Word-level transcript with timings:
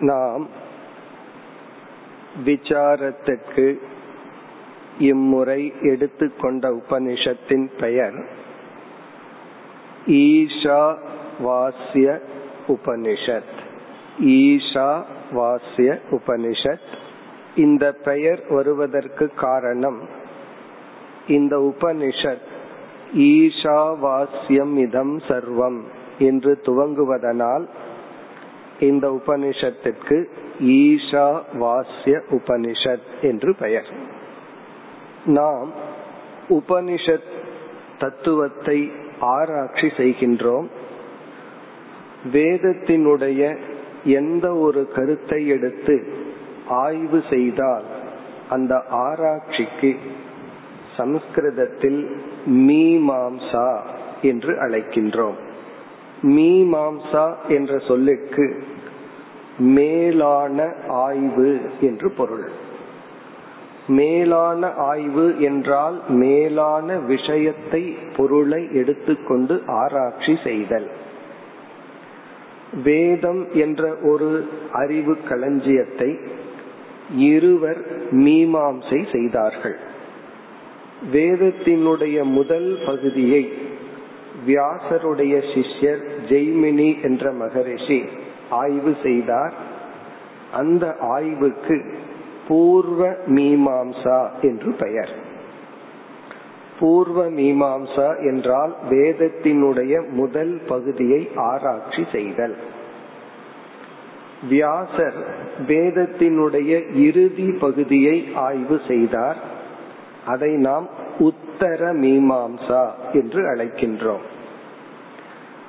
நாம் 0.07 0.45
விசாரத்துக்கு 2.47 3.65
இம்முறை 4.98 5.72
எடுத்துக்கொண்ட 5.80 6.70
உபனிஷத்தின் 6.70 7.70
பெயர் 7.80 8.42
ஈஷா 10.06 10.96
வாசிய 11.44 12.20
உபனிஷத். 12.66 13.52
ஈஷா 14.20 15.02
வாசிய 15.32 15.98
உபனிஷத். 16.10 16.86
இந்த 17.56 17.92
பெயர் 17.92 18.42
வருவதற்கு 18.48 19.28
காரணம் 19.28 20.08
இந்த 21.28 21.58
உபனிஷத் 21.58 22.52
ஈஷாவாஸ்யம் 23.14 24.76
இதம் 24.76 25.18
சர்வம் 25.18 25.80
என்று 26.18 26.60
துவங்குவதனால் 26.62 27.66
இந்த 28.80 29.10
உபனிஷத்திற்கு 29.10 30.24
ஈஷா 30.60 31.42
வாசிய 31.58 32.20
உபனிஷத் 32.30 33.22
என்று 33.22 33.54
பெயர். 33.54 34.12
நாம் 35.24 35.72
உபனிஷத் 36.48 37.32
தத்துவத்தை 37.98 38.90
ஆராய்ச்சி 39.20 39.86
செய்கின்றோம். 39.86 40.66
வேதத்தினுடைய 42.32 43.58
எந்த 44.04 44.54
ஒரு 44.54 44.88
கருத்தை 44.94 45.46
எடுத்து 45.46 46.12
ஆய்வு 46.68 47.22
செய்தால் 47.30 47.82
அந்த 48.50 48.84
ஆராய்ச்சிக்கு 48.88 49.94
சமஸ்கிருதத்தில் 50.96 52.16
மீமாம்சா 52.46 53.80
என்று 54.22 54.54
அழைக்கின்றோம். 54.54 55.34
மீமாம்சா 56.22 57.36
என்ற 57.48 57.78
சொல்லுக்கு 57.78 58.62
மேலான 59.58 60.72
ஆய்வு 60.88 61.60
என்று 61.80 62.10
பொருள். 62.10 62.62
மேலான 63.86 64.72
ஆய்வு 64.72 65.40
என்றால் 65.40 66.00
மேலான 66.08 66.98
விஷயத்தை 66.98 67.96
பொருளை 68.16 68.68
எடுத்துக்கொண்டு 68.72 69.62
ஆராய்ச்சி 69.66 70.38
செய்தல். 70.44 70.90
வேதம் 72.84 73.52
என்ற 73.52 73.96
ஒரு 74.02 74.48
அறிவு 74.72 75.16
களஞ்சியத்தை 75.28 76.18
இருவர் 77.16 78.10
மீமாம்சை 78.10 79.12
செய்தார்கள். 79.12 79.76
வேதத்தினுடைய 81.12 82.22
முதல் 82.22 82.78
பகுதியை 82.86 83.52
வியாசருடைய 84.46 85.34
சிஷ்யர் 85.54 86.04
ஜெய்மினி 86.28 87.02
என்ற 87.02 87.32
மகரிஷி 87.32 88.04
ஆய்வு 88.50 88.96
செய்தார். 89.02 89.52
அந்த 90.52 90.96
ஆய்வுக்கு 91.00 91.94
பூர்வ 92.48 93.08
மீமாம்சா 93.26 94.28
என்று 94.42 94.72
பெயர். 94.72 95.12
பூர்வ 96.78 97.30
மீமாம்சா 97.30 98.18
என்றால் 98.26 98.74
வேதத்தினுடைய 98.90 100.10
முதல் 100.10 100.60
பகுதியை 100.66 101.30
ஆராய்ச்சி 101.36 102.04
செய்தல். 102.12 102.56
வியாசர் 104.48 105.14
வேதத்தினுடைய 105.66 106.96
இறுதி 106.96 107.52
பகுதியை 107.52 108.28
ஆய்வு 108.34 108.80
செய்தார். 108.88 109.36
அதை 110.26 110.52
நாம் 110.52 110.88
உத்தர 111.18 111.92
மீமாம்சா 111.92 112.90
என்று 113.12 113.54
அழைக்கின்றோம். 113.54 114.24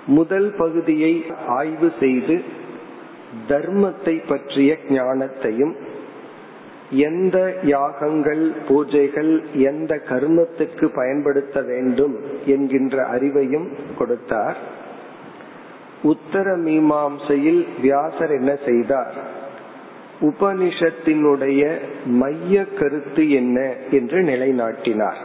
முதல் 0.06 0.56
பகுதியை 0.58 1.26
ஆய்வு 1.48 1.92
செய்து 2.00 2.44
தர்மத்தை 3.48 4.24
பற்றிய 4.28 4.78
ஞானத்தையும் 4.90 5.74
எந்த 6.90 7.58
யாகங்கள் 7.64 8.52
பூஜைகள் 8.68 9.44
எந்த 9.54 10.02
கர்மத்துக்கு 10.10 10.86
பயன்படுத்த 10.96 11.62
வேண்டும் 11.62 12.20
என்கின்ற 12.46 13.08
அறிவையும் 13.12 13.68
கொடுத்தார். 13.98 14.58
உத்தர 16.04 16.58
மீமாம்சையில் 16.58 17.68
வியாசர் 17.82 18.32
என்ன 18.32 18.56
செய்தார்? 18.66 19.14
உபனிஷத்தினுடைய 20.22 21.78
மைய 22.06 22.66
கருத்து 22.66 23.32
என்ன 23.32 23.76
என்று 23.92 24.22
நிலைநாட்டினார். 24.22 25.18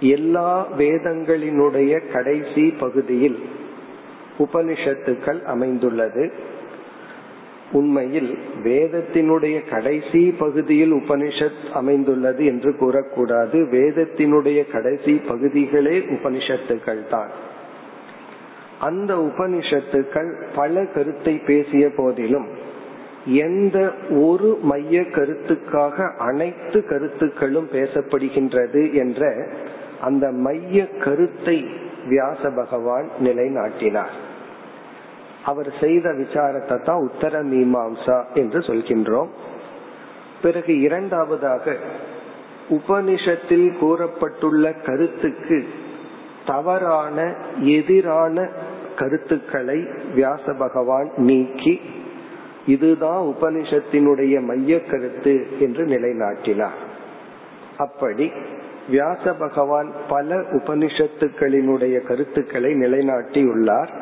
எல்லா 0.00 0.68
வேதங்களினுடைய 0.78 2.12
கடைசி 2.12 2.74
பகுதியில் 2.80 3.38
உபனிஷத்துக்கள் 4.38 5.42
அமைந்துள்ளது. 5.42 6.32
உண்மையில் 7.72 8.38
வேதத்தினுடைய 8.64 9.68
கடைசி 9.70 10.34
பகுதியில் 10.38 10.92
உபனிஷத் 10.92 11.70
அமைந்துள்ளது 11.72 12.44
என்று 12.44 12.70
கூறக்கூடாது. 12.70 13.58
வேதத்தினுடைய 13.70 14.70
கடைசி 14.72 15.22
பகுதிகளே 15.28 15.98
உபனிஷத்துக்கள் 15.98 17.08
தான். 17.10 17.30
அந்த 18.80 19.16
உபனிஷத்துக்கள் 19.16 20.44
பல 20.54 20.84
கருத்தை 20.84 21.38
பேசிய 21.38 21.90
போதிலும் 21.96 22.46
எந்த 23.26 23.92
ஒரு 24.10 24.58
மைய 24.62 25.00
கருத்துக்காக 25.00 26.16
அனைத்து 26.16 26.84
கருத்துக்களும் 26.84 27.68
பேசப்படுகின்றது 27.72 28.92
என்ற 28.92 29.48
அந்த 30.00 30.30
மைய 30.30 30.88
கருத்தை 30.88 31.66
வியாச 32.08 32.50
பகவான் 32.50 33.08
நிலைநாட்டினார். 33.20 34.26
அவர் 35.50 35.70
செய்த 35.80 36.06
விசாரத்தை 36.12 36.76
தான் 36.82 37.04
உத்தர 37.08 37.42
மீமாம்சா 37.52 38.18
என்று 38.34 38.60
சொல்கின்றோம். 38.68 39.30
பிறகு 40.42 40.72
இரண்டாவதாக 40.80 41.74
உபனிஷத்தில் 42.70 43.68
கூறப்பட்டுள்ள 43.82 44.64
கருத்துக்கு 44.86 45.58
தவறான 46.46 47.18
எதிரான 47.76 48.46
கருத்துக்களை 48.96 49.78
வியாச 50.14 50.52
பகவான் 50.58 51.08
நீக்கி 51.28 51.74
இதுதான் 52.66 53.20
உபனிஷத்தினுடைய 53.32 54.34
மைய 54.48 54.72
கருத்து 54.90 55.34
என்று 55.58 55.84
நிலைநாட்டினார். 55.86 56.80
அப்படி 57.78 58.26
வியாச 58.88 59.32
பகவான் 59.44 59.90
பல 60.08 60.36
உபனிஷத்துக்களினுடைய 60.58 61.96
கருத்துக்களை 62.08 62.70
நிலைநாட்டியுள்ளார். 62.84 63.92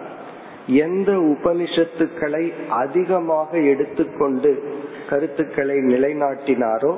எந்த 0.66 1.12
உபனிஷத்துக்களை 1.12 2.52
அதிகமாக 2.68 3.58
எடுத்துக்கொண்டு 3.58 4.62
கருத்துக்களை 5.08 5.76
நிலைநாட்டினாரோ 5.76 6.96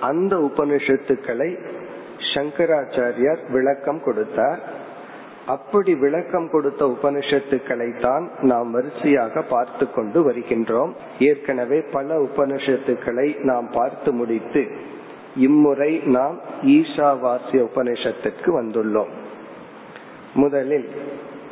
அந்த 0.00 0.36
உபனிஷத்துக்களை 0.36 1.58
சங்கராச்சாரியார் 2.34 3.50
விளக்கம் 3.50 4.02
கொடுத்தார். 4.02 4.60
அப்படி 5.46 5.94
விளக்கம் 5.94 6.50
கொடுத்த 6.50 6.86
உபனிஷத்துக்களை 6.86 8.00
தான் 8.00 8.30
நாம் 8.40 8.70
வரிசையாக 8.70 9.42
பார்த்து 9.42 9.92
கொண்டு 9.92 10.30
வருகின்றோம். 10.30 10.92
ஏற்கனவே 11.18 11.80
பல 11.80 12.18
உபனிஷத்துக்களை 12.18 13.42
நாம் 13.42 13.70
பார்த்து 13.72 14.12
முடித்து 14.12 14.66
இம்முறை 15.36 16.00
நாம் 16.04 16.40
ஈஷாவாசிய 16.62 17.66
உபனிஷத்திற்கு 17.74 18.46
வந்துள்ளோம். 18.46 19.08
முதலில் 20.34 20.88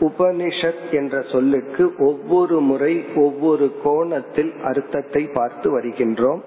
உபனிஷத் 0.00 0.92
என்ற 0.92 1.22
சொல்லுக்கு 1.22 1.94
ஒவ்வொரு 1.98 2.60
முறை 2.60 3.04
ஒவ்வொரு 3.14 3.72
கோணத்தில் 3.84 4.52
அர்த்தத்தை 4.64 5.22
பார்த்து 5.22 5.80
வருகின்றோம். 5.80 6.40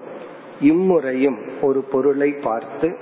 இம்முறையும் 0.61 1.37
ஒரு 1.61 1.81
பொருளை 1.81 2.31
பார்த்து 2.31 2.97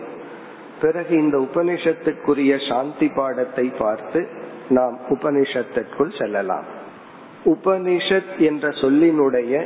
பிறகு 0.82 1.16
இந்த 1.18 1.38
உபனிஷத்துக்குரிய 1.38 2.70
சாந்தி 2.70 3.08
பாடத்தை 3.08 3.72
பார்த்து 3.80 4.28
நாம் 4.70 5.00
உபனிஷத்திற்குள் 5.10 6.18
செல்லலாம். 6.18 6.64
உபனிஷத் 7.46 8.38
என்ற 8.38 8.70
சொல்லினுடைய 8.70 9.66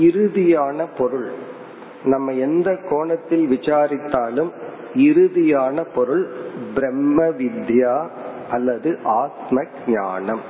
இறுதியான 0.00 0.86
பொருள் 0.98 1.28
நம்ம 2.04 2.32
எந்த 2.32 2.78
கோணத்தில் 2.90 3.48
விசாரித்தாலும் 3.48 4.50
இறுதியான 4.94 5.84
பொருள் 5.94 6.28
பிரம்ம 6.74 7.24
வித்யா 7.24 8.08
அல்லது 8.50 8.98
ஆத்ம 9.04 9.64
ஞானம் 9.86 10.40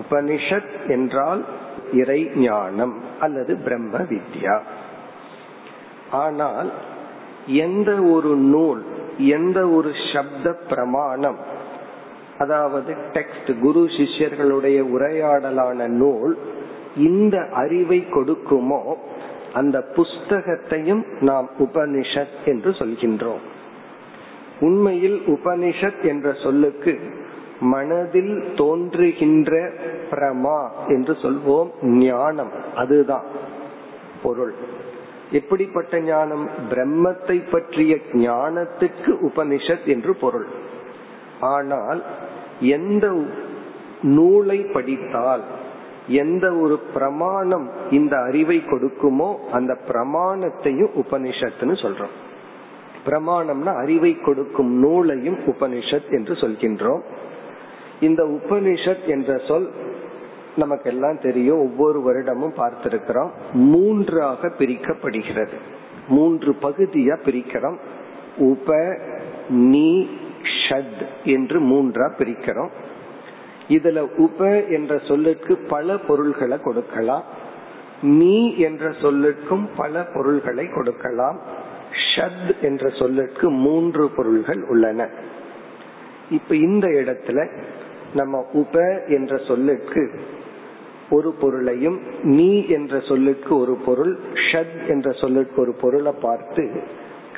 உபனிஷத் 0.00 0.74
என்றால் 0.88 1.44
இறை 1.92 2.30
ஞானம் 2.34 2.94
அல்லது 3.20 3.56
பிரம்ம 3.56 3.98
வித்யா. 3.98 4.56
ஆனால் 6.10 6.70
எந்த 7.46 8.02
ஒரு 8.02 8.34
நூல் 8.36 8.82
எந்த 9.18 9.68
ஒரு 9.68 9.90
சப்த 10.12 10.52
பிரமாணம் 10.52 11.38
அதாவது 12.38 12.94
டெக்ஸ்ட் 13.12 13.50
குரு 13.60 13.82
சிஷ்யர்களுடைய 13.84 14.78
உரையாடலான 14.96 15.86
நூல் 15.86 16.38
இந்த 16.96 17.48
அறிவை 17.52 18.06
கொடுக்குமோ 18.10 18.82
அந்த 19.52 19.84
புஸ்தகத்தையும் 19.96 21.04
நாம் 21.20 21.50
உபனிஷத் 21.58 22.38
என்று 22.44 22.70
சொல்கின்றோம். 22.70 23.44
உண்மையில் 24.60 25.22
உபனிஷத் 25.26 26.02
என்ற 26.02 26.32
சொல்லுக்கு 26.32 26.98
மனதில் 27.60 28.52
தோன்றுகின்ற 28.56 29.70
பிரமா 30.10 30.68
என்று 30.88 31.12
சொல்வோம் 31.12 31.70
ஞானம். 31.82 32.50
அதுதான் 32.74 33.24
பொருள். 34.22 34.54
எப்படிப்பட்ட 35.30 36.00
ஞானம்? 36.00 36.48
பிரம்மத்தை 36.70 37.50
பற்றிய 37.50 37.98
ஞானத்துக்கு 38.12 39.06
உபனிஷத் 39.06 39.84
என்று 39.84 40.16
பொருள். 40.16 40.46
ஆனால் 41.40 42.02
எந்த 42.60 43.22
நூலை 44.02 44.58
படித்தால் 44.58 45.42
எந்த 46.08 46.52
ஒரு 46.52 46.78
பிரமாணம் 46.78 47.70
இந்த 47.90 48.20
அறிவை 48.20 48.62
கொடுக்குமோ 48.66 49.36
அந்த 49.52 49.78
பிரமாணத்தையும் 49.88 50.90
உபனிஷத்துன்னு 50.94 51.74
சொல்றோம். 51.82 52.23
பிரமாணம்னா 53.06 53.76
அறிவை 53.76 54.20
கொடுக்கும் 54.20 54.72
நூலையும் 54.72 55.38
உபனிஷத் 55.38 56.10
என்று 56.10 56.34
சொல்கின்றோம். 56.34 57.00
இந்த 58.00 58.24
உபனிஷத் 58.24 59.06
என்ற 59.06 59.38
சொல் 59.38 59.70
நமக்கு 60.56 60.90
எல்லாம் 60.90 61.20
தெரியும் 61.20 61.58
ஒவ்வொரு 61.58 62.00
வருடமும் 62.00 62.56
பார்த்திருக்கிறோம். 62.56 63.30
மூன்றாக 63.52 64.48
பிரிக்கப்படுகிறது. 64.48 65.54
மூன்று 66.08 66.52
பகுதியா 66.62 67.16
பிரிக்கிறோம். 67.24 67.76
உப 68.36 68.98
நீ 69.48 70.08
ஷத் 70.68 71.06
என்று 71.24 71.60
மூன்றா 71.60 72.10
பிரிக்கிறோம். 72.18 72.68
இதுல 73.68 73.98
உப 74.16 74.62
என்ற 74.62 74.98
சொல்லுக்கு 74.98 75.56
பல 75.56 75.98
பொருள்களை 75.98 76.60
கொடுக்கலாம். 76.60 77.24
நீ 78.02 78.56
என்ற 78.56 78.90
சொல்லுக்கும் 78.90 79.68
பல 79.76 80.02
பொருள்களை 80.02 80.68
கொடுக்கலாம். 80.68 81.62
ஷத் 82.14 82.60
என்ற 82.60 82.88
சொல்லுக்கு 82.88 83.50
மூன்று 83.50 84.08
பொருள்கள் 84.08 84.62
உள்ளன. 84.68 85.08
இப்ப 86.30 86.56
இந்த 86.56 86.88
இடத்துல 86.88 87.48
நம்ம 88.14 88.46
உப 88.52 89.04
என்ற 89.06 89.36
சொல்லுக்கு 89.36 90.20
ஒரு 91.10 91.32
பொருளையும் 91.32 92.00
நீ 92.22 92.66
என்ற 92.66 93.00
சொல்லுக்கு 93.00 93.56
ஒரு 93.56 93.74
பொருள் 93.86 94.18
ஷத் 94.52 94.88
என்ற 94.88 95.12
சொல்லுக்கு 95.12 95.60
ஒரு 95.60 95.72
பொருளை 95.72 96.12
பார்த்து 96.20 96.82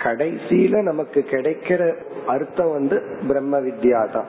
கடைசியில 0.03 0.83
நமக்கு 0.83 1.25
கிடைக்கிற 1.31 1.95
அர்த்தம் 2.27 2.73
வந்து 2.73 3.19
பிரம்ம 3.29 3.61
வித்யா 3.61 4.13
தான். 4.13 4.27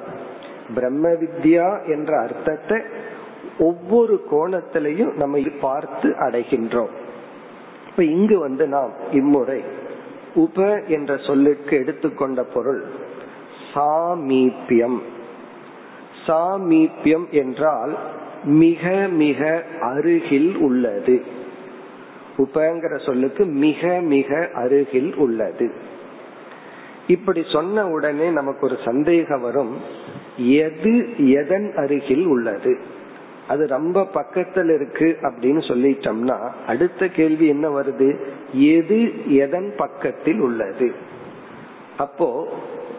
பிரம்ம 0.76 1.10
வித்யா 1.10 1.88
என்ற 1.88 2.20
அர்த்தத்தை 2.20 2.82
ஒவ்வொரு 3.60 4.24
கோணத்திலையும் 4.32 5.14
நம்ம 5.14 5.40
பார்த்து 5.62 6.10
அடைகின்றோம். 6.10 6.94
இப்ப 7.90 8.04
இங்கு 8.04 8.40
வந்து 8.40 8.68
நாம் 8.68 8.92
இம்முறை 9.12 9.64
உப 10.38 10.82
என்ற 10.88 11.18
சொல்லுக்கு 11.18 11.78
எடுத்துக்கொண்ட 11.78 12.44
பொருள் 12.44 12.84
சாமீபியம். 13.74 15.00
சாமீபியம் 16.28 17.30
என்றால் 17.30 17.98
மிக 18.44 19.08
மிக 19.12 19.64
அருகில் 19.82 20.56
உள்ளது. 20.56 21.24
உபங்கிற 22.38 23.06
சொல்லுக்கு 23.06 23.46
மிக 23.46 24.00
மிக 24.02 24.50
அருகில் 24.54 25.16
உள்ளது. 25.16 25.72
இப்படி 27.08 27.44
சொன்ன 27.54 27.88
உடனே 27.88 28.30
நமக்கு 28.30 28.66
ஒரு 28.66 28.78
சந்தேகம் 28.86 29.42
வரும். 29.42 29.74
எது 30.38 30.94
எதன் 31.32 31.74
அருகில் 31.76 32.26
உள்ளது? 32.26 32.78
அது 33.48 33.68
ரொம்ப 33.68 34.06
பக்கத்தில் 34.06 34.70
இருக்கு 34.70 35.18
அப்படின்னு 35.22 35.62
சொல்லிட்டோம்னா 35.68 36.52
அடுத்த 36.68 37.08
கேள்வி 37.08 37.48
என்ன 37.48 37.80
வருது? 37.80 38.18
எது 38.54 39.14
எதன் 39.36 39.74
பக்கத்தில் 39.78 40.40
உள்ளது? 40.40 40.92
அப்போ 41.98 42.48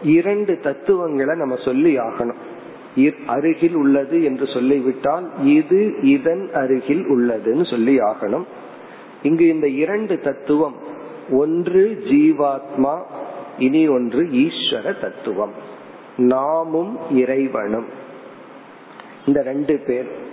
இரண்டு 0.03 0.59
தத்துவங்களை 0.59 1.37
நம்ம 1.37 1.55
சொல்லி 1.55 1.97
ஆகணும். 1.97 2.39
அருகில் 3.27 3.75
உள்ளது 3.75 4.23
என்று 4.23 4.47
சொல்லிவிட்டால் 4.47 5.45
இது 5.45 6.01
இதன் 6.01 6.49
அருகில் 6.53 7.05
உள்ளதுன்னு 7.05 7.69
சொல்லி 7.69 7.99
ஆகணும். 7.99 8.45
இங்கு 9.23 9.47
இந்த 9.47 9.67
இரண்டு 9.67 10.19
தத்துவம் 10.19 10.75
ஒன்று 11.31 12.03
ஜீவாத்மா 12.05 13.01
இனி 13.59 13.87
ஒன்று 13.87 14.23
ஈஸ்வர 14.23 14.99
தத்துவம். 15.01 15.53
நாமும் 16.17 16.97
இறைவனும். 17.11 17.85
இந்த 19.25 19.41
ரெண்டு 19.41 19.83
பேர் 19.87 20.27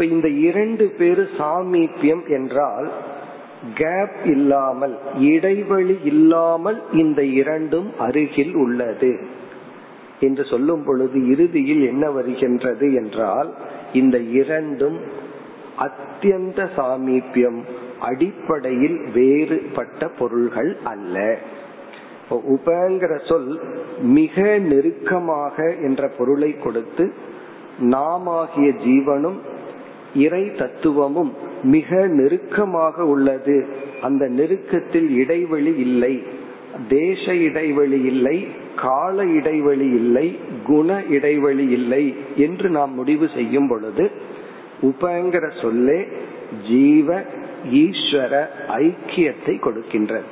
இப்ப 0.00 0.12
இந்த 0.12 0.28
இரண்டு 0.28 0.84
பேரு 0.98 1.28
சாமீபியம் 1.38 2.28
என்றால் 2.28 2.86
கேப் 3.74 4.26
இல்லாமல் 4.26 4.98
இடைவெளி 5.18 5.98
இல்லாமல் 6.04 6.82
இந்த 6.92 7.24
இரண்டும் 7.24 7.88
அருகில் 7.98 8.54
உள்ளது. 8.54 9.10
என்று 10.20 10.44
சொல்லும் 10.44 10.84
பொழுது 10.86 11.28
இறுதியில் 11.28 11.82
என்ன 11.86 12.10
வருகின்றது 12.10 12.94
என்றால் 12.94 13.54
இந்த 13.92 14.18
இரண்டும் 14.18 14.98
அத்தியந்த 15.78 16.68
சாமீபியம் 16.76 17.60
அடிப்படையில் 18.00 18.98
வேறுபட்ட 19.14 20.08
பொருள்கள் 20.08 20.76
அல்ல. 20.84 21.38
உபங்கிற 22.30 23.28
சொல் 23.28 23.60
மிக 24.02 24.58
நெருக்கமாக 24.58 25.76
என்ற 25.82 26.08
பொருளை 26.18 26.58
கொடுத்து 26.58 27.12
நாமாகிய 27.90 28.68
ஜீவனும் 28.86 29.40
இறை 30.14 30.54
தத்துவமும் 30.54 31.32
மிக 31.62 32.06
நெருக்கமாக 32.06 33.06
உள்ளது. 33.06 33.66
அந்த 34.02 34.28
நெருக்கத்தில் 34.28 35.10
இடைவெளி 35.10 35.74
இல்லை. 35.76 36.22
தேச 36.88 37.34
இடைவெளி 37.34 38.00
இல்லை. 38.02 38.46
கால 38.76 39.24
இடைவெளி 39.24 39.86
இல்லை. 39.86 40.38
குண 40.66 41.02
இடைவெளி 41.08 41.70
இல்லை 41.70 42.14
என்று 42.36 42.70
நாம் 42.70 42.94
முடிவு 42.94 43.28
செய்யும் 43.34 43.68
பொழுது 43.68 44.10
உபங்கிற 44.82 45.60
சொல்லே 45.60 46.08
ஜீவ 46.68 47.22
ஈஸ்வர 47.72 48.46
ஐக்கியத்தை 48.68 49.58
கொடுக்கின்றது. 49.58 50.28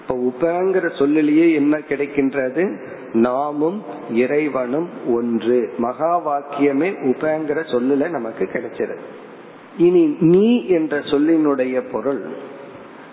இப்ப 0.00 0.14
உபங்கிற 0.14 0.98
சொல்லிலேயே 0.98 1.52
என்ன 1.52 1.78
கிடைக்கின்றது? 1.78 2.76
நாமும் 3.12 3.82
இறைவனும் 4.10 4.88
ஒன்று. 5.14 5.74
மகா 5.78 6.26
வாக்கியமே 6.26 6.94
உபங்கிற 7.04 7.62
சொல்லுல 7.64 8.10
நமக்கு 8.10 8.44
கிடைச்சிருது 8.44 8.98
இனி 9.78 10.16
நீ 10.20 10.66
என்ற 10.66 10.98
சொல்லினுடைய 10.98 11.82
பொருள் 11.92 12.26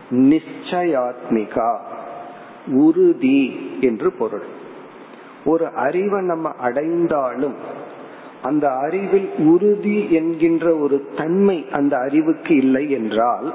நிச்சயாத்மிகா 0.09 1.77
உறுதி 2.67 3.69
என்று 3.81 4.11
பொருள். 4.11 4.43
ஒரு 5.45 5.67
அறிவை 5.73 6.21
நம்ம 6.21 6.49
அடைந்தாலும் 6.49 7.55
அந்த 8.43 8.71
அறிவில் 8.71 9.29
உறுதி 9.37 10.11
என்கின்ற 10.11 10.75
ஒரு 10.75 11.09
தன்மை 11.17 11.65
அந்த 11.71 11.97
அறிவுக்கு 11.97 12.55
இல்லை 12.55 12.91
என்றால் 12.91 13.53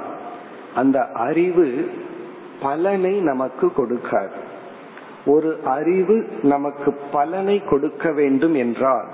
அந்த 0.75 1.01
அறிவு 1.01 1.89
பலனை 2.61 3.19
நமக்கு 3.19 3.71
கொடுக்காது. 3.77 4.51
ஒரு 5.25 5.59
அறிவு 5.63 6.27
நமக்கு 6.43 6.93
பலனை 7.11 7.63
கொடுக்க 7.63 8.11
வேண்டும் 8.11 8.53
என்றால் 8.53 9.05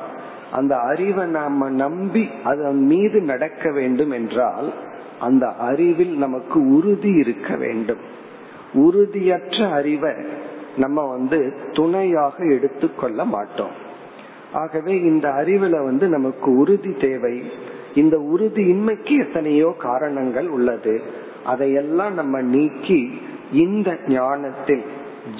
அந்த 0.51 0.77
அறிவை 0.77 1.25
நாம 1.25 1.69
நம்பி 1.69 2.29
அதன் 2.43 2.85
மீது 2.85 3.21
நடக்க 3.21 3.71
வேண்டும் 3.71 4.11
என்றால் 4.11 4.73
அந்த 5.19 5.47
அறிவில் 5.47 6.17
நமக்கு 6.17 6.75
உறுதி 6.75 7.09
இருக்க 7.09 7.55
வேண்டும். 7.55 7.97
உறுதியற்ற 8.73 9.71
அறிவை 9.71 10.11
நம்ம 10.77 11.07
வந்து 11.09 11.53
துணையாக 11.73 12.45
எடுத்துக்கொள்ள 12.45 13.25
மாட்டோம். 13.25 13.71
ஆகவே 14.53 15.01
இந்த 15.01 15.29
அறிவுல 15.29 15.83
வந்து 15.83 16.07
நமக்கு 16.07 16.57
உறுதி 16.57 16.93
தேவை. 16.93 17.43
இந்த 17.95 18.17
உறுதியின்மைக்கு 18.17 19.27
எத்தனையோ 19.27 19.75
காரணங்கள் 19.77 20.47
உள்ளது. 20.47 21.01
அதையெல்லாம் 21.45 22.13
நம்ம 22.13 22.41
நீக்கி 22.41 23.21
இந்த 23.53 23.97
ஞானத்தில் 24.07 24.83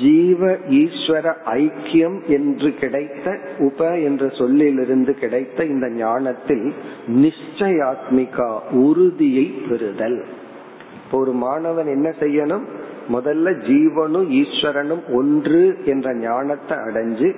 ஜீவ 0.01 0.47
ஈஸ்வர 0.53 1.33
ஐக்கியம் 1.45 2.25
என்று 2.27 2.73
கிடைத்த 2.73 3.39
உப 3.57 3.99
என்ற 3.99 4.29
சொல்லிலிருந்து 4.29 5.13
கிடைத்த 5.13 5.65
இந்த 5.65 5.89
ஞானத்தில் 5.89 6.73
நிச்சயாத்மிகா 7.07 8.59
உறுதியை 8.71 9.43
பெறுதல். 9.43 10.25
ஒரு 11.11 11.31
மாணவன் 11.31 11.87
என்ன 11.87 12.13
செய்யணும்? 12.19 12.63
முதல்ல 13.13 13.57
ஜீவனும் 13.67 14.29
ஈஸ்வரனும் 14.31 15.15
ஒன்று 15.15 15.77
என்ற 15.85 16.15
ஞானத்தை 16.15 16.77
அடைஞ்சு 16.77 17.35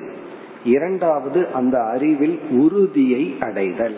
இரண்டாவது 0.63 1.47
அந்த 1.47 1.79
அறிவில் 1.79 2.39
உறுதியை 2.51 3.37
அடைதல். 3.39 3.95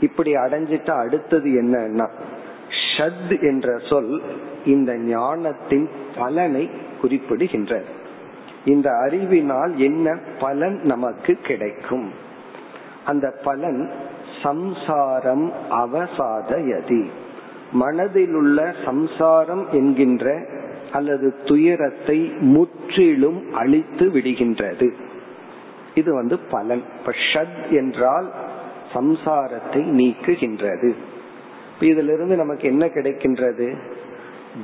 இப்படி 0.00 0.34
அடைஞ்சிட்டா 0.34 0.90
அடுத்தது 0.90 1.50
என்னன்னா 1.50 2.08
ஷத் 2.98 3.42
என்ற 3.42 3.78
சொல் 3.88 4.22
இந்த 4.64 4.98
ஞானத்தின் 4.98 5.88
பலனை 6.16 6.70
குறிப்பிடுகின்றது 7.02 7.84
இந்த 8.64 8.90
அறிவினால் 8.90 9.78
என்ன 9.78 10.18
பலன் 10.40 10.80
நமக்கு 10.82 11.34
கிடைக்கும்? 11.34 12.12
அந்த 13.04 13.40
பலன் 13.44 13.90
சம்சாரம் 14.42 15.52
அவசாதயதி 15.70 17.04
மனதில் 17.72 18.34
உள்ள 18.34 18.74
சம்சாரம் 18.84 19.66
என்கின்ற 19.72 20.46
அல்லது 20.92 21.36
துயரத்தை 21.44 22.32
முற்றிலும் 22.40 23.54
அழித்து 23.54 24.06
விடுகின்றது. 24.06 24.92
இது 25.94 26.14
வந்து 26.14 26.38
பலன். 26.38 26.82
இப்ப 26.98 27.14
ஷத் 27.32 27.70
என்றால் 27.70 28.32
சம்சாரத்தை 28.94 29.82
நீக்குகின்றது. 29.90 30.94
இதிலிருந்து 31.80 32.36
நமக்கு 32.36 32.68
என்ன 32.68 32.86
கிடைக்கின்றது? 32.86 33.76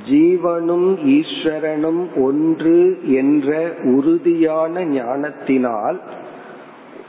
ஜீவனும் 0.09 0.89
ஈஸ்வரனும் 1.05 2.21
ஒன்று 2.21 2.99
என்ற 3.13 3.73
உறுதியான 3.83 4.85
ஞானத்தினால் 4.85 6.01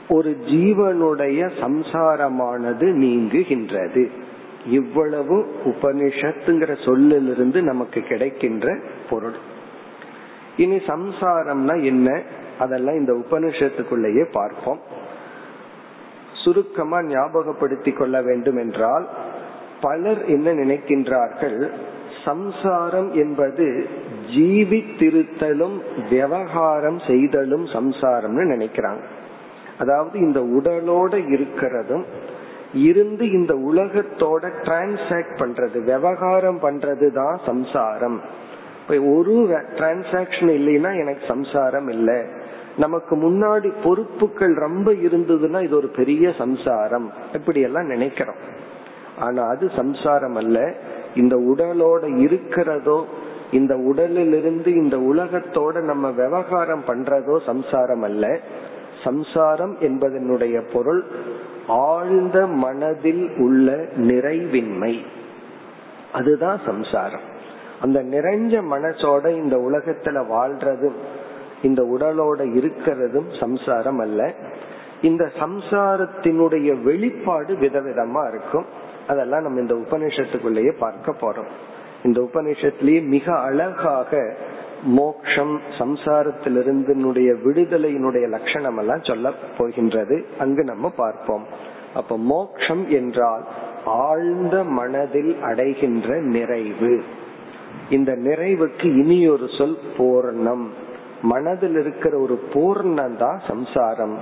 ஒரு 0.09 0.37
ஜீவனுடைய 0.45 1.49
சம்சாரமானது 1.61 2.85
நீங்குகின்றது. 3.03 4.09
இவ்வளவு 4.65 5.55
உபனிஷத்துங்கிற 5.65 6.85
சொல்லிலிருந்து 6.85 7.61
நமக்கு 7.61 8.01
கிடைக்கின்ற 8.01 8.79
பொருள். 9.09 9.35
இனி 10.57 10.75
சம்சாரம்னா 10.75 11.83
என்ன? 11.83 12.21
அதெல்லாம் 12.59 12.95
இந்த 12.95 13.13
உபனிஷத்துக்குள்ளேயே 13.13 14.25
பார்ப்போம். 14.31 14.79
சுருக்கமா 16.33 16.99
ஞாபகப்படுத்திக் 16.99 17.97
கொள்ள 17.97 18.21
வேண்டும் 18.21 18.57
என்றால் 18.57 19.09
பலர் 19.81 20.25
என்ன 20.25 20.53
நினைக்கின்றார்கள்? 20.53 21.69
சம்சாரம் 22.29 23.11
என்பது 23.13 23.67
ஜீவித்திருத்தலும் 24.35 25.77
விவகாரம் 26.09 26.99
செய்தலும் 27.07 27.65
சம்சாரம்னு 27.65 28.43
நினைக்கிறாங்க. 28.53 29.03
அதாவது 29.79 30.15
இந்த 30.19 30.39
உடலோட 30.57 31.13
இருக்கிறதும் 31.35 32.05
இருந்து 32.73 33.25
இந்த 33.31 33.53
உலகத்தோட 33.69 34.43
டிரான்சாக்ட் 34.63 35.37
பண்றது 35.41 35.77
விவகாரம் 35.83 36.59
பண்றது 36.61 37.07
தான் 37.13 37.39
சம்சாரம். 37.45 38.17
ஒரு 38.89 39.33
டிரான்சாக்சன் 39.75 40.51
இல்லைன்னா 40.59 40.91
எனக்கு 40.99 41.23
சம்சாரம் 41.27 41.87
இல்லை. 41.87 42.19
நமக்கு 42.77 43.13
முன்னாடி 43.15 43.69
பொறுப்புகள் 43.83 44.53
ரொம்ப 44.65 44.91
இருந்ததுன்னா 45.05 45.59
இது 45.63 45.75
ஒரு 45.75 45.89
பெரிய 45.95 46.31
சம்சாரம். 46.37 47.07
இப்படி 47.33 47.61
எல்லாம் 47.61 47.91
நினைக்கிறோம். 47.95 48.39
ஆனா 49.19 49.41
அது 49.47 49.65
சம்சாரம் 49.75 50.35
அல்ல. 50.35 50.59
இந்த 51.15 51.35
உடலோட 51.35 52.17
இருக்கிறதோ 52.17 53.05
இந்த 53.51 53.77
உடலிலிருந்து 53.77 54.73
இந்த 54.73 54.97
உலகத்தோட 54.97 55.81
நம்ம 55.81 56.11
விவகாரம் 56.11 56.83
பண்றதோ 56.87 57.39
சம்சாரம் 57.45 58.01
அல்ல. 58.01 58.39
சம்சாரம் 59.03 59.77
என்பதனுடைய 59.79 60.69
பொருள் 60.73 61.03
ஆழ்ந்த 61.67 62.47
மனதில் 62.47 63.29
உள்ள 63.37 63.71
நிறைவின்மை. 63.95 64.99
அதுதான் 66.13 66.59
சம்சாரம். 66.65 67.37
அந்த 67.81 68.03
நிறைஞ்ச 68.03 68.63
மனசோட 68.71 69.29
இந்த 69.29 69.57
உலகத்துல 69.57 70.25
வாழ்றதும் 70.27 70.95
இந்த 71.61 71.83
உடலோட 71.83 72.39
இருக்கிறதும் 72.39 73.39
சம்சாரம் 73.39 73.99
அல்ல. 73.99 74.33
இந்த 75.01 75.31
சம்சாரத்தினுடைய 75.39 76.81
வெளிப்பாடு 76.81 77.53
விதவிதமா 77.53 78.27
இருக்கும். 78.27 78.65
அதெல்லாம் 79.09 79.41
நம்ம 79.41 79.59
இந்த 79.59 79.75
உபநிஷத்துக்குள்ளேயே 79.75 80.71
பார்க்க 80.79 81.15
போறோம். 81.21 81.51
இந்த 82.03 82.27
உபநிஷத்திலேயே 82.31 83.01
மிக 83.05 83.35
அழகாக 83.39 84.35
மோக்ஷம் 84.83 85.61
சம்சாரத்திலிருந்து 85.77 86.93
விடுதலையினுடைய 87.45 88.29
லட்சணம் 88.29 88.77
எல்லாம் 88.77 89.03
சொல்ல 89.03 89.33
போகின்றது. 89.57 90.25
அங்கு 90.39 90.63
நம்ம 90.63 90.89
பார்ப்போம். 90.89 91.45
அப்ப 91.93 92.17
மோக்ஷம் 92.17 92.89
என்றால் 92.89 93.45
ஆழ்ந்த 93.85 94.63
மனதில் 94.63 95.37
அடைகின்ற 95.41 96.21
நிறைவு. 96.21 97.03
இந்த 97.89 98.11
நிறைவுக்கு 98.15 98.85
இனி 98.97 99.29
ஒரு 99.29 99.47
சொல் 99.57 99.77
பூர்ணம். 99.97 100.65
மனதில் 101.21 101.77
இருக்கிற 101.79 102.17
ஒரு 102.17 102.35
பூர்ணம் 102.53 103.17
தான் 103.17 103.41
சம்சாரம். 103.47 104.17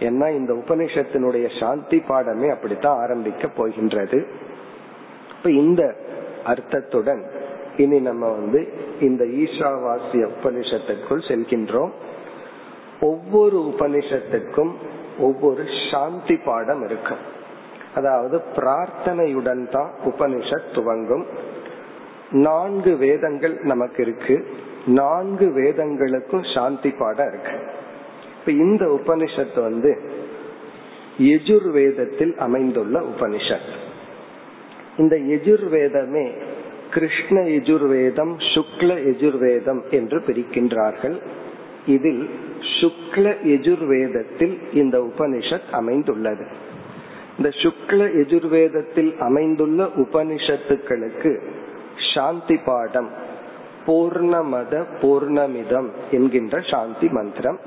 ஏன்னா 0.00 0.30
இந்த 0.30 0.52
உபனிஷத்தினுடைய 0.52 1.60
சாந்தி 1.60 2.02
பாடமே 2.08 2.50
அப்படித்தான் 2.50 2.98
ஆரம்பிக்க 2.98 3.48
போகின்றது. 3.48 4.26
இப்ப 5.36 5.50
இந்த 5.50 5.94
அர்த்தத்துடன் 6.46 7.22
இனி 7.76 8.00
நம்ம 8.00 8.28
வந்து 8.28 8.72
இந்த 9.00 9.24
ஈஷாவாசிய 9.24 10.28
உபனிஷத்துக்குள் 10.42 11.28
செல்கின்றோம். 11.28 11.90
ஒவ்வொரு 13.00 13.74
உபனிஷத்துக்கும் 13.76 14.72
ஒவ்வொரு 15.18 15.64
சாந்தி 15.90 16.36
பாடம் 16.36 16.84
இருக்கும். 16.84 17.18
அதாவது 17.94 18.42
பிரார்த்தனையுடன் 18.56 19.70
தான் 19.70 19.90
உபனிஷத் 20.04 20.74
துவங்கும். 20.74 21.26
நான்கு 22.30 22.96
வேதங்கள் 22.96 23.58
நமக்கு 23.62 24.02
இருக்கு. 24.02 24.46
நான்கு 24.86 25.46
வேதங்களுக்கும் 25.46 26.54
சாந்தி 26.54 26.90
பாடம் 26.90 27.28
இருக்கு. 27.28 27.69
இப்ப 28.40 28.52
இந்த 28.52 29.00
உபனிஷத் 29.00 29.60
வந்து 29.60 30.00
எஜுர்வேதத்தில் 31.18 32.36
அமைந்துள்ள 32.36 33.00
உபனிஷத். 33.00 33.70
இந்த 34.96 35.16
எஜுர்வேதமே 35.16 36.32
கிருஷ்ண 36.90 37.40
எஜுர்வேதம் 37.40 38.32
சுக்ல 38.54 38.90
எஜுர்வேதம் 39.10 39.90
என்று 39.90 40.18
பிரிக்கின்றார்கள். 40.18 41.20
இதில் 41.86 42.30
சுக்ல 42.80 43.34
எஜுர்வேதத்தில் 43.44 44.58
இந்த 44.72 44.98
உபனிஷத் 45.00 45.70
அமைந்துள்ளது. 45.70 46.46
இந்த 47.36 47.48
சுக்ல 47.48 48.08
எஜுர்வேதத்தில் 48.22 49.18
அமைந்துள்ள 49.18 49.84
உபனிஷத்துக்களுக்கு 49.84 51.40
சாந்தி 52.14 52.56
பாடம் 52.56 53.10
பூர்ணமத 53.86 54.84
பூர்ணமிதம் 55.02 55.88
என்கின்ற 56.10 56.60
சாந்தி 56.60 57.08
மந்திரம் 57.08 57.58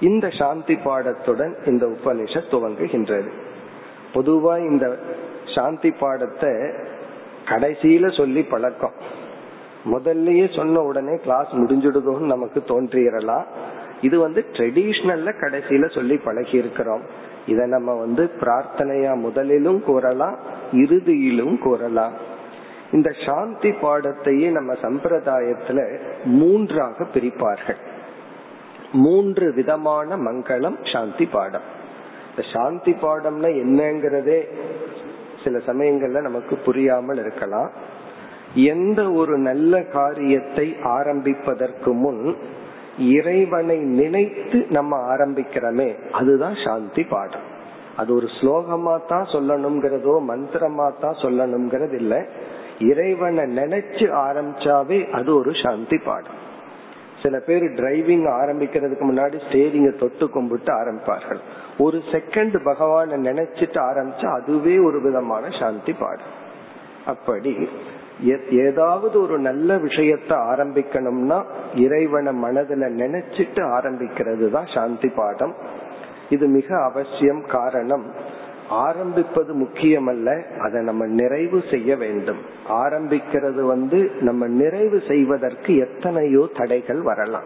இந்த 0.00 0.26
சாந்தி 0.30 0.74
பாடத்துடன் 0.74 1.54
இந்த 1.66 1.86
உபனிஷத் 1.86 2.50
துவங்குகின்றது. 2.50 3.30
பொதுவா 4.14 4.54
இந்த 4.70 4.98
சாந்தி 5.54 5.90
பாடத்தை 5.90 6.52
கடைசியில 7.48 8.16
சொல்லி 8.16 8.42
பழக்கம். 8.42 8.96
முதல்லயே 9.84 10.46
சொன்ன 10.56 10.80
உடனே 10.80 11.16
கிளாஸ் 11.16 11.50
முடிஞ்சிடுதோன்னு 11.52 12.32
நமக்கு 12.34 12.60
தோன்றிடலாம் 12.66 13.46
இது 14.00 14.18
வந்து 14.18 14.44
ட்ரெடிஷ்னல்ல 14.52 15.30
கடைசியில 15.40 15.94
சொல்லி 15.94 16.16
பழகி 16.16 16.56
இருக்கிறோம் 16.56 17.04
இத 17.46 17.66
நம்ம 17.66 17.94
வந்து 17.94 18.30
பிரார்த்தனையா 18.40 19.12
முதலிலும் 19.26 19.80
கூறலாம் 19.80 20.36
இறுதியிலும் 20.72 21.58
கூறலாம் 21.58 22.12
இந்த 22.92 23.10
சாந்தி 23.26 23.70
பாடத்தையே 23.70 24.50
நம்ம 24.50 24.72
சம்பிரதாயத்துல 24.72 25.80
மூன்றாக 26.24 27.06
பிரிப்பார்கள். 27.14 27.80
மூன்று 29.04 29.46
விதமான 29.52 30.16
மங்களம் 30.16 30.78
சாந்தி 30.92 31.26
பாடம். 31.26 31.66
இந்த 32.30 32.42
சாந்தி 32.52 32.92
பாடம்னா 33.02 33.50
என்னங்கிறதே 33.62 34.40
சில 35.44 35.58
சமயங்கள்ல 35.66 36.20
நமக்கு 36.20 36.56
புரியாமல் 36.56 37.18
இருக்கலாம். 37.18 37.70
எந்த 38.54 39.00
ஒரு 39.12 39.34
நல்ல 39.38 39.82
காரியத்தை 39.82 40.66
ஆரம்பிப்பதற்கு 40.98 41.92
முன் 41.92 42.24
இறைவனை 42.98 43.78
நினைத்து 43.78 44.58
நம்ம 44.76 44.96
ஆரம்பிக்கிறோமே 45.12 45.88
அதுதான் 46.10 46.56
சாந்தி 46.64 47.04
பாடம். 47.04 47.46
அது 47.96 48.10
ஒரு 48.14 48.28
ஸ்லோகமா 48.38 48.94
தான் 49.06 49.26
சொல்லணுங்கிறதோ 49.34 50.14
மந்திரமா 50.32 50.86
தான் 51.00 51.20
சொல்லணுங்கிறது 51.22 51.96
இல்ல 52.02 52.14
இறைவனை 52.90 53.44
நினைச்சு 53.60 54.06
ஆரம்பிச்சாவே 54.26 54.98
அது 55.10 55.30
ஒரு 55.34 55.52
சாந்தி 55.62 55.98
பாடம். 55.98 56.39
சில 57.22 57.38
பேர் 57.46 57.64
டிரைவிங் 57.78 58.26
ஆரம்பிக்கிறதுக்கு 58.40 59.04
முன்னாடி 59.10 59.36
ஸ்டேரிங்க 59.46 59.90
தொட்டு 59.98 60.26
கும்பிட்டு 60.30 60.72
ஆரம்பிப்பார்கள். 60.72 61.40
ஒரு 61.78 61.98
செகண்ட் 62.12 62.56
பகவான 62.68 63.18
நினைச்சிட்டு 63.28 63.80
ஆரம்பிச்சா 63.90 64.28
அதுவே 64.38 64.76
ஒரு 64.88 65.00
விதமான 65.00 65.50
சாந்தி 65.60 65.92
பாடம் 65.92 66.34
அப்படி 67.06 67.52
ஏதாவது 68.62 69.16
ஒரு 69.22 69.36
நல்ல 69.38 69.76
விஷயத்த 69.84 70.32
ஆரம்பிக்கணும்னா 70.52 71.38
இறைவனை 71.84 72.32
மனதுல 72.42 72.88
நினைச்சிட்டு 73.02 73.62
ஆரம்பிக்கிறது 73.76 74.48
தான் 74.50 74.68
சாந்தி 74.74 75.08
பாடம். 75.08 75.54
இது 76.28 76.46
மிக 76.46 76.68
அவசியம் 76.82 77.42
காரணம். 77.46 78.04
ஆரம்பிப்பது 78.70 79.54
முக்கியமல்ல 79.54 80.58
அதை 80.58 80.82
நம்ம 80.82 81.06
நிறைவு 81.06 81.64
செய்ய 81.70 81.96
வேண்டும். 81.96 82.38
ஆரம்பிக்கிறது 82.68 83.60
வந்து 83.66 84.10
நம்ம 84.20 84.46
நிறைவு 84.46 85.02
செய்வதற்கு 85.08 85.76
எத்தனையோ 85.76 86.48
தடைகள் 86.56 87.00
வரலாம். 87.00 87.44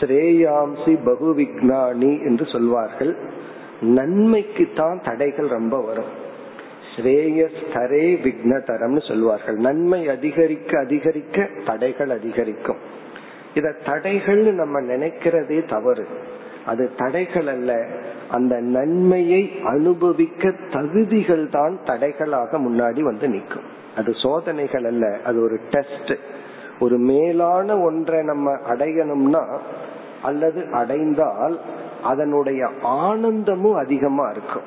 ஸ்ரேயாம்சி 0.00 0.98
பகு 1.04 1.34
விக்னானி 1.34 2.24
என்று 2.24 2.46
சொல்வார்கள். 2.46 3.16
நன்மைக்கு 3.80 4.68
தான் 4.74 5.00
தடைகள் 5.04 5.46
ரொம்ப 5.46 5.80
வரும். 5.80 6.28
ஸ்ரேயஸ்தரே 6.96 8.06
விக்னதரம்னு 8.24 9.08
சொல்வார்கள். 9.08 9.56
நன்மை 9.56 10.08
அதிகரிக்க 10.08 10.78
அதிகரிக்க 10.78 11.48
தடைகள் 11.66 12.10
அதிகரிக்கும். 12.10 12.76
இத 13.54 13.76
தடைகள்னு 13.86 14.52
நம்ம 14.52 14.80
நினைக்கிறதே 14.80 15.66
தவறு. 15.66 16.06
அது 16.66 16.94
தடைகள் 16.96 17.46
அல்ல. 17.46 17.86
அந்த 18.30 18.60
நன்மையை 18.60 19.60
அனுபவிக்க 19.64 20.52
தகுதிகள் 20.72 21.48
தான் 21.48 21.78
தடைகளாக 21.84 22.58
முன்னாடி 22.58 23.00
வந்து 23.00 23.28
நிற்கும். 23.28 23.62
அது 23.96 24.14
சோதனைகள் 24.14 24.84
அல்ல 24.84 25.18
அது 25.24 25.42
ஒரு 25.42 25.60
டெஸ்ட் 25.70 26.18
ஒரு 26.80 26.98
மேலான 26.98 27.78
ஒன்றை 27.78 28.22
நம்ம 28.22 28.52
அடையணும்னா 28.52 29.58
அல்லது 30.22 30.66
அடைந்தால் 30.72 31.60
அதனுடைய 32.02 32.68
ஆனந்தமும் 32.82 33.74
அதிகமா 33.74 34.30
இருக்கும். 34.30 34.62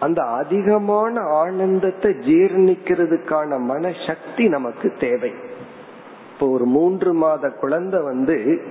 அந்த 0.00 0.22
அதிகமான 0.22 1.20
ஆனந்தத்தை 1.20 2.10
ஜீர்ணிக்கிறதுக்கான 2.10 3.58
மனசக்தி 3.68 4.48
நமக்கு 4.48 4.92
தேவை. 4.98 5.32
இப்போ 6.32 6.48
ஒரு 6.48 6.64
மூன்று 6.64 7.12
மாத 7.12 7.48
குழந்தை 7.48 8.02
வந்து 8.02 8.62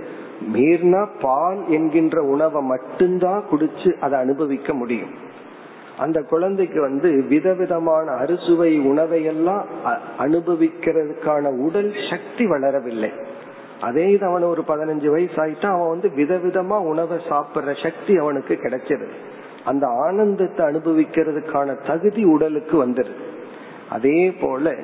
மீறினா 0.54 1.02
பால் 1.22 1.60
என்கின்ற 1.68 2.24
உணவை 2.24 2.62
மட்டும்தான் 2.63 3.44
குடிச்சு 3.52 3.92
அதை 4.00 4.20
அனுபவிக்க 4.20 4.74
முடியும். 4.74 5.13
அந்த 5.98 6.20
குழந்தைக்கு 6.22 6.82
வந்து 6.82 7.10
விதவிதமான 7.28 8.06
அறுசுவை 8.12 8.72
உணவையெல்லாம் 8.92 9.66
அனுபவிக்கிறதுக்கான 10.20 11.52
உடல் 11.66 11.92
சக்தி 12.10 12.46
வளரவில்லை. 12.46 13.12
அதே 13.82 14.06
இது 14.12 14.25
அவன் 14.25 14.44
ஒரு 14.44 14.63
பதினஞ்சு 14.68 15.08
வயசு 15.08 15.38
ஆயிட்டா 15.46 15.70
அவன் 15.75 15.94
வந்து 15.94 16.10
விதவிதமா 16.10 16.78
உணவை 16.92 17.18
சாப்பிடுற 17.30 17.84
சக்தி 17.84 18.16
அவனுக்கு 18.18 18.54
கிடைச்சிருது 18.56 19.16
அந்த 19.63 19.88
ஆனந்தத்தை 19.88 20.66
அனுபவிக்கிறதுக்கான 20.66 21.75
தகுதி 21.88 22.24
உடலுக்கு 22.24 22.75
வந்துருது. 22.86 23.22
அதே 23.90 24.32
போல 24.42 24.75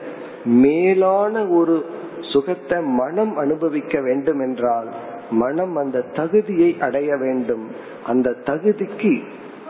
மேலான 0.45 1.47
ஒரு 1.47 1.85
சுகத்தை 2.33 2.77
மனம் 2.83 3.37
அனுபவிக்க 3.37 4.01
வேண்டும் 4.01 4.39
என்றால் 4.39 4.89
மனம் 5.31 5.75
அந்த 5.75 6.01
தகுதியை 6.01 6.77
அடைய 6.79 7.15
வேண்டும். 7.15 7.67
அந்த 8.05 8.35
தகுதிக்கு 8.45 9.21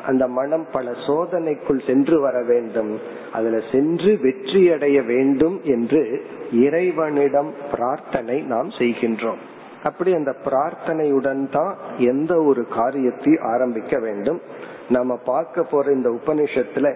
அந்த 0.06 0.28
மனம் 0.28 0.66
பல 0.72 0.92
சோதனைக்குள் 0.92 1.86
சென்று 1.86 2.22
வர 2.22 2.44
வேண்டும். 2.44 3.00
அதுல 3.34 3.60
சென்று 3.72 4.20
வெற்றி 4.22 4.72
அடைய 4.72 5.02
வேண்டும் 5.02 5.62
என்று 5.64 6.26
இறைவனிடம் 6.52 7.54
பிரார்த்தனை 7.72 8.42
நாம் 8.42 8.70
செய்கின்றோம். 8.70 9.38
அப்படி 9.84 10.14
அந்த 10.14 10.36
பிரார்த்தனையுடன் 10.46 11.50
தான் 11.50 11.76
எந்த 11.98 12.44
ஒரு 12.44 12.68
காரியத்தை 12.68 13.38
ஆரம்பிக்க 13.42 14.00
வேண்டும். 14.00 14.42
நம்ம 14.90 15.16
பார்க்க 15.16 15.64
போற 15.64 15.92
இந்த 15.92 16.10
உபனிஷத்துல 16.10 16.94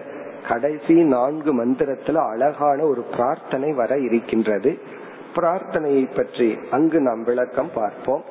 கடைசி 0.48 0.94
நான்கு 0.94 1.64
மந்திரத்துல 1.64 2.14
அழகான 2.14 2.84
ஒரு 2.84 3.04
பிரார்த்தனை 3.16 3.72
வர 3.72 3.98
இருக்கின்றது. 3.98 4.78
பிரார்த்தனையை 5.34 6.14
பற்றி 6.16 6.58
அங்கு 6.70 7.00
நாம் 7.00 7.24
விளக்கம் 7.24 7.70
பார்ப்போம். 7.74 8.24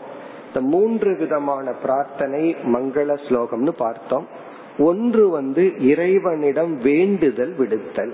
இந்த 0.54 0.68
மூன்று 0.68 1.18
விதமான 1.18 1.72
பிரார்த்தனை 1.72 2.56
மங்கள 2.56 3.18
ஸ்லோகம்னு 3.28 3.70
பார்த்தோம். 3.70 4.28
ஒன்று 4.78 5.30
வந்து 5.30 5.78
இறைவனிடம் 5.78 6.78
வேண்டுதல் 6.78 7.56
விடுத்தல். 7.58 8.12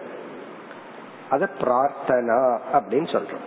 அத 1.29 1.50
பிரார்த்தனா 1.62 2.60
அப்படின்னு 2.74 3.17
சொல்றோம். 3.17 3.46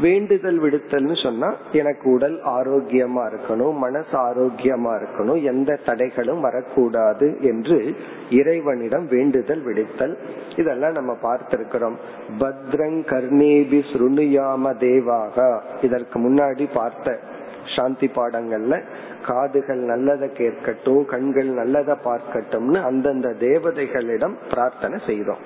வேண்டுதல் 0.00 0.62
விடுத்தல்னு 0.62 1.22
சொன்னா 1.22 1.54
எனக்கு 1.72 2.10
உடல் 2.10 2.42
ஆரோக்கியமா 2.44 3.30
இருக்கணும் 3.30 3.74
மனசு 3.74 4.18
ஆரோக்கியமா 4.18 5.02
இருக்கணும் 5.02 5.42
எந்த 5.42 5.78
தடைகளும் 5.86 6.40
வரக்கூடாது 6.40 7.38
என்று 7.40 7.96
இறைவனிடம் 8.30 9.06
வேண்டுதல் 9.08 9.66
விடுத்தல். 9.66 10.16
இதெல்லாம் 10.56 10.92
நம்ம 10.92 11.16
பார்த்திருக்கிறோம். 11.22 11.94
பத்ரங் 12.38 13.04
கர்ணேபி 13.06 13.82
சுருணுயாம 13.92 14.76
தேவாக. 14.76 15.62
இதற்கு 15.82 16.18
முன்னாடி 16.18 16.68
பார்த்த 16.74 17.18
சாந்தி 17.64 18.06
பாடங்கள்ல 18.06 18.82
காதுகள் 19.26 19.78
நல்லதை 19.78 20.28
கேட்கட்டும் 20.28 21.04
கண்கள் 21.04 21.46
நல்லதை 21.46 21.94
பார்க்கட்டும்னு 22.04 22.82
அந்தந்த 22.82 23.28
தேவதைகளிடம் 23.28 24.34
பிரார்த்தனை 24.50 24.98
செய்தோம். 25.06 25.42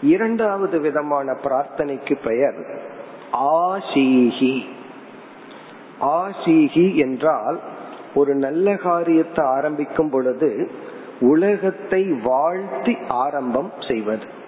இரண்டாவது 0.00 0.80
விதமான 0.80 1.36
பிரார்த்தனைக்கு 1.44 2.16
பெயர் 2.24 2.58
ஆசீகி 3.32 4.66
ஆசீகி 6.00 6.94
என்றால் 6.96 7.60
ஒரு 8.14 8.34
நல்ல 8.34 8.76
காரியத்தை 8.76 9.44
ஆரம்பிக்கும் 9.46 10.10
பொழுது 10.10 10.70
உலகத்தை 11.20 12.02
வாழ்த்தி 12.04 12.96
ஆரம்பம் 13.08 13.72
செய்வது. 13.88 14.40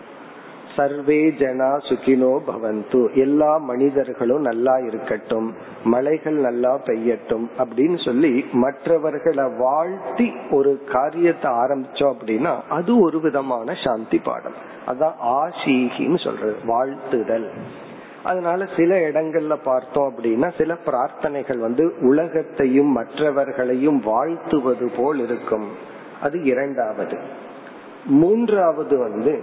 சர்வே 0.76 1.30
ஜனா 1.30 1.70
சுகினோ 1.88 2.38
பவந்து. 2.46 3.14
எல்லா 3.14 3.56
மனிதர்களும் 3.56 4.40
நல்லா 4.40 4.76
இருக்கட்டும். 4.76 5.54
மலைகள் 5.84 6.34
நல்லா 6.34 6.80
பெய்யட்டும் 6.84 7.46
அப்படின்னு 7.58 8.04
சொல்லி 8.04 8.44
மற்றவர்களை 8.52 9.44
வாழ்த்தி 9.58 10.32
ஒரு 10.50 10.80
காரியத்தை 10.92 11.50
ஆரம்பிச்சோம் 11.52 12.12
அப்படின்னா 12.12 12.60
அது 12.68 13.00
ஒரு 13.00 13.20
விதமான 13.20 13.74
சாந்தி 13.84 14.18
பாடம். 14.18 14.54
அதான் 14.86 15.14
ஆசீகின்னு 15.26 16.24
சொல்றது 16.24 16.56
வாழ்த்துதல். 16.66 17.50
அதனால 18.22 18.68
சில 18.76 18.98
இடங்கள்ல 18.98 19.56
பார்த்தோம் 19.64 20.14
அப்படின்னா 20.14 20.52
சில 20.58 20.76
பிரார்த்தனைகள் 20.86 21.58
வந்து 21.58 21.94
உலகத்தையும் 22.00 22.92
மற்றவர்களையும் 22.92 24.00
வாழ்த்துவது 24.00 24.92
போல் 24.96 25.18
இருக்கும். 25.18 25.68
அது 26.22 26.42
இரண்டாவது. 26.42 27.18
மூன்றாவது 28.06 28.98
வந்து 28.98 29.42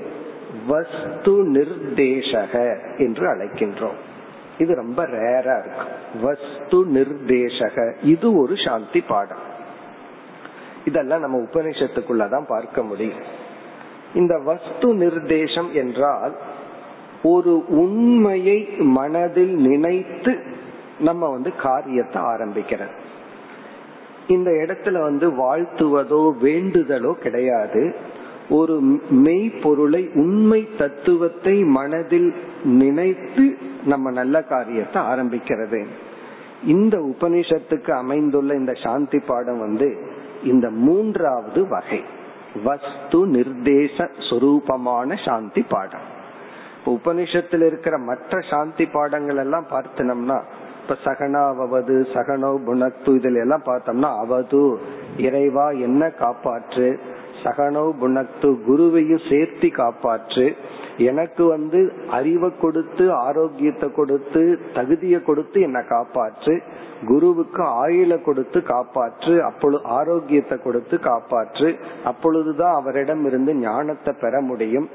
வஸ்து 0.67 1.51
நிர்தேசக 1.51 2.77
என்று 2.97 3.35
அழைக்கின்றோம். 3.35 3.99
இது 4.57 4.75
ரொம்ப 4.75 5.07
ரேரா 5.07 5.59
இருக்கு. 5.59 5.85
வஸ்து 6.21 6.85
நிர்தேசக. 6.85 7.93
இது 8.03 8.37
ஒரு 8.37 8.53
சாந்தி 8.65 9.01
பாடம். 9.01 9.49
இதெல்லாம் 10.85 11.19
நம்ம 11.19 11.37
உபநிஷத்துக்குள்ளதான் 11.37 12.47
பார்க்க 12.47 12.83
முடியும். 12.83 13.23
இந்த 14.15 14.37
வஸ்து 14.37 14.95
நிர்தேசம் 14.95 15.71
என்றால் 15.71 16.37
ஒரு 17.23 17.65
உண்மையை 17.67 18.67
மனதில் 18.77 19.55
நினைத்து 19.55 20.43
நம்ம 20.99 21.29
வந்து 21.29 21.55
காரியத்தை 21.55 22.21
ஆரம்பிக்கிறது. 22.21 22.99
இந்த 24.27 24.51
இடத்துல 24.51 24.99
வந்து 24.99 25.31
வாழ்த்துவதோ 25.31 26.33
வேண்டுதலோ 26.41 27.13
கிடையாது. 27.13 27.95
ஒரு 28.51 28.75
மெய்ப்பொருளை 29.25 30.01
உண்மை 30.13 30.61
தத்துவத்தை 30.77 31.63
மனதில் 31.77 32.29
நினைத்து 32.63 33.45
நம்ம 33.85 34.11
நல்ல 34.11 34.41
காரியத்தை 34.43 35.01
ஆரம்பிக்கிறது. 35.01 35.81
இந்த 36.65 36.95
உபனிஷத்துக்கு 37.11 37.91
அமைந்துள்ள 37.91 38.55
இந்த 38.55 38.73
சாந்தி 38.83 39.19
பாடம் 39.19 39.59
வந்து 39.59 39.89
இந்த 40.43 40.69
மூன்றாவது 40.69 41.61
வகை. 41.67 42.01
வஸ்து 42.63 43.19
நிர்தேச 43.27 44.07
சுரூபமான 44.29 45.17
சாந்தி 45.25 45.63
பாடம். 45.69 46.07
இப்ப 46.85 47.13
இருக்கிற 47.65 47.95
மற்ற 47.97 48.39
சாந்தி 48.49 48.85
பாடங்கள் 48.85 49.37
எல்லாம் 49.37 49.67
பார்த்தனம்னா 49.71 50.37
இப்ப 50.81 50.95
சகனாவது 51.03 51.95
சகனோ 52.13 52.51
புனத்து 52.67 53.11
இதுல 53.17 53.41
எல்லாம் 53.41 53.65
பார்த்தோம்னா 53.65 54.09
அவது 54.23 54.61
இறைவா 55.17 55.67
என்ன 55.69 56.11
காப்பாற்று 56.19 56.87
சகனோ 57.43 57.83
குணத்து 58.01 58.49
குருவையும் 58.67 59.25
சேர்த்தி 59.29 59.69
காப்பாற்று. 59.71 60.45
எனக்கு 60.97 61.43
வந்து 61.45 61.79
அறிவை 62.09 62.49
கொடுத்து 62.57 63.13
ஆரோக்கியத்தை 63.13 63.91
கொடுத்து 63.91 64.59
தகுதியை 64.73 65.19
கொடுத்து 65.23 65.61
என்னை 65.61 65.81
காப்பாற்று. 65.81 66.55
குருவுக்கு 67.07 67.63
ஆயுள 67.83 68.21
கொடுத்து 68.21 68.59
காப்பாற்று 68.59 69.39
அப்பொழுது 69.39 69.85
ஆரோக்கியத்தை 69.85 70.57
கொடுத்து 70.57 70.97
காப்பாற்று. 70.97 71.69
அப்பொழுதுதான் 72.03 72.73
அவரிடம் 72.73 73.25
இருந்து 73.25 73.53
ஞானத்தை 73.55 74.13
பெற 74.21 74.41
முடியும். 74.41 74.89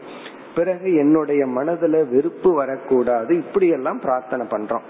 பிறகு 0.54 0.94
என்னுடைய 0.96 1.46
மனதுல 1.46 1.96
வெறுப்பு 2.12 2.52
வரக்கூடாது. 2.52 3.36
இப்படி 3.36 3.68
எல்லாம் 3.68 4.00
பிரார்த்தனை 4.00 4.46
பண்றோம். 4.50 4.86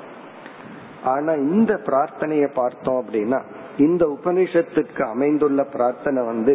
ஆனா 1.05 1.33
இந்த 1.33 1.73
பிரார்த்தனைய 1.87 2.47
பார்த்தோம் 2.55 3.01
அப்படின்னா 3.03 3.41
இந்த 3.77 4.05
உபனிஷத்துக்கு 4.07 5.03
அமைந்துள்ள 5.03 5.63
பிரார்த்தனை 5.65 6.23
வந்து 6.25 6.55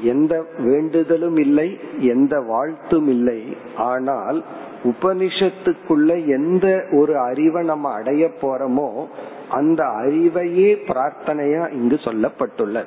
எந்த 0.00 0.44
வேண்டுதலும் 0.58 1.38
இல்லை 1.38 1.78
எந்த 1.98 2.40
வாழ்த்தும் 2.40 3.08
இல்லை. 3.08 3.56
ஆனால் 3.76 4.44
உபனிஷத்துக்குள்ள 4.84 6.26
எந்த 6.26 6.84
ஒரு 6.92 7.18
அறிவை 7.18 7.64
நம்ம 7.64 7.92
அடைய 7.92 8.30
போறோமோ 8.40 9.06
அந்த 9.50 9.84
அறிவையே 9.84 10.70
பிரார்த்தனையா 10.86 11.72
இங்கு 11.72 11.94
சொல்லப்பட்டுள்ளது. 11.94 12.86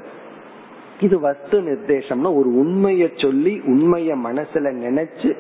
இது 1.00 1.20
வஸ்து 1.20 1.62
நிர்தேசம்னா 1.62 2.36
ஒரு 2.36 2.50
உண்மைய 2.50 3.22
சொல்லி 3.22 3.62
உண்மைய 3.66 4.16
மனசுல 4.24 4.72
நினைச்சு 4.84 5.36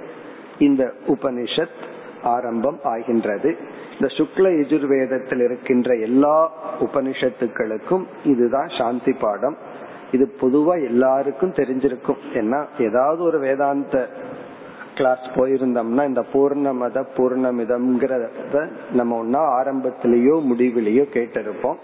இந்த 0.60 0.93
உபனிஷத் 1.08 1.82
ஆரம்பம் 2.23 2.80
ஆகின்றது. 2.84 3.58
இந்த 3.91 4.13
சுக்ல 4.13 4.45
எஜுர்வேதத்தில் 4.62 5.43
இருக்கின்ற 5.43 5.95
எல்லா 5.95 6.51
உபனிஷத்துக்களுக்கும் 6.80 8.06
இதுதான் 8.23 8.67
சாந்தி 8.67 9.12
பாடம். 9.12 9.58
இது 10.15 10.25
பொதுவா 10.41 10.75
எல்லாருக்கும் 10.86 11.58
தெரிஞ்சிருக்கும். 11.60 12.21
ஏன்னா 12.34 12.60
ஏதாவது 12.88 13.21
ஒரு 13.23 13.39
வேதாந்த 13.39 13.95
கிளாஸ் 14.97 15.25
போயிருந்தோம்னா 15.36 16.04
இந்த 16.08 16.23
பூர்ணமத 16.34 17.04
பூர்ணமிதம்ங்கிறத 17.15 18.60
நம்ம 18.91 19.17
ஒன்னா 19.23 19.41
ஆரம்பத்திலேயோ 19.60 20.36
முடிவிலேயோ 20.49 21.06
கேட்டிருப்போம். 21.15 21.80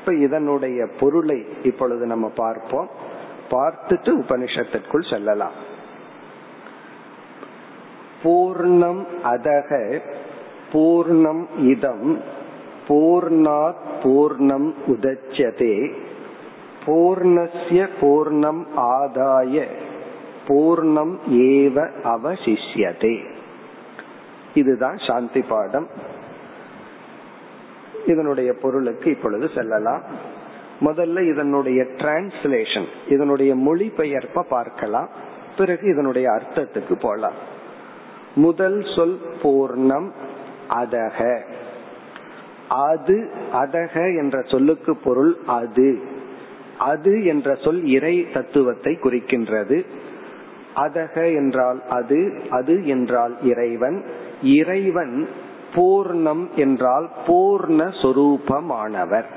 இப்ப 0.00 0.14
இதனுடைய 0.26 0.88
பொருளை 1.00 1.38
இப்பொழுது 1.62 2.06
நம்ம 2.06 2.26
பார்ப்போம். 2.36 2.88
பார்த்துட்டு 3.50 4.10
உபனிஷத்திற்குள் 4.22 5.10
செல்லலாம். 5.10 5.56
பூர்ணம் 8.22 9.02
அதக 9.24 9.70
பூர்ணம் 10.72 11.42
இதம் 11.68 12.08
பூர்ணாத் 12.88 13.82
பூர்ணம் 14.02 14.68
உதச்சதே. 14.86 15.74
பூர்ணஸ்ய 16.86 17.88
பூர்ணம் 18.00 18.64
ஆதாய 18.76 19.64
பூர்ணம் 20.48 21.18
ஏவ 21.30 21.90
அவசிஷ்யதே. 22.04 23.30
இதுதான் 24.54 24.96
சாந்தி 24.96 25.42
பாடம். 25.42 25.86
இதனுடைய 28.06 28.52
பொருளுக்கு 28.52 29.10
இப்பொழுது 29.10 29.50
செல்லலாம். 29.54 30.02
முதல்ல 30.80 31.30
இதனுடைய 31.30 31.82
டிரான்ஸ்லேஷன் 31.82 32.86
இதனுடைய 33.08 33.56
மொழிபெயர்ப்ப 33.56 34.40
பார்க்கலாம். 34.40 35.08
பிறகு 35.56 35.88
இதனுடைய 35.88 36.30
அர்த்தத்துக்கு 36.30 36.94
போலாம். 37.00 37.34
முதல் 38.34 38.86
சொல் 38.96 39.20
பூர்ணம் 39.42 40.10
அதக. 40.70 41.40
அது 42.68 43.30
அதக 43.52 44.18
என்ற 44.18 44.42
சொல்லுக்கு 44.42 44.96
பொருள் 44.96 45.36
அது. 45.46 46.18
அது 46.80 47.24
என்ற 47.24 47.54
சொல் 47.54 47.84
இறை 47.86 48.26
தத்துவத்தை 48.32 48.98
குறிக்கின்றது. 49.02 49.86
அதக 50.76 51.34
என்றால் 51.34 51.80
அது 51.88 52.18
அது 52.50 52.86
என்றால் 52.86 53.34
இறைவன். 53.42 54.04
இறைவன் 54.42 55.28
பூர்ணம் 55.74 56.44
என்றால் 56.54 57.10
பூர்ண 57.26 57.80
சொரூபமானவர். 58.02 59.28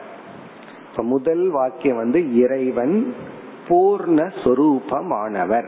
இப்ப 0.92 1.04
முதல் 1.04 1.50
வாக்கியம் 1.50 1.98
வந்து 1.98 2.36
இறைவன் 2.36 3.16
பூர்ண 3.68 4.32
சொரூபமானவர். 4.44 5.68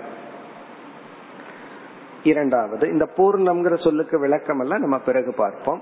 இரண்டாவது 2.24 2.92
இந்த 2.92 3.06
பூர்ணம்ங்கிற 3.18 3.84
சொல்லுக்கு 3.84 4.20
விளக்கம் 4.20 4.60
எல்லாம் 4.60 4.80
நம்ம 4.80 4.98
பிறகு 4.98 5.34
பார்ப்போம். 5.34 5.82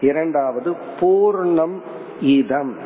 இரண்டாவது 0.00 0.76
பூர்ணம் 1.00 1.76
இதம். 2.20 2.78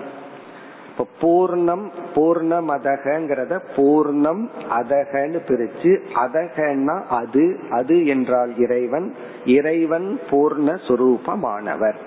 இப்ப 0.90 1.07
பூர்ணம் 1.20 1.90
பூர்ணம் 2.16 2.68
அதகங்கிறத 2.76 3.55
பூர்ணம் 3.76 4.42
அதகன்னு 4.70 5.40
பிரிச்சு 5.48 5.92
அதகன்னா 6.26 6.96
அது 7.20 7.44
அது 7.70 8.07
என்றால் 8.07 8.52
இறைவன் 8.59 9.14
இறைவன் 9.44 10.20
பூர்ண 10.31 10.68
சுரூபமானவர். 10.88 11.98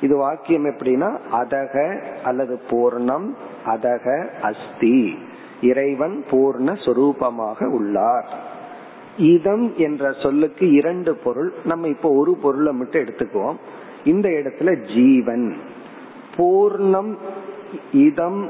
இது 0.00 0.16
வாக்கியம் 0.16 0.64
எப்படின்னா 0.64 1.10
அதக 1.32 1.74
அல்லது 2.22 2.60
பூர்ணம் 2.70 3.26
அதக 3.66 4.06
அஸ்தி. 4.42 5.18
இறைவன் 5.60 6.24
பூர்ண 6.30 6.68
சுரூபமாக 6.84 7.64
உள்ளார். 7.64 8.28
இதம் 9.16 9.72
என்ற 9.76 10.12
சொல்லுக்கு 10.22 10.70
இரண்டு 10.70 11.14
பொருள் 11.14 11.52
நம்ம 11.64 11.88
இப்போ 11.88 12.08
ஒரு 12.10 12.36
பொருளை 12.42 12.72
மட்டும் 12.72 13.02
எடுத்துக்குவோம். 13.02 13.58
இந்த 14.04 14.28
இடத்துல 14.28 14.70
ஜீவன். 14.94 15.56
பூர்ணம் 16.36 17.12
இதம் 17.92 18.48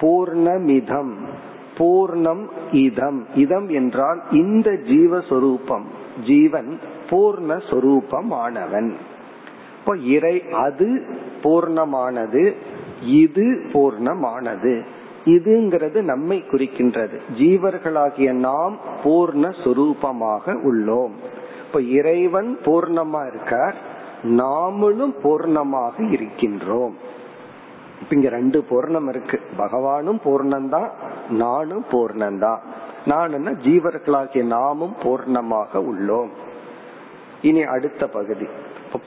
பூர்ணமிதம் 0.00 1.12
பூர்ணம் 1.78 2.44
இதம். 2.72 3.26
இதம் 3.34 3.68
என்றால் 3.68 4.22
இந்த 4.30 4.70
ஜீவஸ்வரூபம். 4.70 5.84
ஜீவன் 6.26 6.78
பூர்ண 7.10 7.60
ஆனவன் 8.30 8.94
இப்போ 9.78 9.96
இறை 9.96 10.44
அது 10.52 11.06
பூர்ணமானது 11.42 12.54
இது 13.02 13.60
பூர்ணமானது. 13.72 14.84
இதுங்கிறது 15.24 16.02
நம்மை 16.02 16.44
குறிக்கின்றது. 16.50 17.20
ஜீவர்களாகிய 17.38 18.32
நாம் 18.32 18.78
பூர்ண 19.04 19.52
சுரூபமாக 19.64 20.56
உள்ளோம். 20.64 21.12
இப்ப 21.66 21.80
இறைவன் 21.80 22.58
பூர்ணமா 22.64 23.26
இருக்கார் 23.26 23.74
நாமளும் 24.22 25.14
பூர்ணமாக 25.22 26.10
இருக்கின்றோம். 26.10 26.94
இப்ப 28.06 28.16
இங்க 28.16 28.28
ரெண்டு 28.28 28.64
பூர்ணம் 28.70 29.08
இருக்கு. 29.08 29.40
பகவானும் 29.58 30.20
பூர்ணம்தான் 30.24 30.88
நானும் 31.30 31.84
பூர்ணம்தான் 31.90 32.58
நான் 33.06 33.32
ஜீவர்களாகிய 33.32 34.44
நாமும் 34.44 34.94
பூர்ணமாக 35.02 35.74
உள்ளோம். 35.74 36.28
இனி 37.42 37.62
அடுத்த 37.62 38.06
பகுதி. 38.06 38.46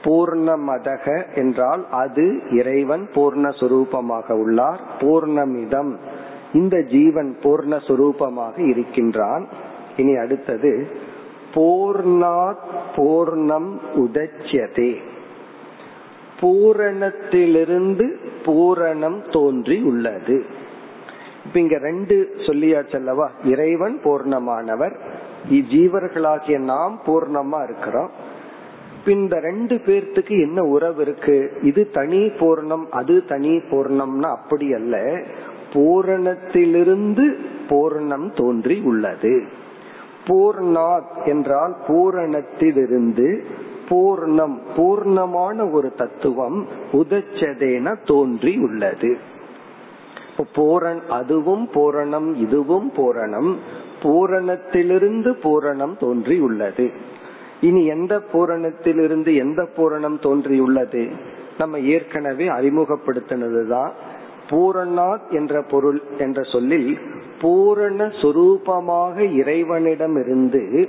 பூர்ணமதக 0.04 1.34
என்றால் 1.34 1.86
அது 1.90 2.40
இறைவன் 2.50 3.08
பூர்ணஸ்வரூபமாக 3.14 4.32
உள்ளார். 4.32 4.80
பூர்ணமிதம். 4.98 5.96
இந்த 6.52 6.82
ஜீவன் 6.82 7.36
பூர்ணஸ்வரூபமாக 7.42 8.68
இருக்கின்றான். 8.68 9.48
இனி 9.96 10.14
அடுத்தது 10.14 10.88
பூர்ணாத் 11.54 12.64
பூர்ணம் 12.96 13.78
உதச்சியதே. 13.94 14.96
பூரணத்திலிருந்து 16.40 18.16
பூரணம் 18.44 19.30
தோன்றி 19.32 19.82
உள்ளது. 19.82 20.44
இப்ப 21.46 21.60
இங்க 21.60 21.78
ரெண்டு 21.78 22.32
சொல்லியாச்சல்லவா 22.36 23.28
இறைவன் 23.44 24.00
பூர்ணமானவர். 24.04 24.92
ஜீவர்களாகிய 25.50 26.58
நாம் 26.58 27.00
பூர்ணமா 27.06 27.62
இருக்கிறோம். 27.62 28.10
இந்த 29.06 29.40
ரெண்டு 29.40 29.74
பேர்த்துக்கு 29.74 30.28
என்ன 30.28 30.62
உறவு 30.62 31.02
இருக்கு? 31.02 31.52
இது 31.62 31.90
தனி 31.90 32.26
பூர்ணம் 32.26 32.84
அது 32.90 33.24
தனி 33.24 33.56
பூர்ணம்னா 33.56 34.20
அப்படி 34.20 34.72
அல்ல. 34.72 35.22
பூரணத்திலிருந்து 35.72 37.36
பூர்ணம் 37.68 38.36
தோன்றி 38.36 38.80
உள்ளது. 38.84 39.42
பூர்ணாத் 40.26 41.24
என்றால் 41.24 41.76
பூரணத்திலிருந்து 41.88 43.44
பூர்ணம் 43.90 44.56
பூர்ணமான 44.76 45.70
ஒரு 45.70 45.94
தத்துவம் 45.94 46.66
உதச்சதேன 46.92 48.06
தோன்றி 48.06 48.58
உள்ளது 48.58 49.18
பூரண் 50.56 51.00
அதுவும் 51.08 51.68
பூரணம் 51.74 52.34
இதுவும் 52.34 52.92
பூரணம் 52.96 53.56
பூரணத்திலிருந்து 54.02 55.30
பூரணம் 55.42 55.96
தோன்றி 55.98 56.40
உள்ளது 56.40 56.90
இனி 57.60 57.86
எந்த 57.86 58.22
பூரணத்திலிருந்து 58.32 59.34
எந்த 59.34 59.68
பூரணம் 59.76 60.18
தோன்றியுள்ளது? 60.18 61.10
நம்ம 61.58 61.78
ஏற்கனவே 61.78 62.48
அறிமுகப்படுத்தினதுதான் 62.48 63.90
பூரணாத் 64.50 65.30
என்ற 65.30 65.62
பொருள் 65.62 66.02
என்ற 66.18 66.42
சொல்லில் 66.42 66.98
பூரண 67.40 68.06
சுரூபமாக 68.06 69.32
இறைவனிடமிருந்து 69.32 70.88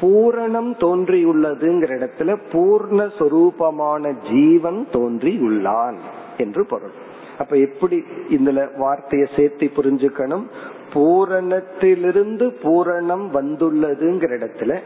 பூரணம் 0.00 0.76
தோன்றியுள்ளதுங்கிற 0.76 1.90
இடத்துல 1.98 2.36
பூர்ணஸ்வரூபமான 2.52 4.30
ஜீவன் 4.30 4.86
தோன்றி 4.90 5.38
உள்ளான் 5.42 5.94
என்று 6.36 6.66
பொருள். 6.66 6.92
அப்ப 7.38 7.56
எப்படி 7.56 8.04
இதுல 8.30 8.78
வார்த்தையை 8.78 9.28
சேர்த்து 9.36 9.70
புரிஞ்சுக்கணும்? 9.76 10.44
பூரணத்திலிருந்து 10.92 12.52
பூரணம் 12.62 13.30
வந்துள்ளதுங்கிற 13.32 14.30
இடத்துல 14.38 14.80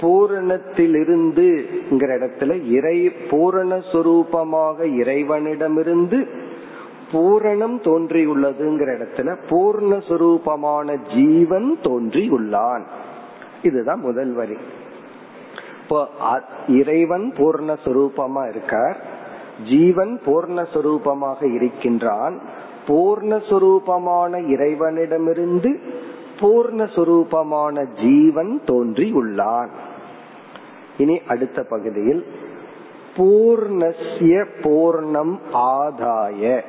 பூரணத்திலிருந்து 0.00 1.66
இடத்துல 1.98 2.66
இறை 2.66 3.10
பூரண 3.30 3.82
இறைவனிடமிருந்து 4.96 6.26
பூரணம் 7.12 7.80
தோன்றியுள்ளதுங்கிற 7.80 8.88
இடத்துல 8.98 9.36
பூர்ணஸ்வரூபமான 9.50 11.14
ஜீவன் 11.14 11.78
தோன்றி 11.82 12.28
உள்ளான் 12.28 12.84
இதுதான் 13.62 14.00
முதல் 14.00 14.32
வரி. 14.32 14.56
இப்போ 15.82 16.08
இறைவன் 16.68 17.32
பூர்ணஸ்வரூபமா 17.36 18.48
இருக்கார். 18.48 18.98
ஜீவன் 19.68 20.20
பூர்ணஸ்வரூபமாக 20.26 21.54
இருக்கின்றான். 21.54 22.38
பூர்ணஸ்வரூபமான 22.88 24.48
இறைவனிடமிருந்து 24.48 25.80
பூர்ணஸ்வரூபமான 26.40 27.86
ஜீவன் 28.02 28.60
தோன்றி 28.66 29.12
உள்ளான் 29.12 29.72
இனி 30.98 31.20
அடுத்த 31.28 31.62
பகுதியில் 31.62 32.26
பூர்ணஸ்ய 33.16 34.46
பூர்ணம் 34.62 35.34
ஆதாய. 35.52 36.62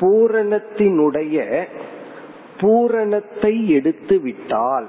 பூரணத்தினுடைய 0.00 1.64
பூரணத்தை 2.60 3.68
எடுத்து 3.68 4.20
விட்டால் 4.20 4.88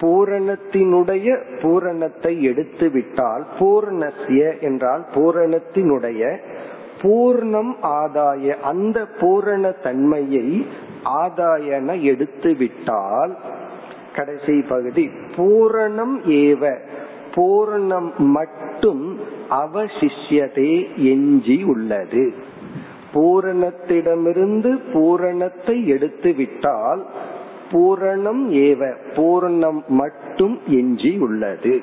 பூரணத்தினுடைய 0.00 1.38
பூரணத்தை 1.62 2.42
எடுத்து 2.42 2.90
விட்டால் 2.90 3.46
பூர்ணசிய 3.58 4.60
என்றால் 4.60 5.06
பூரணத்தினுடைய 5.14 6.38
பூர்ணம் 7.02 7.74
ஆதாய 7.82 8.56
அந்த 8.62 9.06
பூரண 9.20 9.70
தன்மையை 9.70 10.66
ஆதாயன 11.04 12.02
எடுத்து 12.02 12.54
விட்டால் 12.54 13.36
கடைசி 14.14 14.64
பகுதி 14.68 15.10
பூரணம் 15.36 16.22
ஏவ 16.24 16.76
பூரணம் 17.34 18.16
மட்டும் 18.16 19.18
அவசிஷ்யதே 19.50 20.96
எஞ்சி 20.96 21.62
உள்ளது. 21.62 22.32
பூரணத்திடமிருந்து 23.14 24.78
பூரணத்தை 24.92 25.88
எடுத்து 25.88 26.32
விட்டால் 26.32 27.06
பூரணம் 27.72 28.50
ஏவ 28.50 28.94
பூரணம் 29.16 29.86
மட்டும் 29.88 30.60
எஞ்சி 30.66 31.18
உள்ளது. 31.18 31.82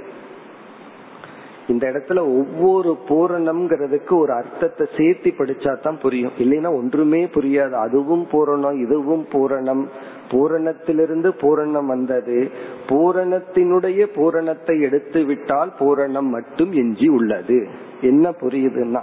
இந்த 1.67 1.87
இடத்துல 1.87 2.19
ஒவ்வொரு 2.19 2.97
பூரணம்ங்கிறதுக்கு 3.09 4.17
ஒரு 4.17 4.33
அர்த்தத்தை 4.33 4.87
சேர்த்து 4.97 5.33
படிச்சா 5.37 5.81
தான் 5.81 5.99
புரியும். 5.99 6.31
இல்லைன்னா 6.37 6.67
ஒன்றுமே 6.67 7.25
புரியாது. 7.25 7.71
அதுவும் 7.71 8.27
பூரணம் 8.31 8.79
இதுவும் 8.79 9.25
பூரணம். 9.31 9.87
பூரணத்திலிருந்து 10.31 11.29
பூரணம் 11.41 11.85
வந்தது. 11.85 12.51
பூரணத்தினுடைய 12.87 14.03
பூரணத்தை 14.03 14.81
எடுத்து 14.81 15.23
விட்டால் 15.23 15.73
பூரணம் 15.79 16.29
மட்டும் 16.29 16.71
எஞ்சி 16.71 17.07
உள்ளது. 17.07 17.67
என்ன 18.01 18.29
புரியுதுன்னா 18.29 19.01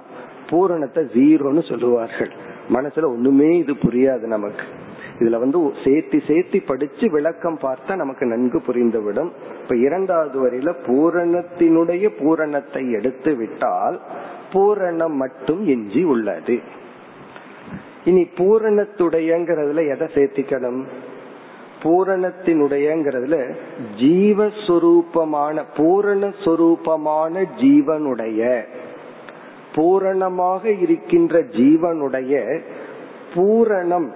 பூரணத்தை 0.51 1.05
ஜீரோன்னு 1.05 1.69
சொல்லுவார்கள். 1.69 2.31
மனசுல 2.73 3.05
ஒண்ணுமே 3.05 3.57
இது 3.57 3.73
புரியாது 3.73 4.21
நமக்கு. 4.21 4.63
இதுல 5.21 5.39
வந்து 5.39 5.59
சேர்த்தி 5.59 6.19
சேர்த்தி 6.27 6.59
படிச்சு 6.67 7.11
விளக்கம் 7.11 7.59
பார்த்தா 7.63 7.97
நமக்கு 7.97 8.27
நன்கு 8.27 8.59
புரிந்துவிடும். 8.67 9.31
இப்ப 9.63 9.77
இரண்டாவது 9.77 10.37
வரையில 10.45 10.75
பூரணத்தினுடைய 10.87 12.11
பூரணத்தை 12.19 12.93
எடுத்து 12.93 13.35
விட்டால் 13.35 14.01
பூரணம் 14.53 15.17
மட்டும் 15.23 15.67
எஞ்சி 15.67 16.03
உள்ளது. 16.05 16.59
இனி 18.05 18.23
பூரணத்துடையங்கிறதுல 18.37 19.83
எதை 19.89 20.09
சேர்த்திக்கணும்? 20.15 20.83
பூரணத்தினுடையங்கிறதுல 21.83 23.37
ஜீவஸ்வரூபமான 24.01 25.63
பூரணஸ்வரூபமான 25.77 27.45
ஜீவனுடைய 27.61 28.63
பூரணமாக 29.75 30.71
இருக்கின்ற 30.71 31.41
ஜீவனுடைய 31.41 32.61
பூரணம் 33.35 34.09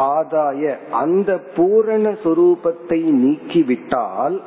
ஆதாய 0.00 0.76
அந்த 0.90 1.38
பூரண 1.56 2.10
சொரூபத்தை 2.10 3.00
நீக்கிவிட்டால் 3.22 4.38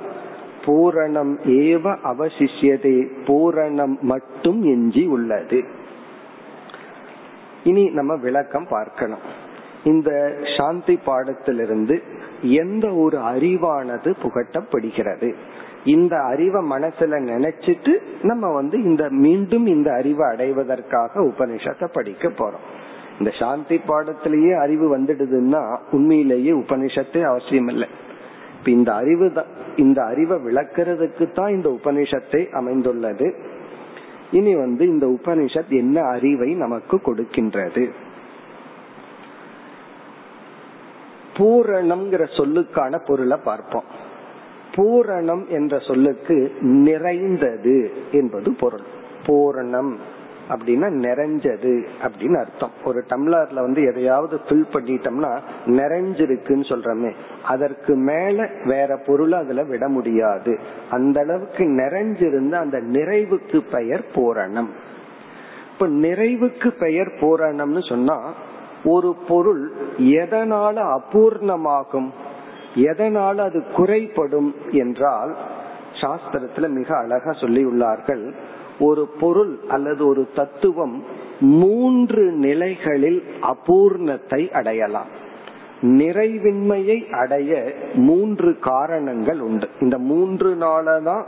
பூரணம் 0.65 1.33
ஏவ 1.45 1.85
அவசிஷ்யதே 2.03 2.97
பூரணம் 3.25 3.95
மட்டும் 4.01 4.63
எஞ்சி 4.63 5.05
உள்ளது. 5.05 5.63
இனி 7.63 7.83
நம்ம 7.89 8.15
விளக்கம் 8.15 8.67
பார்க்கணும். 8.69 9.25
இந்த 9.83 10.09
சாந்தி 10.57 10.99
பாடத்திலிருந்து 11.05 11.95
எந்த 12.41 12.93
ஒரு 12.93 13.17
அறிவானது 13.17 14.13
புகட்டப்படுகிறது? 14.23 15.33
இந்த 15.85 16.19
அறிவை 16.21 16.61
மனசுல 16.69 17.19
நினைச்சிட்டு 17.29 17.93
நம்ம 18.21 18.51
வந்து 18.53 18.83
இந்த 18.83 19.09
மீண்டும் 19.09 19.65
இந்த 19.65 19.93
அறிவை 19.93 20.25
அடைவதற்காக 20.29 21.21
உபனிஷத்தை 21.21 21.87
படிக்க 21.93 22.29
போறோம். 22.29 22.65
இந்த 23.19 23.31
சாந்தி 23.39 23.79
பாடத்திலேயே 23.87 24.59
அறிவு 24.59 24.97
வந்துடுதுன்னா 24.97 25.77
உண்மையிலேயே 25.91 26.51
உபனிஷத்தே 26.51 27.23
அவசியம் 27.23 27.67
இல்லை 27.67 27.87
இப்ப 28.57 28.71
இந்த 28.71 28.93
அறிவு 28.93 29.31
தான் 29.33 29.45
இந்த 29.75 30.03
அறிவை 30.03 30.37
விளக்குறதுக்கு 30.37 31.31
தான் 31.31 31.51
இந்த 31.51 31.77
உபனிஷத்தை 31.83 32.49
அமைந்துள்ளது. 32.49 33.35
இனி 34.31 34.55
வந்து 34.55 34.87
இந்த 34.87 35.05
உபனிஷத் 35.07 35.69
என்ன 35.69 36.01
அறிவை 36.01 36.53
நமக்கு 36.53 36.97
கொடுக்கின்றது? 36.97 37.89
பூரணம்ங்கிற 41.37 42.27
சொல்லுக்கான 42.37 43.05
பொருளை 43.05 43.37
பார்ப்போம். 43.43 43.83
பூரணம் 44.75 45.47
என்ற 45.47 45.79
சொல்லுக்கு 45.79 46.55
நிறைந்தது 46.61 47.91
என்பது 48.11 48.53
பொருள். 48.53 48.83
பூரணம். 49.25 49.97
அப்படின்னா 50.49 50.87
நிறைஞ்சது 51.05 51.85
அப்படின்னு 52.03 52.37
அர்த்தம். 52.39 52.71
ஒரு 52.85 53.03
டம்ளர்ல 53.09 53.53
வந்து 53.53 53.83
எதையாவது 53.83 54.39
ஃபில் 54.49 54.65
பண்ணிட்டோம்னா 54.73 55.39
நிறைஞ்சிருக்குன்னு 55.65 56.65
சொல்றமே 56.71 57.11
அதற்கு 57.43 57.95
மேல 57.95 58.49
வேற 58.63 58.97
பொருள் 58.97 59.31
அதுல 59.31 59.63
விட 59.63 59.87
முடியாது. 59.87 60.59
அந்த 60.89 61.19
அளவுக்கு 61.19 61.63
நிறைஞ்சிருந்த 61.63 62.51
அந்த 62.51 62.79
நிறைவுக்கு 62.79 63.61
பெயர் 63.71 64.05
பூரணம். 64.15 64.69
இப்ப 65.73 65.87
நிறைவுக்கு 65.87 66.69
பெயர் 66.79 67.07
பூரணம்னு 67.07 67.89
சொன்னா 67.89 68.33
ஒரு 68.85 69.15
பொருள் 69.27 69.71
எதனால 69.97 70.75
அபூர்ணமாகும் 70.97 72.09
எதனால 72.75 73.35
அது 73.37 73.63
குறைபடும் 73.75 74.55
என்றால் 74.71 75.35
சாஸ்திரத்துல 76.01 76.69
மிக 76.69 76.97
அழகா 76.97 77.31
சொல்லி 77.31 77.65
உள்ளார்கள் 77.65 78.33
ஒரு 78.79 79.09
பொருள் 79.19 79.59
அல்லது 79.67 80.07
ஒரு 80.07 80.29
தத்துவம் 80.35 81.03
மூன்று 81.39 82.31
நிலைகளில் 82.31 83.23
அபூர்ணத்தை 83.41 84.51
அடையலாம். 84.51 85.07
நிறைவின்மையை 85.81 87.09
அடைய 87.09 87.73
மூன்று 87.95 88.59
காரணங்கள் 88.59 89.39
உண்டு. 89.39 89.69
இந்த 89.79 89.97
மூன்று 89.97 90.55
நாளதான் 90.55 91.23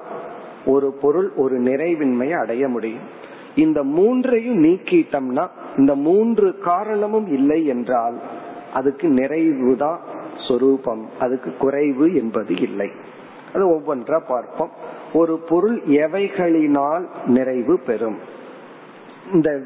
ஒரு 0.65 0.91
பொருள் 1.01 1.31
ஒரு 1.35 1.61
நிறைவின்மையை 1.61 2.39
அடைய 2.39 2.67
முடியும். 2.67 3.23
இந்த 3.55 3.83
மூன்றையும் 3.83 4.63
நீக்கிட்டோம்னா 4.63 5.47
இந்த 5.77 5.95
மூன்று 5.95 6.59
காரணமும் 6.59 7.27
இல்லை 7.27 7.65
என்றால் 7.65 8.21
அதுக்கு 8.73 9.07
நிறைவு 9.07 9.75
தான் 9.75 9.99
சொரூபம். 10.47 11.09
அதுக்கு 11.19 11.55
குறைவு 11.59 12.15
என்பது 12.15 12.55
இல்லை. 12.55 12.89
அது 13.53 13.67
ஒவ்வொன்றா 13.69 14.21
பார்ப்போம். 14.27 14.69
ஒரு 15.15 15.37
பொருள் 15.37 15.81
எவைகளினால் 15.81 17.07
நிறைவு 17.25 17.79
பெறும்? 17.79 18.17
இந்த 19.33 19.61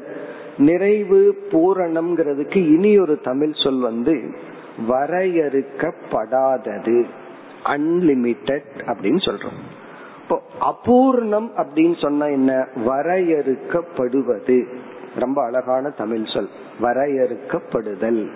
நிறைவு 0.58 1.38
பூரணம்ங்கிறதுக்கு 1.50 2.56
இனி 2.56 2.98
ஒரு 2.98 3.20
தமிழ் 3.20 3.52
சொல் 3.52 3.80
வந்து 3.80 4.34
வரையறுக்கப்படாதது 4.88 7.04
அன்லிமிட்டெட் 7.64 8.62
அப்படின்னு 8.76 9.02
சொல்றோம். 9.02 9.58
இப்போ 10.22 10.42
அபூர்ணம் 10.58 11.52
அப்படின்னு 11.56 12.00
சொன்னா 12.00 12.26
என்ன? 12.26 12.66
வரையறுக்கப்படுவது. 12.86 14.66
ரொம்ப 15.14 15.44
அழகான 15.44 15.90
தமிழ் 15.90 16.24
சொல். 16.24 16.48
வரையறுக்கப்படுதல். 16.80 18.30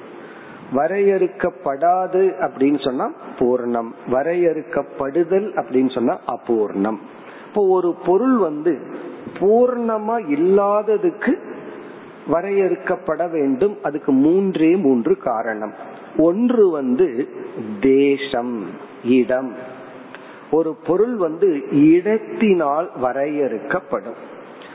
வரையறுக்கப்படாது 0.75 2.23
அப்படின்னு 2.47 2.85
சொன்னா 2.85 3.13
பூர்ணம். 3.39 3.91
வரையறுக்கப்படுதல் 4.11 5.49
அப்படின்னு 5.57 5.95
சொன்னா 5.95 6.19
அபூர்ணம். 6.27 6.99
இப்போ 7.49 7.67
ஒரு 7.69 7.95
பொருள் 8.07 8.37
வந்து 8.37 8.79
பூர்ணமா 9.39 10.17
இல்லாததுக்கு 10.29 11.35
வரையறுக்கப்பட 12.33 13.31
வேண்டும். 13.31 13.77
அதுக்கு 13.83 14.13
மூன்றே 14.13 14.77
மூன்று 14.77 15.17
காரணம். 15.17 15.75
ஒன்று 16.19 16.71
வந்து 16.71 17.29
தேசம் 17.81 18.67
இடம். 19.05 19.55
ஒரு 20.51 20.77
பொருள் 20.87 21.15
வந்து 21.15 21.63
இடத்தினால் 21.71 22.91
வரையறுக்கப்படும். 23.03 24.21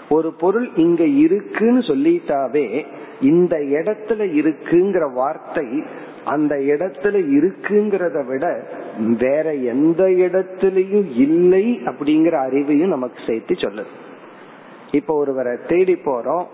ஒரு 0.10 0.34
பொருள் 0.34 0.70
இங்க 0.76 1.04
இருக்குன்னு 1.04 1.80
சொல்லிட்டாவே 1.80 2.86
இந்த 3.22 3.58
இடத்துல 3.58 4.22
இருக்குங்கிற 4.42 5.14
வார்த்தை 5.14 5.84
அந்த 6.26 6.56
இடத்துல 6.56 7.16
இருக்குங்கிறத 7.38 8.26
விட 8.26 8.64
வேற 9.00 9.54
எந்த 9.54 10.04
இடத்துலயும் 10.04 11.16
இல்லை 11.16 11.82
அப்படிங்கிற 11.86 12.36
அறிவையும் 12.48 12.88
நமக்கு 12.88 13.20
சேர்த்து 13.28 13.54
சொல்லுது. 13.54 13.86
இப்ப 14.92 15.14
ஒருவரை 15.14 15.58
தேடி 15.68 15.94
போறோம். 15.94 16.46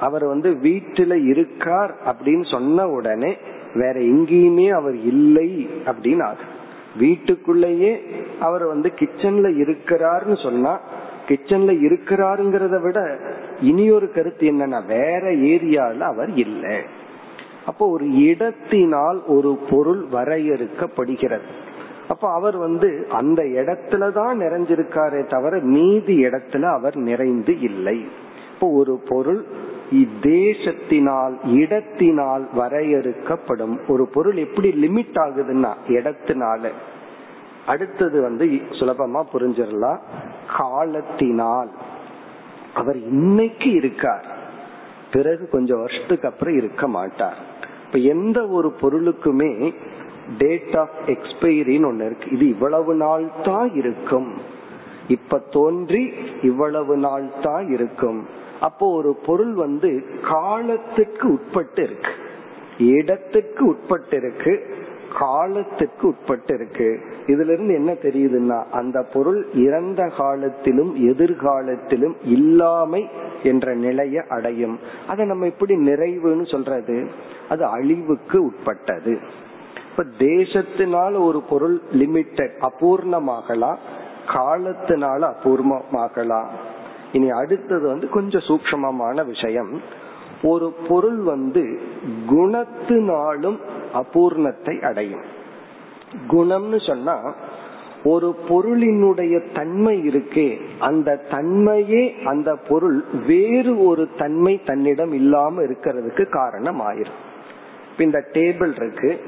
அவர் 0.00 0.24
வந்து 0.24 0.50
வீட்டுல 0.50 1.26
இருக்கார் 1.26 1.94
அப்படின்னு 2.06 2.50
சொன்ன 2.50 2.88
உடனே 2.88 3.36
வேற 3.74 4.00
எங்கேயுமே 4.00 4.68
அவர் 4.70 4.94
இல்லை 4.94 5.68
அப்படின்னு 5.86 6.22
ஆகும் 6.22 6.54
வீட்டுக்குள்ளேயே 6.96 8.02
அவர் 8.40 8.66
வந்து 8.66 8.92
கிச்சன்ல 8.96 9.48
இருக்கிறார்னு 9.64 10.42
சொன்னா 10.42 10.80
கிச்சன்ல 11.28 11.72
இருக்கிறாருங்கிறத 11.88 12.80
விட 12.80 13.18
இனி 13.60 13.90
ஒரு 13.90 14.12
கருத்து 14.12 14.50
என்னன்னா 14.50 14.86
வேற 14.86 15.30
ஏரியால 15.30 15.98
அவர் 15.98 16.30
இல்லை. 16.34 16.80
அப்போ 17.66 17.88
ஒரு 17.88 18.10
இடத்தினால் 18.10 19.22
ஒரு 19.26 19.58
பொருள் 19.70 20.06
வரையறுக்கப்படுகிறது. 20.12 21.48
அப்ப 22.08 22.32
அவர் 22.32 22.56
வந்து 22.56 23.06
அந்த 23.10 23.42
இடத்துல 23.42 24.12
தான் 24.12 24.38
நிறைஞ்சிருக்காரே 24.38 25.26
தவிர 25.26 25.58
மீதி 25.58 26.24
இடத்துல 26.24 26.62
அவர் 26.62 26.96
நிறைந்து 26.96 27.60
இல்லை. 27.60 28.04
இப்போ 28.54 28.70
ஒரு 28.70 29.02
பொருள் 29.08 29.46
இத்தேசத்தினால் 29.92 31.32
இடத்தினால் 31.44 32.48
வரையறுக்கப்படும். 32.56 33.78
ஒரு 33.88 34.06
பொருள் 34.06 34.36
எப்படி 34.36 34.70
லிமிட் 34.70 35.18
ஆகுதுன்னா 35.18 35.72
இடத்தினால. 35.88 36.70
அடுத்தது 37.66 38.22
வந்து 38.22 38.44
சுலபமா 38.70 39.24
புரிஞ்சிடலாம். 39.32 39.98
காலத்தினால். 40.56 41.68
அவர் 42.78 42.96
இன்னைக்கு 42.96 43.70
இருக்கார். 43.70 44.26
பிறகு 45.12 45.48
கொஞ்சம் 45.48 45.78
வருஷத்துக்கு 45.78 46.28
அப்புறம் 46.28 46.56
இருக்க 46.56 46.88
மாட்டார். 46.88 47.36
இப்ப 47.86 47.98
எந்த 47.98 48.46
ஒரு 48.48 48.72
பொருளுக்குமே 48.80 49.74
டேட் 50.38 50.76
ஆஃப் 50.76 50.96
எக்ஸ்பைரின்னு 51.06 51.88
ஒண்ணு 51.90 52.06
இருக்கு. 52.06 52.30
இது 52.30 52.48
இவ்வளவு 52.48 52.94
நாள் 52.94 53.26
தான் 53.44 53.74
இருக்கும். 53.74 54.30
இப்ப 55.08 55.38
தோன்றி 55.38 56.12
இவ்வளவு 56.42 56.96
நாள் 56.96 57.26
தான் 57.42 57.68
இருக்கும். 57.68 58.26
அப்போ 58.60 58.94
ஒரு 58.94 59.18
பொருள் 59.26 59.54
வந்து 59.54 60.04
காலத்துக்கு 60.22 61.32
உட்பட்டு 61.32 61.82
இருக்கு. 61.82 62.12
இடத்துக்கு 62.78 63.66
உட்பட்டு 63.66 64.16
இருக்கு. 64.16 64.54
காலத்துக்கு 65.18 66.06
உட்பட்டு 66.06 66.54
இருக்கு 66.54 67.00
இதுல 67.26 67.52
இருந்து 67.52 67.74
என்ன 67.74 67.92
தெரியுதுன்னா 67.92 68.70
அந்த 68.70 69.02
பொருள் 69.02 69.46
இறந்த 69.54 70.12
காலத்திலும் 70.16 70.92
எதிர்காலத்திலும் 70.96 72.16
இல்லாமை 72.24 73.08
என்ற 73.42 73.74
நிலையை 73.74 74.22
அடையும். 74.28 74.78
அதை 75.08 75.26
நம்ம 75.26 75.46
இப்படி 75.46 75.74
நிறைவுன்னு 75.76 76.50
சொல்றது 76.50 77.10
அது 77.48 77.64
அழிவுக்கு 77.64 78.44
உட்பட்டது. 78.44 79.18
இப்ப 79.90 80.04
தேசத்தினால 80.18 81.24
ஒரு 81.24 81.42
பொருள் 81.42 81.80
லிமிட்டட் 81.92 82.56
அபூர்ணமாகலாம் 82.60 83.76
காலத்தினால 84.26 85.32
அபூர்வமாகலாம் 85.34 86.48
இனி 87.12 87.30
அடுத்தது 87.30 87.86
வந்து 87.86 88.08
கொஞ்சம் 88.08 88.46
சூக்மமான 88.48 89.26
விஷயம். 89.26 89.80
ஒரு 90.42 90.74
பொருள் 90.88 91.16
வந்து 91.16 91.80
குணத்தினாலும் 92.26 93.58
அபூர்ணத்தை 93.94 94.82
அடையும். 94.82 95.22
குணம்னு 96.28 96.86
சொன்னா 96.86 97.34
ஒரு 98.04 98.36
பொருளினுடைய 98.48 99.54
தன்மை 99.54 100.08
இருக்கே 100.08 100.60
அந்த 100.78 101.24
தன்மையே 101.30 102.24
அந்த 102.24 102.56
பொருள் 102.68 103.04
வேறு 103.26 103.84
ஒரு 103.84 104.08
தன்மை 104.18 104.60
தன்னிடம் 104.64 105.12
இல்லாம 105.12 105.62
இருக்கிறதுக்கு 105.62 106.28
காரணம் 106.28 106.80
ஆயிரும் 106.80 107.26
இந்த 107.98 108.24
டேபிள் 108.32 108.72
இருக்கு. 108.76 109.20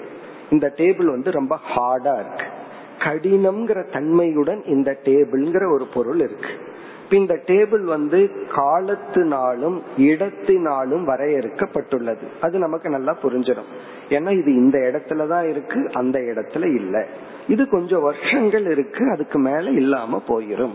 இந்த 0.51 0.73
டேபிள் 0.77 1.05
வந்து 1.05 1.31
ரொம்ப 1.31 1.59
ஹார்டா 1.77 2.15
இருக்கு. 2.15 2.47
கடினம்ங்கிற 2.99 3.93
தன்மையுடன் 3.93 4.63
இந்த 4.65 4.99
டேபிள்ங்கிற 5.05 5.73
ஒரு 5.73 5.87
பொருள் 5.95 6.19
இருக்கு. 6.19 6.70
இந்த 7.17 7.35
டேபிள் 7.47 7.85
வந்து 7.85 8.31
காலத்தினாலும் 8.57 9.83
இடத்தினாலும் 9.99 11.05
வரையறுக்கப்பட்டுள்ளது. 11.09 12.27
அது 12.41 12.59
நமக்கு 12.59 12.91
நல்லா 12.91 13.17
புரிஞ்சிடும். 13.23 13.71
ஏன்னா 14.09 14.39
இது 14.39 14.55
இந்த 14.55 14.79
இடத்துல 14.79 15.27
தான் 15.27 15.49
இருக்கு 15.49 15.91
அந்த 15.93 16.19
இடத்துல 16.19 16.75
இல்லை. 16.75 17.03
இது 17.49 17.69
கொஞ்சம் 17.69 18.03
வருஷங்கள் 18.03 18.71
இருக்கு 18.71 19.11
அதுக்கு 19.11 19.39
மேல 19.39 19.71
இல்லாம 19.71 20.23
போயிரும். 20.29 20.75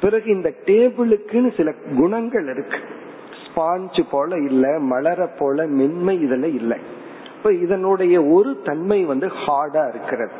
பிறகு 0.00 0.30
இந்த 0.30 0.52
டேபிளுக்குன்னு 0.64 1.56
சில 1.56 1.74
குணங்கள் 1.96 2.44
இருக்கு. 2.44 2.78
ஸ்பாஞ்சு 3.44 4.02
போல 4.10 4.36
இல்ல 4.36 4.78
மலர 4.78 5.26
போல 5.26 5.66
மென்மை 5.66 6.24
இதுல 6.24 6.44
இல்லை. 6.44 6.78
இப்ப 7.36 7.52
இதனுடைய 7.52 8.24
ஒரு 8.24 8.60
தன்மை 8.64 9.04
வந்து 9.04 9.26
ஹார்டா 9.26 9.88
இருக்கிறது. 9.88 10.32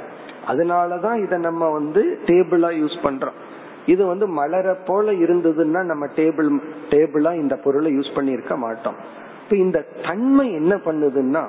அதனாலதான் 0.48 1.22
இத 1.22 1.36
நம்ம 1.36 1.68
வந்து 1.68 2.18
டேபிளா 2.26 2.70
யூஸ் 2.82 2.98
பண்றோம். 3.02 3.40
இது 3.86 4.06
வந்து 4.06 4.26
மலர 4.28 4.74
போல 4.74 5.12
இருந்ததுன்னா 5.12 5.80
நம்ம 5.84 6.06
டேபிள் 6.16 6.48
டேபிளா 6.90 7.32
இந்த 7.40 7.56
பொருளை 7.56 7.90
யூஸ் 7.96 8.16
பண்ணிருக்க 8.16 8.56
மாட்டோம். 8.56 8.98
இப்ப 9.42 9.56
இந்த 9.56 9.84
தன்மை 10.04 10.52
என்ன 10.52 10.74
பண்ணுதுன்னா 10.84 11.44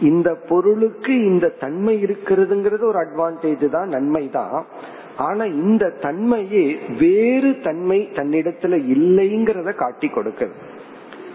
இந்த 0.00 0.34
பொருளுக்கு 0.48 1.24
இந்த 1.24 1.46
தன்மை 1.48 1.94
இருக்கிறதுங்கிறது 2.06 2.84
ஒரு 2.84 2.98
அட்வான்டேஜ் 3.04 3.68
தான் 3.68 3.88
நன்மை 3.88 4.30
தான். 4.30 4.66
ஆனா 5.16 5.44
இந்த 5.44 5.84
தன்மையே 6.02 6.64
வேறு 6.98 7.60
தன்மை 7.60 8.08
தன்னிடத்துல 8.14 8.78
இல்லைங்கிறத 8.94 9.74
காட்டி 9.74 10.08
கொடுக்குது. 10.08 10.56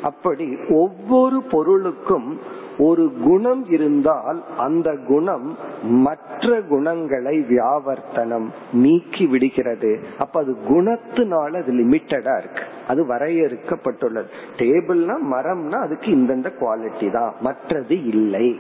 அப்படி 0.10 0.58
ஒவ்வொரு 0.70 1.42
பொருளுக்கும் 1.42 2.40
ஒரு 2.78 3.14
குணம் 3.24 3.70
இருந்தால் 3.70 4.44
அந்த 4.58 4.98
குணம் 5.08 5.58
மற்ற 5.84 6.62
குணங்களை 6.62 7.40
வியாவர்த்தனம் 7.40 8.46
நீக்கி 8.74 9.26
விடுகிறது. 9.26 10.00
அப்ப 10.18 10.40
அது 10.40 10.58
குணத்தினால 10.70 11.62
அது 11.62 11.74
லிமிட்டடா 11.74 12.38
இருக்கு. 12.38 12.64
அது 12.88 13.04
வரையறுக்கப்பட்டுள்ளது. 13.04 14.26
டேபிள்னா 14.58 15.16
மரம்னா 15.32 15.72
அதுக்கு 15.72 16.12
இந்தந்த 16.12 16.52
குவாலிட்டி 16.62 17.12
தான். 17.12 17.34
மற்றது 17.42 18.06
இல்லை. 18.06 18.60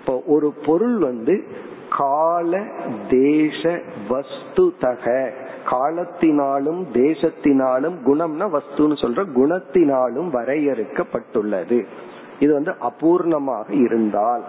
இப்போ 0.00 0.22
ஒரு 0.26 0.54
பொருள் 0.66 0.98
வந்து 0.98 1.44
கால 1.96 2.64
தேச 3.10 3.80
வஸ்து 4.08 4.74
தக. 4.80 5.32
காலத்தினாலும் 5.70 6.84
தேசத்தினாலும் 6.92 7.94
குணம்னா 8.06 8.58
வஸ்துன்னு 8.58 8.96
சொல்ற 9.02 9.24
குணத்தினாலும் 9.34 10.30
வரையறுக்கப்பட்டுள்ளது. 10.30 11.86
இது 12.40 12.52
வந்து 12.52 12.74
அபூர்ணமாக 12.80 13.68
இருந்தால். 13.84 14.44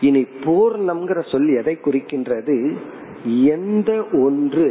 இனி 0.00 0.22
பூர்ணம்ங்கிற 0.44 1.20
சொல் 1.30 1.48
எதை 1.48 1.78
குறிக்கின்றது? 1.84 2.56
எந்த 3.44 3.90
ஒன்று 4.12 4.68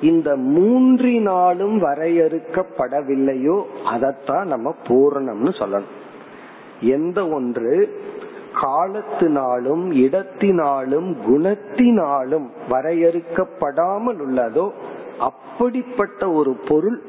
இந்த 0.00 0.30
மூன்றினாலும் 0.36 1.76
வரையறுக்கப்படவில்லையோ 1.78 3.56
அதைத்தான் 3.84 4.46
நம்ம 4.46 4.74
பூர்ணம்னு 4.88 5.52
சொல்லணும். 5.60 5.92
எந்த 6.80 7.28
ஒன்று? 7.28 7.72
காலத்தினாலும் 8.62 9.84
இடத்தினாலும் 10.02 11.08
குணத்தினாலும் 11.28 12.46
வரையறுக்கப்படாமல் 12.70 14.20
உள்ளதோ 14.26 14.66
அப்படிப்பட்ட 15.18 16.30
ஒரு 16.32 16.52
பொருள் 16.68 17.02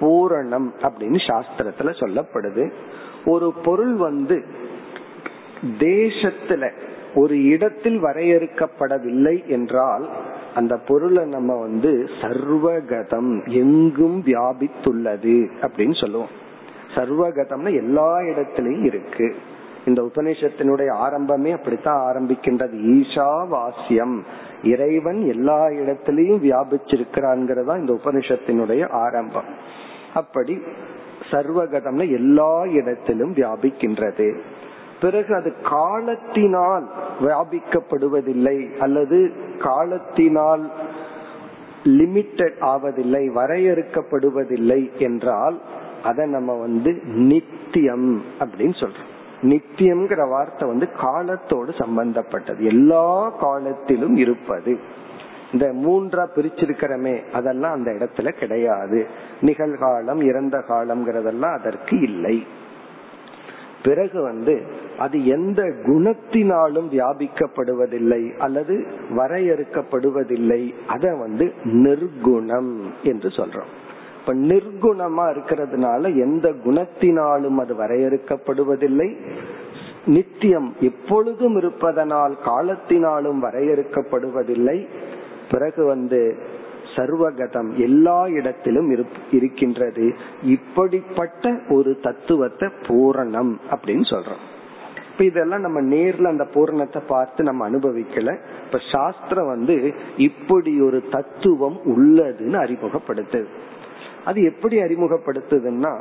பூரணம் 0.00 0.68
அப்படின்னு 0.82 1.20
சாஸ்திரத்துல 1.28 1.92
சொல்லப்படுது. 2.00 2.64
ஒரு 3.24 3.52
பொருள் 3.64 3.94
வந்து 3.94 4.44
தேசத்துல 5.78 6.72
ஒரு 7.14 7.44
இடத்தில் 7.44 8.02
வரையறுக்கப்படவில்லை 8.04 9.46
என்றால் 9.46 10.08
அந்த 10.54 10.76
பொருளை 10.76 11.24
நம்ம 11.24 11.60
வந்து 11.60 12.08
சர்வகதம் 12.20 13.46
எங்கும் 13.46 14.22
வியாபித்துள்ளது 14.26 15.48
அப்படின்னு 15.62 16.00
சொல்லுவோம். 16.00 16.42
சர்வகதம்னா 16.94 17.74
எல்லா 17.74 18.18
இடத்திலையும் 18.18 18.84
இருக்கு. 18.84 19.34
இந்த 19.86 20.02
உபநிஷத்தினுடைய 20.02 20.88
ஆரம்பமே 20.90 21.52
அப்படித்தான் 21.52 22.14
ஆரம்பிக்கின்றது. 22.14 22.74
ஈஷா 22.74 23.48
வாசியம் 23.48 24.24
இறைவன் 24.62 25.20
எல்லா 25.28 25.66
இடத்திலையும் 25.66 26.42
வியாபிச்சிருக்கிறான்ங்கிறதா 26.42 27.78
இந்த 27.78 28.00
உபனிஷத்தினுடைய 28.04 28.90
ஆரம்பம். 28.90 29.44
அப்படி 30.14 30.62
சர்வகதம்னு 31.30 32.10
எல்லா 32.10 32.64
இடத்திலும் 32.66 33.34
வியாபிக்கின்றது. 33.34 34.36
பிறகு 35.00 35.34
அது 35.34 35.54
காலத்தினால் 35.62 36.90
வியாபிக்கப்படுவதில்லை 37.20 38.78
அல்லது 38.78 39.32
காலத்தினால் 39.58 40.70
லிமிட்டட் 41.84 42.58
ஆவதில்லை 42.60 43.24
வரையறுக்கப்படுவதில்லை 43.38 44.98
என்றால் 44.98 45.60
அதை 46.02 46.26
நம்ம 46.26 46.52
வந்து 46.60 47.00
நித்தியம் 47.04 48.22
அப்படின்னு 48.40 48.76
சொல்றோம். 48.82 49.10
நித்தியம்ங்கிற 49.42 50.28
வார்த்தை 50.28 50.68
வந்து 50.68 50.88
காலத்தோடு 51.00 51.72
சம்பந்தப்பட்டது. 51.72 52.64
எல்லா 52.64 53.32
காலத்திலும் 53.40 54.16
இருப்பது. 54.16 54.78
இந்த 55.54 55.72
மூன்றா 55.72 56.26
பிரிச்சிருக்கிறமே 56.36 57.30
அதெல்லாம் 57.32 57.72
அந்த 57.72 57.90
இடத்துல 57.90 58.28
கிடையாது. 58.28 59.06
நிகழ்காலம் 59.42 60.22
இறந்த 60.22 60.64
காலம்ங்கிறதெல்லாம் 60.68 61.58
அதற்கு 61.58 62.00
இல்லை. 62.00 62.46
பிறகு 63.82 64.22
வந்து 64.22 64.62
அது 64.98 65.26
எந்த 65.26 65.62
குணத்தினாலும் 65.62 66.88
வியாபிக்கப்படுவதில்லை 66.90 68.36
அல்லது 68.38 68.86
வரையறுக்கப்படுவதில்லை. 69.16 70.74
அத 70.86 71.14
வந்து 71.14 71.52
நிர்குணம் 71.64 72.72
என்று 73.02 73.28
சொல்றோம். 73.28 73.70
இப்ப 74.20 74.34
நிர்குணமா 74.34 75.26
இருக்கிறதுனால 75.30 76.02
எந்த 76.16 76.52
குணத்தினாலும் 76.64 77.56
அது 77.56 77.74
வரையறுக்கப்படுவதில்லை. 77.74 79.16
நித்தியம் 80.06 80.74
எப்பொழுதும் 80.80 81.56
இருப்பதனால் 81.56 82.36
காலத்தினாலும் 82.44 83.42
வரையறுக்கப்படுவதில்லை. 83.42 84.86
பிறகு 85.50 85.84
வந்து 85.84 86.38
சர்வகதம் 86.96 87.70
எல்லா 87.76 88.28
இடத்திலும் 88.28 89.08
இருக்கின்றது. 89.30 90.14
இப்படிப்பட்ட 90.42 91.58
ஒரு 91.68 91.98
தத்துவத்தை 92.02 92.68
பூரணம் 92.82 93.56
அப்படின்னு 93.70 94.06
சொல்றோம். 94.10 94.42
இப்ப 95.12 95.24
இதெல்லாம் 95.24 95.60
நம்ம 95.60 95.80
நேர்ல 95.80 96.26
அந்த 96.26 96.44
பூரணத்தை 96.44 97.02
பார்த்து 97.06 97.44
நம்ம 97.44 97.70
அனுபவிக்கல. 97.70 98.38
இப்ப 98.64 98.78
சாஸ்திரம் 98.92 99.46
வந்து 99.46 99.94
இப்படி 100.16 100.80
ஒரு 100.80 101.02
தத்துவம் 101.10 101.78
உள்ளதுன்னு 101.84 102.58
அறிமுகப்படுத்துது 102.64 103.46
அது 104.24 104.42
எப்படி 104.44 104.78
அறிமுகப்படுத்துதுன்னா 104.78 106.00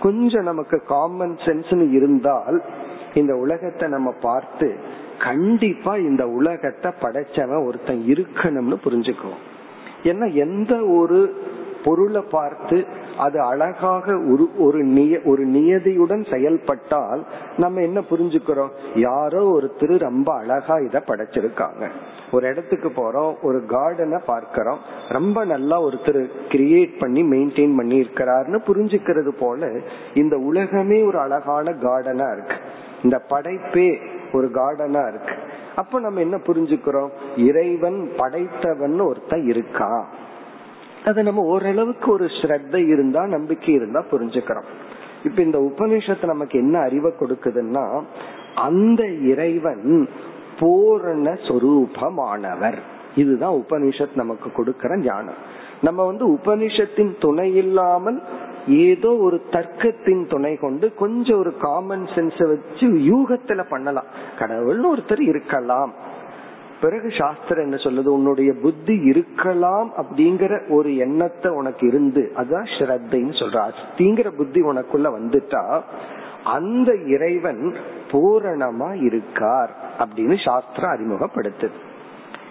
கொஞ்சம் 0.00 0.42
நமக்கு 0.42 0.82
காமன் 0.86 1.34
சென்ஸ் 1.34 1.92
இருந்தால் 1.92 2.62
இந்த 3.14 3.34
உலகத்தை 3.36 3.88
நம்ம 3.88 4.14
பார்த்து 4.20 4.78
கண்டிப்பா 5.18 5.96
இந்த 5.96 6.26
உலகத்தை 6.26 6.92
படைச்சவன் 7.00 7.66
ஒருத்தன் 7.66 8.02
இருக்கணும்னு 8.08 8.76
புரிஞ்சுக்குவோம் 8.84 9.44
ஏன்னா 10.02 10.34
எந்த 10.34 10.84
ஒரு 10.84 11.34
பொருளை 11.84 12.22
பார்த்து 12.30 12.86
அது 13.18 13.40
அழகாக 13.40 14.14
ஒரு 14.32 14.48
ஒரு 14.58 14.84
நிய 14.84 15.20
ஒரு 15.24 15.46
நியதியுடன் 15.46 16.34
செயல்பட்டால் 16.34 17.26
நம்ம 17.56 17.80
என்ன 17.80 18.00
புரிஞ்சுக்கிறோம்? 18.00 18.70
யாரோ 18.94 19.60
ஒருத்தர் 19.60 19.98
ரொம்ப 19.98 20.34
அழகா 20.34 20.78
இத 20.78 21.02
படைச்சிருக்காங்க. 21.06 21.88
ஒரு 22.32 22.48
இடத்துக்கு 22.48 22.88
போறோம் 22.88 23.34
ஒரு 23.42 23.64
கார்டனை 23.68 24.18
பார்க்கிறோம் 24.26 24.78
ரொம்ப 25.08 25.44
நல்லா 25.44 25.82
ஒருத்தர் 25.82 26.28
கிரியேட் 26.48 26.98
பண்ணி 26.98 27.22
மெயின்டைன் 27.22 27.76
பண்ணி 27.76 28.00
இருக்கிறாருன்னு 28.00 28.60
புரிஞ்சுக்கிறது 28.66 29.28
போல 29.28 29.70
இந்த 30.14 30.36
உலகமே 30.36 31.02
ஒரு 31.02 31.18
அழகான 31.18 31.70
கார்டனா 31.70 32.32
இருக்கு. 32.32 32.56
இந்த 33.02 33.22
படைப்பே 33.28 34.16
ஒரு 34.32 34.50
கார்டனா 34.54 35.08
இருக்கு. 35.08 35.32
அப்ப 35.76 36.00
நம்ம 36.00 36.20
என்ன 36.20 36.36
புரிஞ்சுக்கிறோம்? 36.36 37.08
இறைவன் 37.36 38.10
படைத்தவன் 38.16 39.00
ஒருத்தன் 39.00 39.46
இருக்கா? 39.48 40.08
அது 41.04 41.22
நம்ம 41.22 41.42
ஓரளவுக்கு 41.42 42.12
ஒரு 42.12 42.24
ஸ்ரத்தை 42.24 42.86
இருந்தா 42.86 43.26
நம்பிக்கை 43.26 43.74
இருந்தா 43.74 44.04
புரிஞ்சுக்கிறோம். 44.10 44.64
இப்ப 45.24 45.42
இந்த 45.42 45.58
உபநிஷத்து 45.58 46.24
நமக்கு 46.24 46.58
என்ன 46.58 46.78
அறிவை 46.78 47.12
கொடுக்குதுன்னா 47.20 48.02
அந்த 48.54 49.06
இறைவன் 49.06 50.08
பூரண 50.58 51.32
சொரூபமானவர். 51.32 52.78
இதுதான் 53.16 53.54
உபனிஷத் 53.54 54.16
நமக்கு 54.16 54.52
கொடுக்கிற 54.52 54.96
ஞானம். 54.96 55.56
நம்ம 55.82 56.04
வந்து 56.04 56.28
உபனிஷத்தின் 56.28 57.14
துணை 57.20 57.56
இல்லாமல் 57.56 58.22
ஏதோ 58.68 59.16
ஒரு 59.16 59.42
தர்க்கத்தின் 59.50 60.28
துணை 60.28 60.56
கொண்டு 60.56 60.94
கொஞ்சம் 60.94 61.38
ஒரு 61.38 61.56
காமன் 61.56 62.04
சென்ஸ 62.04 62.48
வச்சு 62.48 62.86
யூகத்துல 62.86 63.64
பண்ணலாம். 63.68 64.04
கடவுள்னு 64.38 64.96
ஒருத்தர் 64.96 65.20
இருக்கலாம். 65.20 65.92
பிறகு 66.80 67.10
சாஸ்திரம் 67.18 67.64
என்ன 67.64 67.76
சொல்லுது? 67.76 68.06
உன்னுடைய 68.06 68.52
புத்தி 68.52 68.94
இருக்கலாம் 68.94 69.92
அப்படிங்கிற 69.96 70.70
ஒரு 70.70 70.96
எண்ணத்தை 70.96 71.52
உனக்கு 71.52 71.86
இருந்து 71.86 72.32
அதுதான் 72.34 72.64
ஸ்ரத்தைன்னு 72.64 73.32
சொல்ற. 73.32 73.70
அஸ்திங்கிற 73.70 74.30
புத்தி 74.30 74.62
உனக்குள்ள 74.62 75.06
வந்துட்டா 75.18 75.80
அந்த 76.44 76.94
இறைவன் 77.06 77.74
பூரணமா 78.10 79.02
இருக்கார் 79.02 79.76
அப்படின்னு 79.98 80.44
சாஸ்திரம் 80.44 80.90
அறிமுகப்படுத்துது. 80.90 81.86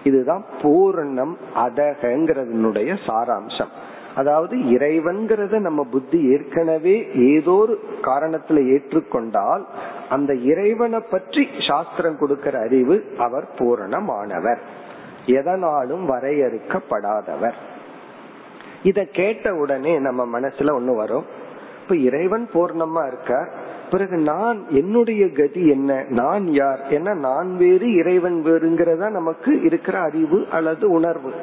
இதுதான் 0.04 0.44
பூரணம் 0.62 1.36
அதகங்கிறதுனுடைய 1.56 2.98
சாராம்சம். 3.08 3.72
அதாவது 4.18 4.56
இறைவன்கிறத 4.58 5.60
நம்ம 5.60 5.84
புத்தி 5.92 6.20
ஏற்கனவே 6.32 6.96
ஏதோ 7.14 7.52
ஒரு 7.52 7.74
காரணத்துல 8.02 8.60
ஏற்றுக்கொண்டால் 8.74 9.64
அந்த 10.10 10.34
இறைவனை 10.34 11.00
பற்றி 11.00 11.48
சாஸ்திரம் 11.68 12.18
கொடுக்கிற 12.18 12.60
அறிவு 12.60 12.96
அவர் 13.18 13.48
பூரணமானவர். 13.58 14.62
எதனாலும் 15.26 16.04
வரையறுக்கப்படாதவர். 16.10 17.58
இத 18.84 19.06
கேட்ட 19.12 19.56
உடனே 19.56 20.00
நம்ம 20.00 20.40
மனசுல 20.40 20.76
ஒண்ணு 20.80 20.96
வரும். 20.96 21.26
இப்ப 21.82 21.96
இறைவன் 21.96 22.48
பூர்ணமா 22.54 23.08
இருக்கார். 23.08 23.50
பிறகு 23.92 24.18
நான் 24.18 24.66
என்னுடைய 24.70 25.32
கதி 25.32 25.68
என்ன? 25.68 26.06
நான் 26.10 26.48
யார்? 26.48 26.88
என்ன 26.90 27.14
நான் 27.14 27.58
வேறு 27.58 27.94
இறைவன் 27.94 28.44
வேறுங்கிறதா 28.46 29.10
நமக்கு 29.10 29.62
இருக்கிற 29.62 30.00
அறிவு 30.00 30.46
அல்லது 30.52 30.90
உணர்வு. 30.90 31.34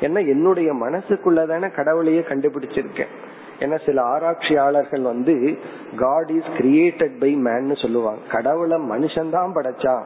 என்ன 0.00 0.20
என்னுடைய 0.20 0.74
மனசுக்குள்ளதான 0.74 1.74
கடவுளையே 1.74 2.20
கண்டுபிடிச்சிருக்கேன். 2.20 3.12
ஏன்னா 3.58 3.84
சில 3.84 4.02
ஆராய்ச்சியாளர்கள் 4.02 5.02
வந்து 5.02 5.58
God 5.96 6.30
is 6.30 6.50
created 6.56 7.20
by 7.20 7.34
man 7.34 7.74
சொல்லுவாங்க. 7.74 8.20
கடவுளை 8.30 8.78
மனுஷன்தான் 8.78 9.52
படைச்சான். 9.54 10.02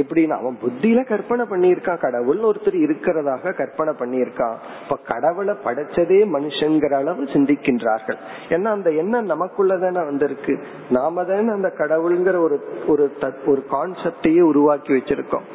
எப்படின்னா 0.00 0.36
அவன் 0.40 0.58
புத்தியில 0.62 1.04
கற்பனை 1.06 1.44
பண்ணியிருக்கான் 1.50 1.98
கடவுள் 1.98 2.38
ஒருத்தர் 2.38 2.78
இருக்கிறதாக 2.84 3.54
கற்பனை 3.54 3.92
பண்ணியிருக்கான் 3.92 4.56
இப்ப 4.82 4.98
கடவுளை 5.06 5.54
படைச்சதே 5.64 6.20
மனுஷங்கிற 6.36 6.92
அளவு 6.92 7.22
சிந்திக்கின்றார்கள். 7.24 8.18
ஏன்னா 8.48 8.70
அந்த 8.76 8.90
எண்ணம் 8.90 9.30
நமக்குள்ளதானே 9.30 10.04
வந்திருக்கு. 10.04 10.54
நாம 10.90 11.24
தானே 11.24 11.48
அந்த 11.48 11.72
கடவுள்ங்கிற 11.78 12.36
ஒரு 12.38 12.58
ஒரு 12.86 13.16
ஒரு 13.46 13.64
கான்செப்டையே 13.70 14.40
உருவாக்கி 14.40 14.92
வச்சிருக்கோம். 14.92 15.46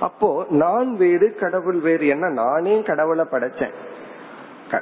அப்போ 0.00 0.46
நான் 0.48 0.96
வேறு 0.96 1.34
கடவுள் 1.34 1.78
வேறு 1.78 2.06
என்ன 2.06 2.28
நானே 2.28 2.82
கடவுளை 2.82 3.24
படைச்சேன். 3.30 3.74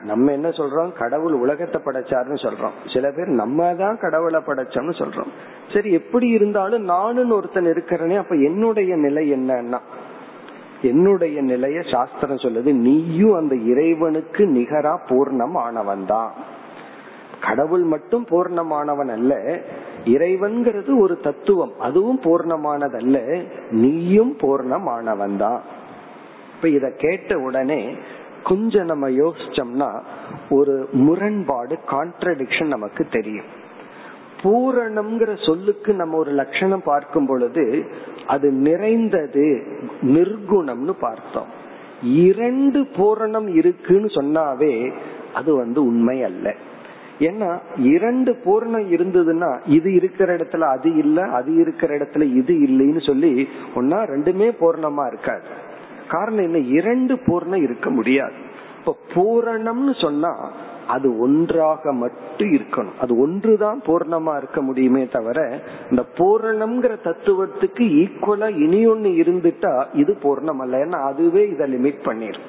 நம்ம 0.02 0.32
என்ன 0.32 0.48
சொல்றோம்? 0.48 0.92
கடவுள் 0.92 1.32
உலகத்தை 1.32 1.80
படைச்சாருன்னு 1.84 2.38
சொல்றோம். 2.42 2.72
சில 2.92 3.10
பேர் 3.10 3.28
நம்ம 3.28 3.74
தான் 3.74 3.98
கடவுளை 3.98 4.40
படைச்சோம்னு 4.46 4.94
சொல்றோம். 4.98 5.30
சரி 5.72 5.92
எப்படி 5.92 6.28
இருந்தாலும் 6.28 6.82
நானும் 6.82 7.30
ஒருத்தன் 7.30 7.64
இருக்கிறனே 7.64 8.16
அப்ப 8.16 8.34
என்னுடைய 8.34 8.96
நிலை 8.96 9.32
என்னன்னா? 9.32 9.78
என்னுடைய 10.82 11.42
நிலைய 11.42 11.82
சாஸ்திரம் 11.82 12.36
சொல்லுது 12.36 12.72
நீயும் 12.72 13.32
அந்த 13.32 13.54
இறைவனுக்கு 13.54 14.44
நிகரா 14.46 14.98
பூர்ணம் 15.08 15.56
ஆனவன் 15.56 16.06
தான். 16.06 16.32
கடவுள் 17.40 17.82
மட்டும் 17.82 18.26
பூர்ணமானவன் 18.30 19.08
அல்ல 19.08 19.62
இறைவன்கிறது 20.04 20.98
ஒரு 20.98 21.20
தத்துவம் 21.20 21.72
அதுவும் 21.78 22.20
பூர்ணமானதல்ல 22.24 23.44
நீயும் 23.70 24.36
பூர்ணமானவன் 24.40 25.36
தான். 25.36 25.62
இப்ப 26.56 26.68
இத 26.68 26.90
கேட்ட 26.90 27.38
உடனே 27.38 27.96
கொஞ்சம் 28.48 28.90
நம்ம 28.90 29.06
யோசிச்சோம்னா 29.20 29.90
ஒரு 30.50 30.74
முரண்பாடு 31.04 31.74
கான்ட்ரடிக்ஷன் 31.90 32.74
நமக்கு 32.74 33.04
தெரியும். 33.10 33.48
பூரணம்ங்கிற 34.42 35.32
சொல்லுக்கு 35.46 35.90
நம்ம 35.94 36.16
ஒரு 36.16 36.30
லட்சணம் 36.30 36.82
பார்க்கும் 36.84 37.26
பொழுது 37.26 37.64
அது 38.26 38.48
நிறைந்தது 38.66 39.46
நிர்குணம்னு 40.02 40.94
பார்த்தோம். 41.00 41.50
இரண்டு 42.02 42.80
பூரணம் 42.96 43.48
இருக்குன்னு 43.54 44.08
சொன்னாவே 44.18 44.72
அது 45.34 45.50
வந்து 45.54 45.80
உண்மை 45.86 46.18
அல்ல. 46.22 46.54
ஏன்னா 47.18 47.50
இரண்டு 47.76 48.32
பூரணம் 48.44 48.88
இருந்ததுன்னா 48.96 49.50
இது 49.66 49.88
இருக்கிற 49.94 50.36
இடத்துல 50.36 50.64
அது 50.76 50.90
இல்ல 50.96 51.22
அது 51.38 51.50
இருக்கிற 51.54 51.90
இடத்துல 51.98 52.24
இது 52.40 52.54
இல்லைன்னு 52.66 53.02
சொல்லி 53.06 53.32
ஒன்னா 53.74 54.00
ரெண்டுமே 54.14 54.48
பூர்ணமா 54.60 55.06
இருக்காது. 55.12 55.64
காரணம் 56.08 56.44
என்ன? 56.44 56.58
இரண்டு 56.58 57.14
பூர்ணம் 57.14 57.62
இருக்க 57.62 57.90
முடியாது. 57.90 58.32
இப்ப 58.78 58.96
பூரணம்னு 59.14 60.00
சொன்னா 60.00 60.50
அது 60.86 61.18
ஒன்றாக 61.18 61.92
மட்டும் 61.92 62.52
இருக்கணும். 62.52 62.96
அது 63.00 63.18
ஒன்றுதான் 63.18 63.80
பூர்ணமா 63.86 64.36
இருக்க 64.36 64.62
முடியுமே 64.62 65.08
தவிர 65.08 65.38
இந்த 65.90 66.04
பூரணம்ங்கிற 66.18 66.94
தத்துவத்துக்கு 67.04 67.84
ஈக்குவலா 68.02 68.48
இனி 68.56 68.86
ஒன்னு 68.86 69.08
இருந்துட்டா 69.08 69.86
இது 69.92 70.16
பூர்ணம் 70.22 70.60
அல்ல. 70.60 70.84
ஏன்னா 70.84 71.00
அதுவே 71.02 71.48
இதை 71.48 71.74
லிமிட் 71.74 72.02
பண்ணிடும் 72.02 72.46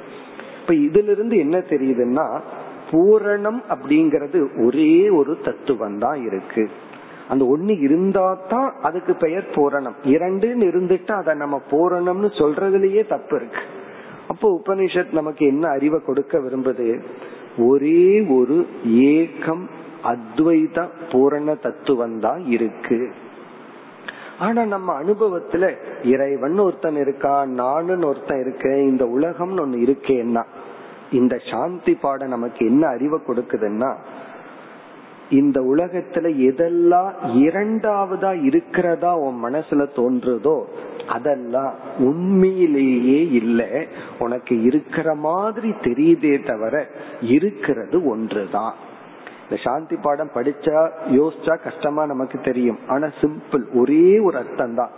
இப்ப 0.61 0.73
இதுல 0.73 1.09
இருந்து 1.09 1.37
என்ன 1.37 1.57
தெரியுதுன்னா 1.57 2.41
பூரணம் 2.91 3.61
அப்படிங்கறது 3.69 4.65
ஒரே 4.65 5.09
ஒரு 5.09 5.37
தத்துவம் 5.43 5.99
தான் 5.99 6.25
இருக்கு. 6.25 6.69
அந்த 7.27 7.43
ஒண்ணு 7.45 7.73
இருந்தா 7.79 8.37
தான் 8.49 8.73
அதுக்கு 8.81 9.13
பெயர் 9.13 9.47
பூரணம். 9.55 9.97
இரண்டுன்னு 10.03 10.65
இருந்துட்டா 10.71 11.11
அதை 11.11 11.35
நம்ம 11.35 11.61
பூரணம்னு 11.71 12.29
சொல்றதுலயே 12.41 13.07
தப்பு 13.07 13.35
இருக்கு. 13.35 13.63
அப்போ 14.27 14.47
உபனிஷத் 14.51 15.11
நமக்கு 15.11 15.45
என்ன 15.45 15.69
அறிவை 15.69 15.99
கொடுக்க 16.05 16.39
விரும்புது? 16.39 16.87
ஒரே 17.57 18.25
ஒரு 18.29 18.57
ஏகம் 18.85 19.65
அத்வைத 20.03 20.87
பூரண 21.11 21.55
தத்துவம் 21.55 22.19
தான் 22.19 22.45
இருக்கு. 22.47 23.11
ஆனா 24.39 24.63
நம்ம 24.65 25.03
அனுபவத்துல 25.03 25.75
இறைவன் 26.03 26.59
ஒருத்தன் 26.59 26.95
இருக்கா 26.95 27.45
நானுன்னு 27.45 28.05
ஒருத்தன் 28.05 28.39
இருக்கேன் 28.39 28.81
இந்த 28.81 29.05
உலகம்னு 29.05 29.63
ஒண்ணு 29.65 29.77
இருக்கேன்னா 29.85 30.43
இந்த 31.11 31.35
சாந்தி 31.49 31.95
பாடம் 31.95 32.29
நமக்கு 32.29 32.65
என்ன 32.65 32.87
அறிவை 32.87 33.19
கொடுக்குதுன்னா 33.27 33.91
இந்த 35.29 35.61
உலகத்துல 35.61 36.27
எதெல்லாம் 36.49 37.11
இரண்டாவதா 37.33 38.43
இருக்கிறதா 38.43 39.13
உன் 39.13 39.39
மனசுல 39.43 39.87
தோன்றுதோ 39.95 40.63
அதெல்லாம் 41.07 41.73
உண்மையிலேயே 41.97 43.31
இல்லை. 43.31 43.87
உனக்கு 44.19 44.63
இருக்கிற 44.63 45.15
மாதிரி 45.15 45.69
தெரியுதே 45.69 46.43
தவிர 46.43 46.87
இருக்கிறது 47.21 48.05
ஒன்றுதான். 48.05 48.73
இந்த 49.43 49.63
சாந்தி 49.63 49.95
பாடம் 49.95 50.31
படிச்சா 50.35 50.89
யோசிச்சா 51.11 51.61
கஷ்டமா 51.63 52.05
நமக்கு 52.05 52.39
தெரியும். 52.39 52.79
ஆனா 52.87 53.07
சிம்பிள் 53.21 53.65
ஒரே 53.73 54.19
ஒரு 54.19 54.37
அர்த்தம் 54.37 54.75
தான் 54.75 54.89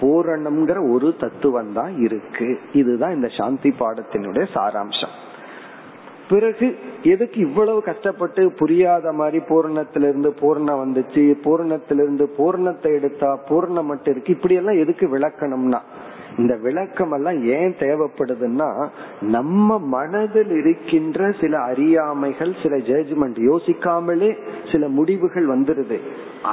பூரணம்ங்கிற 0.00 0.92
ஒரு 0.94 1.16
தத்துவம் 1.16 1.72
தான் 1.72 1.98
இருக்கு. 1.98 2.60
இதுதான் 2.72 3.14
இந்த 3.14 3.28
சாந்தி 3.28 3.74
பாடத்தினுடைய 3.78 4.46
சாராம்சம். 4.54 5.14
பிறகு 6.28 6.66
எதுக்கு 7.02 7.38
இவ்வளவு 7.40 7.82
கஷ்டப்பட்டு 7.82 8.42
புரியாத 8.52 9.12
மாதிரி 9.12 9.38
பூர்ணத்திலிருந்து 9.48 10.30
பூர்ணம் 10.40 10.82
வந்துச்சு 10.82 11.22
பூர்ணத்திலிருந்து 11.46 12.26
பூர்ணத்தை 12.38 12.90
எடுத்தா 12.98 13.30
பூர்ணம் 13.48 13.90
மட்டும் 13.90 14.14
இருக்கு 14.14 14.34
இப்படி 14.34 14.54
எல்லாம் 14.54 14.80
எதுக்கு 14.84 15.06
விளக்கணும்னா? 15.16 15.80
இந்த 16.38 16.54
விளக்கம் 16.62 17.12
எல்லாம் 17.12 17.38
ஏன் 17.44 17.72
தேவைப்படுதுன்னா 17.78 18.88
நம்ம 19.20 19.78
மனதில் 19.94 20.52
இருக்கின்ற 20.58 21.30
சில 21.40 21.54
அறியாமைகள் 21.70 22.52
சில 22.62 22.76
ஜட்ஜ்மெண்ட் 22.90 23.38
யோசிக்காமலே 23.50 24.30
சில 24.72 24.88
முடிவுகள் 24.88 25.48
வந்துருது. 25.54 25.98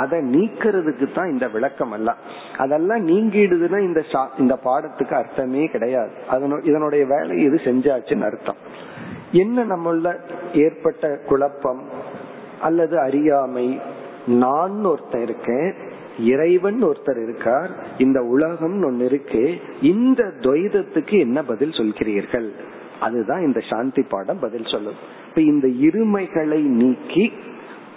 அதை 0.02 0.20
நீக்கிறதுக்கு 0.36 1.08
தான் 1.14 1.32
இந்த 1.32 1.48
விளக்கம் 1.48 1.92
எல்லாம் 1.92 2.24
அதெல்லாம் 2.58 3.08
நீங்கிடுதுன்னா 3.08 3.80
இந்த 3.90 4.04
இந்த 4.40 4.58
பாடத்துக்கு 4.64 5.14
அர்த்தமே 5.22 5.66
கிடையாது. 5.66 6.12
இதனுடைய 6.64 7.06
வேலை 7.06 7.44
இது 7.44 7.60
செஞ்சாச்சுன்னு 7.64 8.30
அர்த்தம். 8.32 8.62
என்ன 9.32 9.66
நம்மள 9.66 10.20
ஏற்பட்ட 10.54 11.20
குழப்பம் 11.28 11.82
அல்லது 12.62 13.00
அறியாமை? 13.00 13.80
நான் 14.28 14.86
ஒருத்தன் 14.86 15.22
இருக்கேன் 15.22 15.74
இறைவன் 16.20 16.84
ஒருத்தர் 16.84 17.24
இருக்கார் 17.24 17.70
இந்த 17.98 18.22
உலகம் 18.22 18.84
ஒன்னு 18.84 19.06
இருக்கு 19.06 19.56
இந்த 19.82 20.24
துவைதத்துக்கு 20.24 21.20
என்ன 21.20 21.44
பதில் 21.44 21.70
சொல்கிறீர்கள்? 21.70 22.50
அதுதான் 23.00 23.46
இந்த 23.46 23.60
சாந்தி 23.60 24.02
பாடம் 24.02 24.40
பதில் 24.40 24.66
சொல்லும். 24.66 24.94
இப்ப 25.28 25.42
இந்த 25.42 25.68
இருமைகளை 25.68 26.60
நீக்கி 26.60 27.32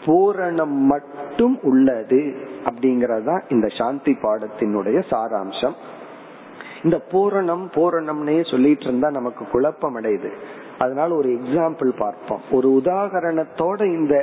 பூரணம் 0.05 0.77
மட்டும் 0.87 1.59
உள்ளது 1.63 2.37
அப்படிங்கறதா 2.65 3.43
இந்த 3.49 3.67
சாந்தி 3.69 4.13
பாடத்தினுடைய 4.13 5.03
சாராம்சம். 5.11 5.75
இந்த 6.85 7.03
பூரணம் 7.13 7.67
பூரணம்னே 7.75 8.51
சொல்லிட்டு 8.51 8.85
இருந்தா 8.85 9.11
நமக்கு 9.11 9.45
குழப்பம் 9.45 10.01
அடையுது. 10.01 10.31
அதனால 10.79 11.15
ஒரு 11.15 11.29
எக்ஸாம்பிள் 11.29 11.91
பார்ப்போம். 11.99 12.43
ஒரு 12.51 12.69
உதாகரணத்தோட 12.85 13.81
இந்த 13.99 14.15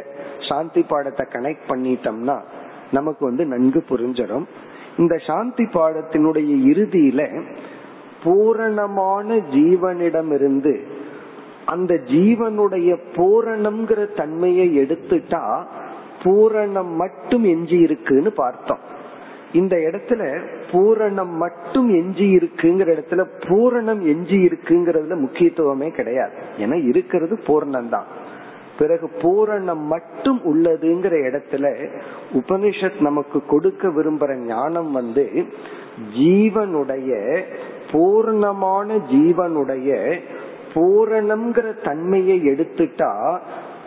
சாந்தி 0.49 0.81
பாடத்தை 0.81 1.25
கனெக்ட் 1.31 1.69
பண்ணிட்டோம்னா 1.69 2.37
நமக்கு 2.91 3.25
வந்து 3.25 3.45
நன்கு 3.45 3.83
புரிஞ்சிடும். 3.89 4.45
இந்த 4.97 5.15
சாந்தி 5.27 5.63
பாடத்தினுடைய 5.63 6.51
இறுதியில 6.71 7.21
பூரணமான 8.23 9.35
ஜீவனிடமிருந்து 9.35 10.75
அந்த 11.65 11.93
ஜீவனுடைய 11.93 12.89
பூரணம்ங்கிற 13.15 14.01
தன்மையை 14.15 14.67
எடுத்துட்டா 14.79 15.43
பூரணம் 16.23 16.93
மட்டும் 16.95 17.43
எஞ்சி 17.43 17.77
இருக்குன்னு 17.77 18.31
பார்த்தோம். 18.31 18.83
இந்த 19.55 19.75
இடத்துல 19.87 20.21
பூரணம் 20.71 21.33
மட்டும் 21.37 21.89
எஞ்சி 21.95 22.27
இருக்குங்கிற 22.37 22.87
இடத்துல 22.95 23.23
பூரணம் 23.47 24.01
எஞ்சி 24.05 24.37
இருக்குங்கிறதுல 24.47 25.17
முக்கியத்துவமே 25.19 25.89
கிடையாது. 25.91 26.35
ஏன்னா 26.59 26.77
இருக்கிறது 26.87 27.35
பூரணம் 27.47 27.89
தான் 27.89 28.07
பிறகு 28.79 29.07
பூரணம் 29.21 29.83
மட்டும் 29.85 30.39
உள்ளதுங்கிற 30.45 31.15
இடத்துல 31.27 31.65
உபனிஷத் 32.39 32.99
நமக்கு 32.99 33.37
கொடுக்க 33.45 33.89
விரும்புற 33.89 34.31
ஞானம் 34.47 34.91
வந்து 34.91 35.25
ஜீவனுடைய 36.17 37.11
பூர்ணமான 37.91 38.97
ஜீவனுடைய 39.11 39.91
பூரணம்ங்கிற 40.73 41.67
தன்மையை 41.83 42.37
எடுத்துட்டா 42.51 43.11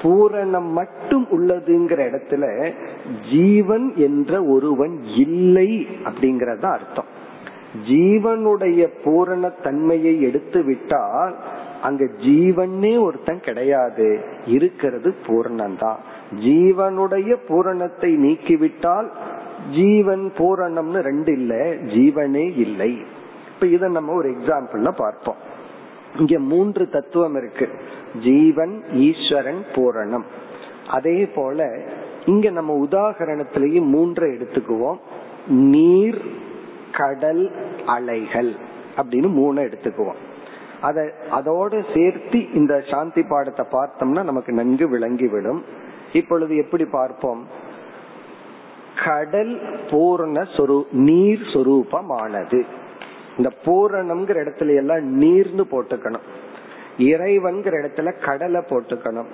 பூரணம் 0.02 0.70
மட்டும் 0.70 1.26
உள்ளதுங்கிற 1.32 2.00
இடத்துல 2.10 2.72
ஜீவன் 3.32 3.92
என்ற 3.96 4.44
ஒருவன் 4.44 5.02
இல்லை 5.02 5.86
அப்படிங்கறத 6.04 6.64
அர்த்தம். 6.70 7.10
ஜீவனுடைய 7.88 8.88
பூரண 9.04 9.48
தன்மையை 9.48 10.22
எடுத்து 10.22 10.62
விட்டால் 10.62 11.34
அங்க 11.82 12.04
ஜீவனே 12.04 13.00
ஒருத்தன் 13.00 13.40
கிடையாது. 13.40 14.20
இருக்கிறது 14.46 15.14
பூரணம்தான் 15.26 16.00
ஜீவனுடைய 16.34 17.36
பூரணத்தை 17.48 18.10
நீக்கிவிட்டால் 18.16 19.08
ஜீவன் 19.70 20.32
பூரணம்னு 20.38 21.00
ரெண்டு 21.00 21.32
இல்ல 21.32 21.54
ஜீவனே 21.94 22.46
இல்லை. 22.56 22.92
இப்ப 23.54 23.66
இத 23.66 23.88
நம்ம 23.88 24.12
ஒரு 24.12 24.28
எக்ஸாம்பிள்ல 24.30 24.90
பார்ப்போம். 24.96 25.36
இங்க 26.18 26.38
மூன்று 26.38 26.88
தத்துவம் 26.88 27.36
இருக்கு. 27.36 27.68
ஜீவன் 28.22 28.82
ஈஸ்வரன் 28.92 29.64
பூரணம். 29.74 30.24
அதே 30.88 31.26
போல 31.26 31.80
இங்க 32.26 32.50
நம்ம 32.50 32.84
உதாகரணத்திலேயே 32.84 33.86
மூன்று 33.86 34.28
எடுத்துக்குவோம். 34.28 34.96
நீர் 35.48 36.22
கடல் 36.92 37.50
அலைகள் 37.86 38.54
அப்படின்னு 38.96 39.28
மூணு 39.28 39.62
எடுத்துக்குவோம். 39.62 40.20
அத 40.80 41.14
அதோட 41.30 41.84
சேர்த்து 41.94 42.52
இந்த 42.52 42.84
சாந்தி 42.90 43.22
பாடத்தை 43.22 43.66
பார்த்தோம்னா 43.72 44.24
நமக்கு 44.24 44.52
நன்கு 44.52 44.98
விளங்கிவிடும். 44.98 45.62
இப்பொழுது 46.12 46.56
எப்படி 46.56 46.84
பார்ப்போம்? 46.84 47.46
கடல் 49.04 49.62
பூர்ண 49.90 50.56
சொரூ 50.56 50.84
நீர் 50.90 51.40
சொரூபமானது. 51.40 52.62
இந்த 53.36 53.52
பூரணம்ங்கிற 53.64 54.36
இடத்துல 54.44 54.74
எல்லாம் 54.74 55.22
நீர்னு 55.22 55.64
போட்டுக்கணும். 55.70 56.26
இறைவன்கிற 56.98 57.80
இடத்துல 57.80 58.24
கடலை 58.24 58.60
போட்டுக்கணும். 58.60 59.26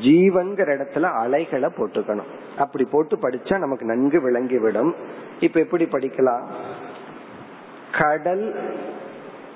ஜீவன்கிற 0.00 0.76
இடத்துல 0.76 1.02
அலைகளை 1.02 1.70
போட்டுக்கணும். 1.76 2.58
அப்படி 2.58 2.84
போட்டு 2.84 3.16
படிச்சா 3.16 3.58
நமக்கு 3.58 3.86
நன்கு 3.86 4.30
விளங்கிவிடும். 4.30 4.92
இப்ப 5.40 5.60
எப்படி 5.60 5.84
படிக்கலாம்? 5.84 6.46
கடல் 7.98 8.54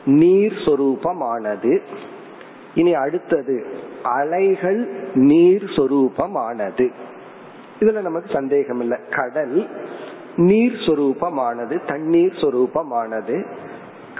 நீர் 0.04 0.52
சொரூபமானது. 0.52 1.80
இனி 2.74 2.94
அடுத்தது 2.94 3.66
அலைகள் 4.02 5.10
நீர் 5.14 5.64
சொரூபமானது. 5.64 6.92
இதுல 7.80 8.00
நமக்கு 8.00 8.30
சந்தேகம் 8.32 8.80
இல்லை 8.80 8.98
கடல் 9.10 9.68
நீர் 10.36 10.72
சொரூபமானது 10.72 11.86
தண்ணீர் 11.86 12.32
சொரூபமானது. 12.32 13.46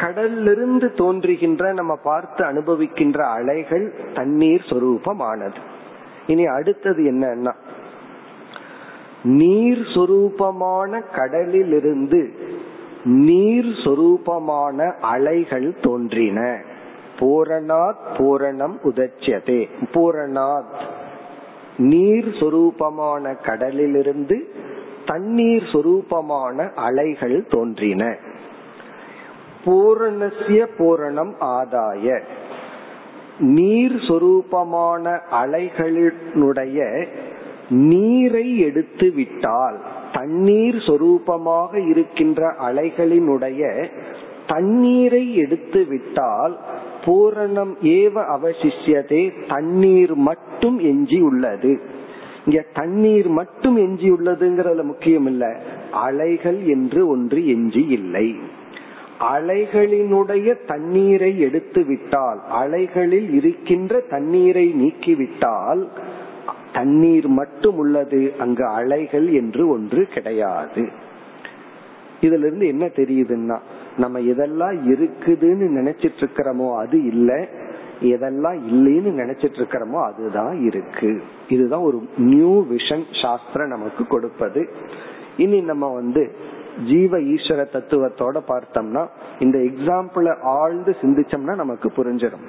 கடலிலிருந்து 0.00 0.94
தோன்றுகின்ற 0.94 1.72
நம்ம 1.72 1.96
பார்த்து 1.96 2.44
அனுபவிக்கின்ற 2.44 3.18
அலைகள் 3.18 3.94
தண்ணீர் 4.14 4.62
சொரூபமானது. 4.66 5.54
இனி 6.26 6.44
அடுத்தது 6.44 7.02
என்னன்னா 7.02 7.52
நீர் 9.22 9.78
சொரூபமான 9.78 11.02
கடலிலிருந்து 11.14 12.32
நீர் 13.04 13.64
சொரூபமான 13.64 14.92
அலைகள் 15.00 15.74
தோன்றின. 15.80 16.62
பூரணாத் 17.18 17.96
பூரணம் 18.16 18.76
உதச்சியதே. 18.84 19.68
பூரணாத். 19.92 20.74
நீர் 21.78 22.28
சொரூபமான 22.28 23.42
கடலிலிருந்து 23.42 24.54
தண்ணீர் 25.06 25.62
சொரூபமான 25.62 26.74
அலைகள் 26.74 27.46
தோன்றின. 27.50 28.16
பூரணசிய 29.68 30.66
பூரணம் 30.78 31.32
ஆதாய. 31.40 32.20
நீர் 33.38 33.96
சொரூபமான 34.08 35.04
அலைகளினுடைய 35.30 37.06
நீரை 37.68 38.58
எடுத்து 38.58 39.12
விட்டால் 39.12 39.80
தண்ணீர் 40.12 40.74
சொரூபமாக 40.74 41.88
இருக்கின்ற 41.88 42.54
அலைகளினுடைய 42.68 43.62
தண்ணீரை 44.46 45.36
எடுத்து 45.36 45.84
விட்டால் 45.84 46.58
பூரணம் 47.04 47.74
ஏவ 47.82 48.14
அவசிஷியதே 48.36 49.32
தண்ணீர் 49.48 50.14
மட்டும் 50.14 50.78
எஞ்சி 50.78 51.20
உள்ளது. 51.20 51.80
இங்க 52.44 52.64
தண்ணீர் 52.72 53.28
மட்டும் 53.28 53.76
எஞ்சி 53.76 54.10
உள்ளதுங்கிறதுல 54.10 54.82
முக்கியம் 54.82 55.26
இல்ல 55.26 55.56
அலைகள் 55.92 56.62
என்று 56.66 57.08
ஒன்று 57.08 57.48
எஞ்சி 57.48 57.86
இல்லை. 57.88 58.56
அலைகளினுடைய 59.20 60.66
தண்ணீரை 60.66 61.40
எடுத்து 61.40 61.84
விட்டால் 61.84 62.40
அலைகளில் 62.48 63.32
இருக்கின்ற 63.32 64.00
தண்ணீரை 64.00 64.74
நீக்கிவிட்டால் 64.74 65.88
தண்ணீர் 66.72 67.28
மட்டும் 67.28 67.76
உள்ளது 67.76 68.32
அங்கு 68.38 68.66
அலைகள் 68.66 69.32
என்று 69.32 69.68
ஒன்று 69.68 70.06
கிடையாது. 70.06 70.88
இதுல 72.20 72.46
இருந்து 72.46 72.66
என்ன 72.66 72.86
தெரியுதுன்னா 72.86 73.58
நம்ம 73.96 74.20
எதெல்லாம் 74.20 74.76
இருக்குதுன்னு 74.84 75.66
நினைச்சிட்டு 75.78 76.20
இருக்கிறோமோ 76.20 76.76
அது 76.76 77.04
இல்ல 77.04 77.48
எதெல்லாம் 78.02 78.58
இல்லைன்னு 78.70 79.12
நினைச்சிட்டு 79.22 79.58
இருக்கிறோமோ 79.60 80.12
அதுதான் 80.12 80.64
இருக்கு. 80.66 81.22
இதுதான் 81.48 81.80
ஒரு 81.80 82.08
நியூ 82.16 82.66
விஷன் 82.70 83.04
சாஸ்திரம் 83.22 83.68
நமக்கு 83.68 84.06
கொடுப்பது. 84.06 84.68
இனி 85.36 85.60
நம்ம 85.60 85.94
வந்து 85.94 86.32
ஜீவ 86.86 87.18
ஈஸ்வர 87.18 87.66
தத்துவத்தோட 87.72 88.40
பார்த்தோம்னா 88.48 89.06
இந்த 89.38 89.58
எக்ஸாம்பிள 89.58 90.40
ஆழ்ந்து 90.42 90.96
சிந்திச்சோம்னா 91.00 91.54
நமக்கு 91.54 91.92
புரிஞ்சிடும். 91.96 92.46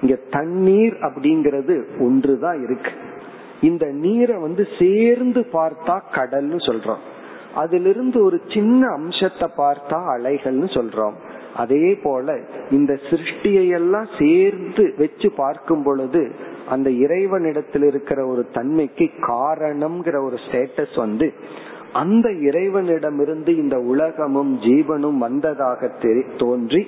இங்க 0.00 0.18
தண்ணீர் 0.30 0.92
அப்படிங்கறது 0.92 2.00
ஒன்றுதான் 2.00 2.62
இருக்கு. 2.62 2.90
இந்த 3.60 3.86
நீரை 3.86 4.36
வந்து 4.36 4.66
சேர்ந்து 4.78 5.40
பார்த்தா 5.52 6.00
கடல்னு 6.12 6.56
சொல்றோம். 6.56 7.02
அதிலிருந்து 7.54 8.24
ஒரு 8.24 8.40
சின்ன 8.48 8.88
அம்சத்தை 8.88 9.48
பார்த்தா 9.56 10.00
அலைகள்னு 10.18 10.68
சொல்றோம். 10.78 11.12
அதே 11.56 11.94
போல 11.94 12.38
இந்த 12.70 12.98
சிருஷ்டியெல்லாம் 13.10 14.06
சேர்ந்து 14.18 14.94
வச்சு 14.98 15.30
பார்க்கும் 15.30 15.82
பொழுது 15.82 16.34
அந்த 16.68 16.90
இறைவனிடத்தில் 16.90 17.82
இருக்கிற 17.82 18.26
ஒரு 18.26 18.48
தன்மைக்கு 18.52 19.10
காரணம்ங்கிற 19.20 20.24
ஒரு 20.24 20.36
ஸ்டேட்டஸ் 20.36 20.96
வந்து 20.96 21.32
அந்த 21.92 22.30
இறைவனிடமிருந்து 22.30 23.56
இந்த 23.56 23.78
உலகமும் 23.78 24.58
ஜீவனும் 24.58 25.18
வந்ததாக 25.18 25.90
தோன்றி 26.38 26.86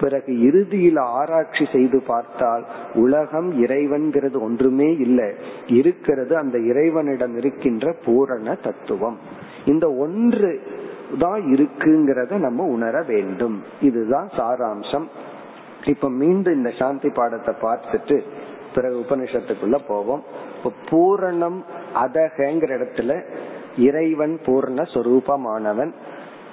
பிறகு 0.00 0.40
இறுதியில் 0.40 0.96
ஆராய்ச்சி 0.96 1.68
செய்து 1.72 2.02
பார்த்தால் 2.06 2.64
உலகம் 2.94 3.62
இறைவன்கிறது 3.62 4.42
ஒன்றுமே 4.42 4.96
இல்லை. 4.96 5.34
இருக்கிறது 5.66 6.36
அந்த 6.36 6.58
இறைவனிடம் 6.58 7.36
இருக்கின்ற 7.36 7.96
பூரண 8.04 8.54
தத்துவம். 8.54 9.18
இந்த 9.64 9.92
ஒன்று 9.92 10.60
தான் 11.18 11.42
இருக்குங்கிறத 11.42 12.36
நம்ம 12.38 12.64
உணர 12.64 13.02
வேண்டும். 13.02 13.62
இதுதான் 13.80 14.28
சாராம்சம். 14.28 15.06
இப்ப 15.84 16.10
மீண்டும் 16.10 16.54
இந்த 16.54 16.70
சாந்தி 16.78 17.08
பாடத்தை 17.08 17.54
பார்த்துட்டு 17.62 18.20
பிறகு 18.74 18.98
உபனிஷத்துக்குள்ள 18.98 19.78
போவோம். 19.88 20.22
இப்ப 20.56 20.72
பூரணம் 20.90 21.64
அதகங்கிற 21.94 22.70
இடத்துல 22.78 23.22
இறைவன் 23.76 24.40
பூர்ணஸ்வரூபமானவன் 24.46 25.92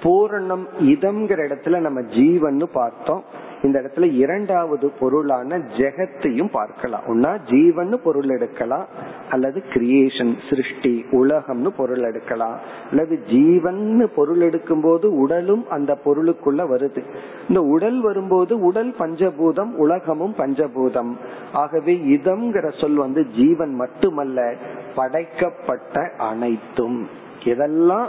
பூரணம் 0.02 0.66
இதம்ங்கிற 0.80 1.40
இடத்துல 1.48 1.78
நம்ம 1.78 2.00
ஜீவன் 2.00 2.68
பார்த்தோம். 2.72 3.24
இந்த 3.62 3.80
இடத்துல 3.80 4.06
இரண்டாவது 4.12 4.86
பொருளான 5.00 5.58
ஜெகத்தையும் 5.58 6.50
பார்க்கலாம். 6.52 7.02
ஒன்னா 7.06 7.32
ஜீவன் 7.50 8.00
பொருள் 8.04 8.28
எடுக்கலாம் 8.28 8.86
அல்லது 9.30 9.62
கிரியேஷன் 9.72 10.32
சிருஷ்டி 10.48 11.04
உலகம்னு 11.12 11.70
பொருள் 11.76 12.02
எடுக்கலாம். 12.02 12.56
அல்லது 12.90 13.22
ஜீவன் 13.26 14.10
பொருள் 14.14 14.40
எடுக்கும் 14.40 14.80
போது 14.80 15.18
உடலும் 15.18 15.64
அந்த 15.70 15.98
பொருளுக்குள்ள 16.04 16.62
வருது. 16.72 17.02
இந்த 17.48 17.62
உடல் 17.62 18.00
வரும்போது 18.00 18.60
உடல் 18.60 18.94
பஞ்சபூதம் 18.98 19.72
உலகமும் 19.74 20.34
பஞ்சபூதம். 20.38 21.12
ஆகவே 21.52 21.94
இதம்ங்கிற 21.94 22.80
சொல் 22.80 22.96
வந்து 22.96 23.26
ஜீவன் 23.26 23.74
மட்டுமல்ல 23.74 24.54
படைக்கப்பட்ட 24.94 26.12
அனைத்தும். 26.18 27.08
எதெல்லாம் 27.44 28.08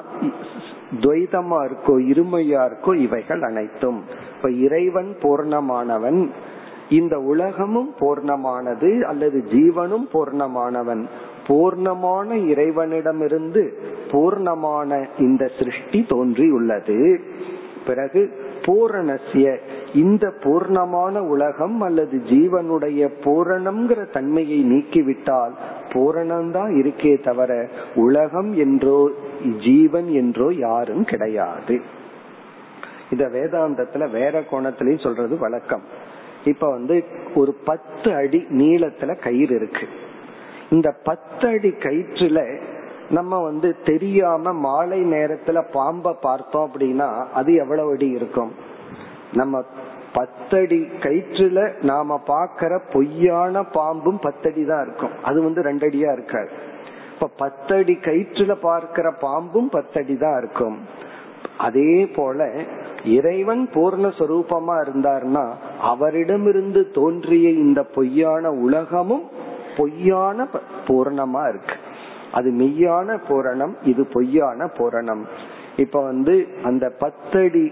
துவைதமா 1.00 1.66
இருக்கோ 1.66 2.00
இருமையா 2.14 2.70
இருக்கோ 2.70 2.96
இவைகள் 2.96 3.42
அனைத்தும். 3.42 4.04
இப்ப 4.36 4.52
இறைவன் 4.52 5.16
பூர்ணமானவன் 5.22 6.30
இந்த 6.90 7.20
உலகமும் 7.20 7.94
பூர்ணமானது 8.00 9.02
அல்லது 9.02 9.44
ஜீவனும் 9.52 10.08
பூர்ணமானவன். 10.14 11.06
பூர்ணமான 11.48 12.48
இறைவனிடமிருந்து 12.48 13.78
பூர்ணமான 14.12 15.08
இந்த 15.18 15.50
சிருஷ்டி 15.58 16.06
தோன்றியுள்ளது. 16.10 17.20
பிறகு 17.86 18.50
பூரணசிய 18.66 19.58
இந்த 19.94 20.34
பூர்ணமான 20.44 21.20
உலகம் 21.20 21.82
அல்லது 21.82 22.18
ஜீவனுடைய 22.18 23.10
பூரணம்ங்கிற 23.24 24.10
தன்மையை 24.10 24.60
நீக்கிவிட்டால் 24.64 25.54
பூரணம்தான் 25.94 26.72
இருக்கே 26.82 27.24
தவிர 27.24 27.70
உலகம் 27.96 28.54
என்றோ 28.58 29.10
ஜீவன் 29.60 30.10
என்றோ 30.14 30.54
யாரும் 30.58 31.04
கிடையாது. 31.04 31.82
இத 33.10 33.26
வேதாந்தத்துல 33.28 34.12
வேற 34.12 34.44
கோணத்திலையும் 34.52 35.04
சொல்றது 35.04 35.38
வழக்கம். 35.38 35.82
இப்ப 36.46 36.70
வந்து 36.70 37.04
ஒரு 37.36 37.54
பத்து 37.64 38.14
அடி 38.16 38.46
நீளத்துல 38.50 39.20
கயிறு 39.20 39.56
இருக்கு. 39.56 39.88
இந்த 40.70 40.90
பத்து 41.04 41.48
அடி 41.48 41.70
கயிற்றுல 41.70 42.40
நம்ம 43.12 43.40
வந்து 43.40 43.70
தெரியாம 43.86 44.54
மாலை 44.54 45.00
நேரத்துல 45.04 45.60
பாம்ப 45.74 46.16
பார்த்தோம் 46.22 46.66
அப்படின்னா 46.68 47.10
அது 47.34 47.54
எவ்வளவு 47.54 47.92
அடி 47.92 48.10
இருக்கும்? 48.10 48.52
நம்ம 49.34 49.64
பத்தடி 50.14 50.80
கயிற்றுல 51.00 51.60
நாம 51.82 52.20
பாக்கிற 52.28 52.80
பொய்யான 52.94 53.64
பாம்பும் 53.64 54.20
பத்தடி 54.22 54.66
தான் 54.66 54.82
இருக்கும். 54.82 55.14
அது 55.24 55.44
வந்து 55.44 55.62
ரெண்டடியா 55.62 56.12
இருக்காது. 56.12 56.50
இப்ப 57.14 57.30
பத்தடி 57.38 57.94
கயிற்றுல 58.02 58.56
பார்க்கிற 58.62 59.08
பாம்பும் 59.22 59.70
பத்தடி 59.70 60.18
தான் 60.18 60.38
இருக்கும். 60.38 60.78
அதே 61.58 62.06
போல 62.16 62.50
இறைவன் 63.18 63.70
பூர்ணஸ்வரூபமா 63.74 64.76
இருந்தார்னா 64.86 65.46
அவரிடமிருந்து 65.82 66.92
தோன்றிய 66.92 67.50
இந்த 67.50 67.84
பொய்யான 67.84 68.52
உலகமும் 68.66 69.24
பொய்யான 69.78 70.48
பூர்ணமா 70.88 71.44
இருக்கு. 71.50 71.76
அது 72.32 72.52
மெய்யான 72.52 73.18
பூரணம் 73.30 73.74
இது 73.84 74.04
பொய்யான 74.06 74.70
பூரணம். 74.78 75.24
இப்ப 75.78 76.02
வந்து 76.02 76.48
அந்த 76.64 76.90
பத்தடி 76.90 77.72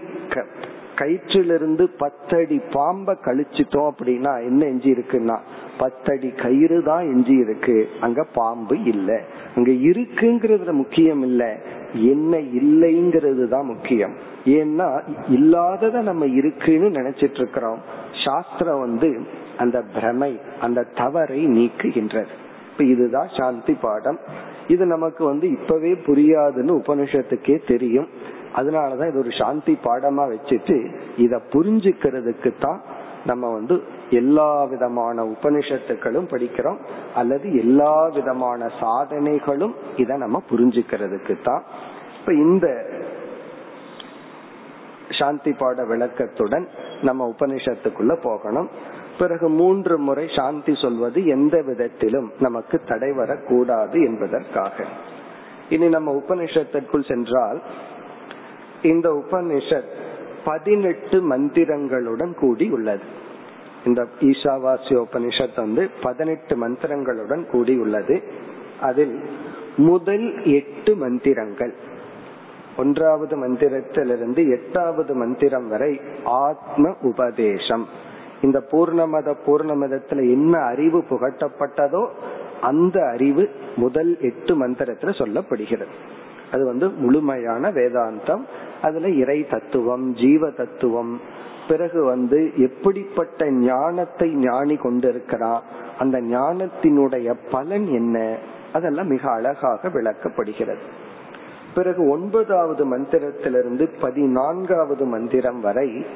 கயிற்றிலிருந்து 0.96 1.84
பத்தடி 1.98 2.60
பாம்ப 2.72 3.14
கழிச்சிட்டோம் 3.24 3.90
அப்படின்னா 3.90 4.32
என்ன 4.44 4.66
எஞ்சி 4.66 4.90
இருக்குன்னா 4.92 5.36
பத்தடி 5.78 6.30
கயிறு 6.30 6.82
தான் 6.82 7.02
எஞ்சி 7.02 7.34
இருக்கு. 7.34 7.88
அங்க 8.00 8.24
பாம்பு 8.24 8.76
இல்ல. 8.84 9.20
அங்க 9.56 9.70
இருக்குங்கிறது 9.70 10.72
முக்கியம் 10.72 11.22
இல்ல. 11.22 11.56
என்ன 11.94 12.36
இல்லைங்கிறது 12.36 13.48
தான் 13.48 13.64
முக்கியம். 13.64 14.14
ஏன்னா 14.44 14.88
இல்லாதத 15.28 16.00
நம்ம 16.00 16.26
இருக்குன்னு 16.26 16.88
நினைச்சிட்டு 16.88 17.34
இருக்கிறோம் 17.34 17.80
சாஸ்திரம் 18.24 18.80
வந்து 18.80 19.20
அந்த 19.56 19.82
பிரமை 19.94 20.40
அந்த 20.60 20.86
தவறை 20.94 21.46
நீக்குகின்றது. 21.46 22.32
இப்ப 22.70 22.84
இதுதான் 22.84 23.28
சாந்தி 23.36 23.74
பாடம். 23.80 24.18
இது 24.74 24.84
நமக்கு 24.94 25.22
வந்து 25.30 25.46
இப்பவே 25.56 25.92
புரியாதுன்னு 26.08 26.72
உபனிஷத்துக்கே 26.80 27.56
தெரியும். 27.72 28.08
அதனாலதான் 28.58 29.10
இது 29.10 29.22
ஒரு 29.24 29.32
சாந்தி 29.40 29.74
பாடமா 29.86 30.24
வச்சுட்டு 30.32 30.76
இத 31.24 31.34
புரிஞ்சுக்கிறதுக்கு 31.54 32.50
தான் 32.64 32.80
நம்ம 33.30 33.44
வந்து 33.56 33.74
எல்லா 34.20 34.50
விதமான 34.72 35.24
உபனிஷத்துக்களும் 35.32 36.28
படிக்கிறோம். 36.32 36.78
அல்லது 37.20 37.46
எல்லா 37.62 37.94
விதமான 38.18 38.70
சாதனைகளும் 38.82 39.74
இத 40.02 40.16
நம்ம 40.24 40.40
புரிஞ்சுக்கிறதுக்கு 40.52 41.36
தான் 41.48 41.64
இப்ப 42.18 42.32
இந்த 42.44 42.66
சாந்தி 45.18 45.52
பாட 45.60 45.82
விளக்கத்துடன் 45.92 46.66
நம்ம 47.08 47.26
உபனிஷத்துக்குள்ள 47.34 48.14
போகணும். 48.26 48.68
பிறகு 49.20 49.48
மூன்று 49.48 49.98
முறை 49.98 50.26
சாந்தி 50.36 50.74
சொல்வது 50.74 51.26
எந்த 51.26 51.62
விதத்திலும் 51.62 52.32
நமக்கு 52.38 52.80
தடை 52.86 53.12
வரக்கூடாது 53.12 54.00
என்பதற்காக. 54.00 54.84
இனி 55.68 55.88
நம்ம 55.88 56.22
உபனிஷத்திற்குள் 56.26 57.08
சென்றால் 57.08 57.62
இந்த 58.82 59.24
உபனிஷத் 59.24 59.90
பதினெட்டு 60.44 61.28
மந்திரங்களுடன் 61.28 62.34
கூடி 62.34 62.70
உள்ளது. 62.70 63.02
இந்த 63.84 64.06
ஈசாவாசிய 64.20 65.04
உபனிஷத் 65.04 65.56
வந்து 65.56 65.90
பதினெட்டு 66.02 66.68
மந்திரங்களுடன் 66.68 67.46
கூடி 67.46 67.78
உள்ளது. 67.78 68.22
அதில் 68.80 69.20
முதல் 69.76 70.44
எட்டு 70.44 70.96
மந்திரங்கள். 70.96 71.74
ஒன்றாவது 72.76 73.48
மந்திரத்திலிருந்து 73.48 74.50
எட்டாவது 74.50 75.14
மந்திரம் 75.14 75.68
வரை 75.68 76.00
ஆத்ம 76.24 76.94
உபதேசம். 77.02 78.08
இந்த 78.42 78.62
பூர்ணமத 78.70 79.34
பூர்ணமதத்துல 79.46 80.16
என்ன 80.16 80.58
அறிவு 80.58 81.04
புகட்டப்பட்டதோ 81.10 82.08
அந்த 82.60 83.06
அறிவு 83.06 83.50
முதல் 83.76 84.20
எட்டு 84.20 84.68
மந்திரத்துல 84.68 85.14
சொல்லப்படுகிறது. 85.18 85.92
அது 86.52 86.64
வந்து 86.64 86.88
முழுமையான 86.88 87.70
வேதாந்தம். 87.70 88.40
அதுல 88.82 89.08
இறை 89.08 89.46
தத்துவம் 89.46 90.14
ஜீவ 90.14 90.50
தத்துவம். 90.50 91.20
பிறகு 91.68 92.04
வந்து 92.04 92.50
எப்படிப்பட்ட 92.56 93.50
ஞானத்தை 93.50 94.34
ஞானி 94.34 94.76
கொண்டிருக்கிறான் 94.76 95.62
அந்த 95.98 96.20
ஞானத்தினுடைய 96.20 97.34
பலன் 97.50 97.86
என்ன? 97.86 98.36
அதெல்லாம் 98.72 99.06
மிக 99.06 99.30
அழகாக 99.30 99.88
விளக்கப்படுகிறது. 99.88 100.78
பிறகு 101.74 102.08
ஒன்பதாவது 102.10 102.84
மந்திரத்திலிருந்து 102.96 103.88
பதினான்காவது 104.00 105.04
மந்திரம் 105.04 105.60
வரை 105.60 106.06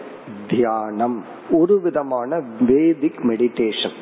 தியானம். 0.50 1.24
ஒரு 1.50 1.80
விதமான 1.80 2.40
வேதிக் 2.61 3.22
மெடிடேஷன் 3.22 3.96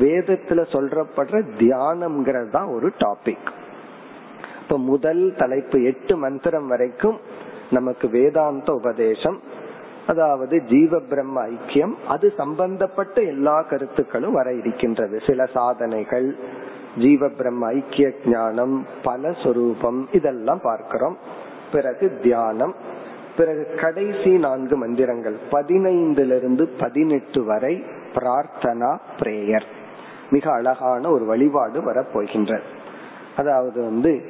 வேதத்துல 0.00 0.60
சொல்றப்படுற 0.72 1.44
தியானம்ங்கிறது 1.58 2.50
தான் 2.50 2.66
ஒரு 2.66 2.92
டாபிக் 2.98 3.48
இப்ப 4.62 4.78
முதல் 4.78 5.34
தலைப்பு 5.36 5.82
எட்டு 5.82 6.16
மந்திரம் 6.16 6.66
வரைக்கும் 6.66 7.18
நமக்கு 7.70 8.08
வேதாந்த 8.08 8.72
உபதேசம். 8.72 9.38
அதாவது 10.06 10.62
ஜீவ 10.62 10.98
பிரம்ம 10.98 11.46
ஐக்கியம். 11.46 11.94
அது 12.08 12.32
சம்பந்தப்பட்ட 12.36 13.22
எல்லா 13.22 13.62
கருத்துக்களும் 13.62 14.32
வர 14.32 14.52
இருக்கின்றது. 14.52 15.20
சில 15.26 15.46
சாதனைகள் 15.46 16.36
ஜீவ 16.96 17.28
பிரம்ம 17.28 17.66
ஐக்கிய 17.66 18.10
ஞானம் 18.26 18.86
பல 19.02 19.32
சொரூபம் 19.32 20.08
இதெல்லாம் 20.12 20.60
பார்க்கிறோம். 20.62 21.18
பிறகு 21.72 22.18
தியானம். 22.22 22.74
பிறகு 23.36 23.74
கடைசி 23.80 24.30
நான்கு 24.30 24.76
மந்திரங்கள். 24.76 25.36
பதினைந்திலிருந்து 25.50 26.68
பதினெட்டு 26.78 27.44
வரை 27.44 27.84
பிரார்த்தனா 28.14 28.98
பிரேயர். 29.18 29.64
மிக 30.30 30.52
அழகான 30.52 31.10
ஒரு 31.10 31.24
வழிபாடு 31.24 31.80
வரப்போகின்ற 31.80 32.60
அதாவது 33.36 33.82
வந்து 33.82 34.22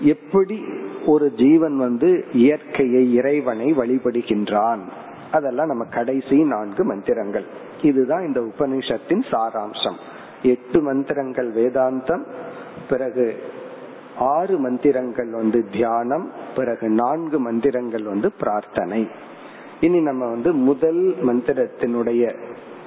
எப்படி 0.00 0.64
ஒரு 1.06 1.32
ஜீவன் 1.32 1.76
வந்து 1.76 2.24
இயற்கையை 2.32 3.14
இறைவனை 3.14 3.72
வழிபடுகின்றான். 3.72 4.78
அதெல்லாம் 5.32 5.66
நம்ம 5.66 5.84
கடைசி 5.84 6.44
நான்கு 6.44 6.84
மந்திரங்கள். 6.84 7.44
இதுதான் 7.82 8.26
இந்த 8.26 8.40
உபனிஷத்தின் 8.40 9.22
சாராம்சம். 9.30 9.96
எட்டு 10.42 10.80
மந்திரங்கள் 10.80 11.52
வேதாந்தம் 11.52 12.22
பிறகு 12.88 13.42
ஆறு 14.18 14.58
மந்திரங்கள் 14.58 15.28
வந்து 15.28 15.68
தியானம் 15.72 16.30
பிறகு 16.56 16.88
நான்கு 16.88 17.38
மந்திரங்கள் 17.38 18.02
வந்து 18.02 18.32
பிரார்த்தனை. 18.32 19.08
இனி 19.80 20.00
நம்ம 20.00 20.26
வந்து 20.26 20.52
முதல் 20.52 21.14
மந்திரத்தினுடைய 21.26 22.34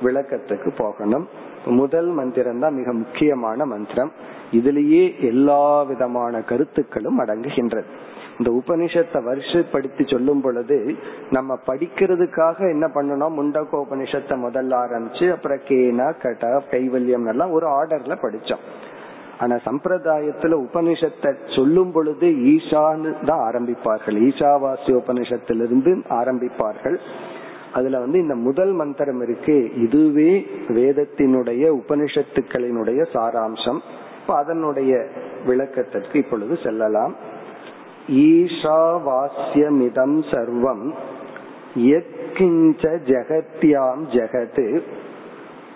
விளக்கத்துக்கு 0.04 0.76
போகணும். 0.76 1.28
முதல் 1.66 2.08
மந்திரம் 2.08 2.60
தான் 2.60 2.74
மிக 2.74 2.94
முக்கியமான 2.94 3.66
மந்திரம். 3.66 4.12
இதுலேயே 4.52 5.20
எல்லா 5.20 5.82
விதமான 5.82 6.42
கருத்துக்களும் 6.42 7.20
அடங்குகின்றது. 7.20 7.84
இந்த 8.38 8.52
உபனிஷத்தை 8.52 9.20
வருஷப்படுத்தி 9.30 10.12
சொல்லும் 10.12 10.42
பொழுது 10.42 10.96
நம்ம 11.32 11.58
படிக்கிறதுக்காக 11.68 12.58
என்ன 12.70 12.88
பண்ணணும்? 12.88 13.36
முண்டக்கோ 13.40 13.78
உபனிஷத்தை 13.86 14.36
முதல்ல 14.46 14.74
ஆரம்பிச்சு 14.86 15.32
அப்புறம் 15.32 15.60
கேனா 15.68 16.08
கட்டா 16.24 16.62
கைவல்யம் 16.72 17.28
எல்லாம் 17.28 17.52
ஒரு 17.52 17.68
ஆர்டர்ல 17.68 18.16
படிச்சோம். 18.22 18.64
ஆனா 19.40 19.56
சம்பிரதாயத்துல 19.56 20.58
உபனிஷத்தை 20.66 21.36
சொல்லும் 21.56 21.92
பொழுது 21.92 22.28
ஈஷான்னு 22.28 23.26
தான் 23.26 23.44
ஆரம்பிப்பார்கள். 23.50 24.18
ஈஷாவாசி 24.28 24.92
உபனிஷத்திலிருந்து 25.02 25.92
ஆரம்பிப்பார்கள். 26.10 26.98
அதுல 27.74 28.00
வந்து 28.00 28.20
இந்த 28.20 28.36
முதல் 28.36 28.72
மந்திரம் 28.72 29.22
இருக்கு. 29.22 29.72
இதுவே 29.76 30.32
வேதத்தினுடைய 30.68 31.64
உபனிஷத்துக்களினுடைய 31.82 33.02
சாராம்சம். 33.14 33.80
இப்ப 34.22 34.36
அதனுடைய 34.36 35.08
விளக்கத்திற்கு 35.46 36.20
இப்பொழுது 36.20 36.58
செல்லலாம். 36.64 37.16
ஈஷாவாஸ்யமிதம் 38.08 40.24
சர்வம். 40.32 40.94
எத்கிஞ்ச 41.76 42.98
ஜெகத்யாம் 43.06 44.04
ஜெகத் 44.12 44.82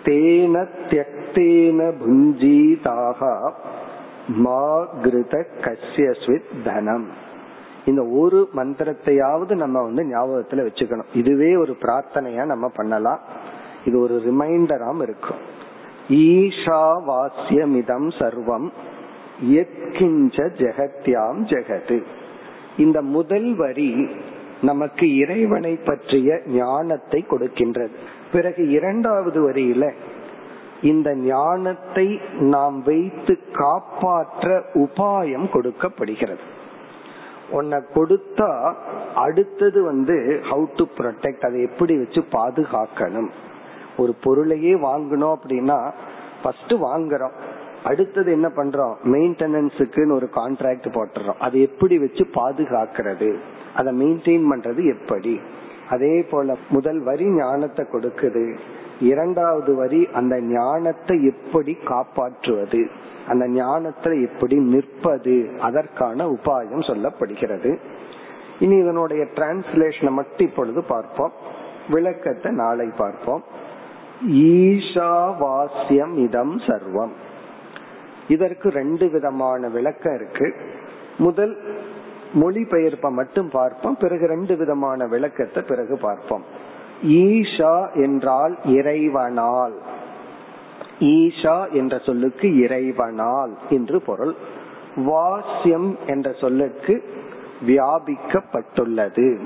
தேன 0.04 0.68
தியக்தேன 0.88 1.96
புஞ்சீதாக 2.06 3.52
மா 4.28 4.88
கிருத 5.02 5.44
கசியஸ்வித் 5.60 6.64
தனம். 6.64 7.08
இந்த 7.84 8.04
ஒரு 8.04 8.48
மந்திரத்தையாவது 8.56 9.54
நம்ம 9.54 9.82
வந்து 9.82 10.04
ஞாபகத்துல 10.04 10.52
வச்சுக்கணும். 10.52 11.06
இதுவே 11.14 11.56
ஒரு 11.56 11.76
பிரார்த்தனையா 11.80 12.44
நம்ம 12.44 12.68
பண்ணலாம். 12.68 13.20
இது 13.84 13.98
ஒரு 13.98 14.22
ரிமைண்டராம் 14.26 15.02
இருக்கும். 15.02 15.36
ஈஷாவாஸ்யமிதம் 16.08 18.10
சர்வம். 18.18 18.70
எத்கிஞ்ச 19.44 20.32
ஜெகத்யாம் 20.32 21.38
ஜெகது 21.38 22.02
இந்த 22.78 22.98
முதல் 23.16 23.48
வரி 23.54 23.90
நமக்கு 24.60 25.06
இறைவனை 25.14 25.74
பற்றிய 25.88 26.42
ஞானத்தை 26.46 27.24
கொடுக்கின்றது. 27.30 27.96
பிறகு 28.32 28.62
இரண்டாவது 28.70 29.40
வரியில 29.48 29.84
இந்த 30.82 31.08
ஞானத்தை 31.14 32.06
நாம் 32.54 32.76
வைத்து 32.82 33.34
காப்பாற்ற 33.52 34.46
உபாயம் 34.74 35.46
கொடுக்கப்படுகிறது. 35.50 36.44
உன்னை 37.50 37.78
கொடுத்தா 37.94 38.50
அடுத்தது 39.14 39.82
வந்து 39.82 40.16
ஹவு 40.50 40.66
டு 40.76 40.84
ப்ரொடெக்ட் 40.98 41.46
அதை 41.46 41.60
எப்படி 41.62 41.96
வச்சு 41.96 42.22
பாதுகாக்கணும். 42.32 43.30
ஒரு 43.96 44.14
பொருளையே 44.24 44.74
வாங்கணும் 44.74 45.34
அப்படின்னா 45.36 45.78
ஃபர்ஸ்ட் 46.42 46.74
வாங்குறோம். 46.88 47.36
அடுத்தது 47.84 48.32
என்ன 48.32 48.48
பண்றோம்? 48.48 48.94
மெயின்டெனன்ஸுக்குன்னு 49.04 50.12
ஒரு 50.12 50.28
கான்ட்ராக்ட் 50.34 50.86
போட்டுறோம். 50.88 51.36
அதை 51.38 51.60
எப்படி 51.60 51.98
வச்சு 51.98 52.24
பாதுகாக்கிறது? 52.24 53.34
அதை 53.74 54.02
மெயின்டைன் 54.02 54.44
பண்றது 54.50 55.00
எப்படி? 55.00 55.40
அதே 55.90 56.22
போல 56.22 56.56
முதல் 56.68 56.98
வரி 56.98 57.24
ஞானத்தை 57.24 57.86
கொடுக்குது. 57.92 58.56
இரண்டாவது 59.00 59.74
வரி 59.74 60.08
அந்த 60.12 60.40
ஞானத்தை 60.40 61.24
எப்படி 61.24 61.76
காப்பாற்றுவது? 61.84 62.88
அந்த 63.28 63.48
ஞானத்தை 63.48 64.22
எப்படி 64.22 64.56
நிற்பது? 64.56 65.50
அதற்கான 65.60 66.26
உபாயம் 66.26 66.80
சொல்லப்படுகிறது. 66.80 67.78
இனி 68.58 68.76
இதனுடைய 68.76 69.24
டிரான்ஸ்லேஷனை 69.34 70.10
மட்டும் 70.10 70.46
இப்பொழுது 70.46 70.82
பார்ப்போம். 70.82 71.32
விளக்கத்தை 71.88 72.52
நாளை 72.52 72.88
பார்ப்போம். 72.98 73.42
ஈஷாவாஸ்யம் 74.28 76.14
இதம் 76.16 76.58
சர்வம். 76.58 77.12
இதற்கு 78.28 78.68
ரெண்டு 78.68 79.10
விதமான 79.10 79.68
விளக்கம் 79.68 80.14
இருக்கு. 80.14 80.54
முதல் 81.18 81.58
மொழிபெயர்ப்பை 82.34 83.10
மட்டும் 83.10 83.50
பார்ப்போம். 83.50 83.96
பிறகு 83.96 84.26
ரெண்டு 84.26 84.56
விதமான 84.56 85.06
விளக்கத்தை 85.06 85.62
பிறகு 85.62 85.98
பார்ப்போம். 85.98 86.42
ஈஷா 87.02 87.94
என்றால் 87.94 88.58
இறைவனால். 88.64 89.74
ஈஷா 90.98 91.70
என்ற 91.70 91.98
சொல்லுக்கு 91.98 92.58
இறைவனால் 92.58 93.56
என்று 93.70 94.02
பொருள். 94.02 94.34
வாசியம் 94.96 95.98
என்ற 96.06 96.32
சொல்லுக்கு 96.32 97.02
வியாபிக்கப்பட்டுள்ளது. 97.66 99.38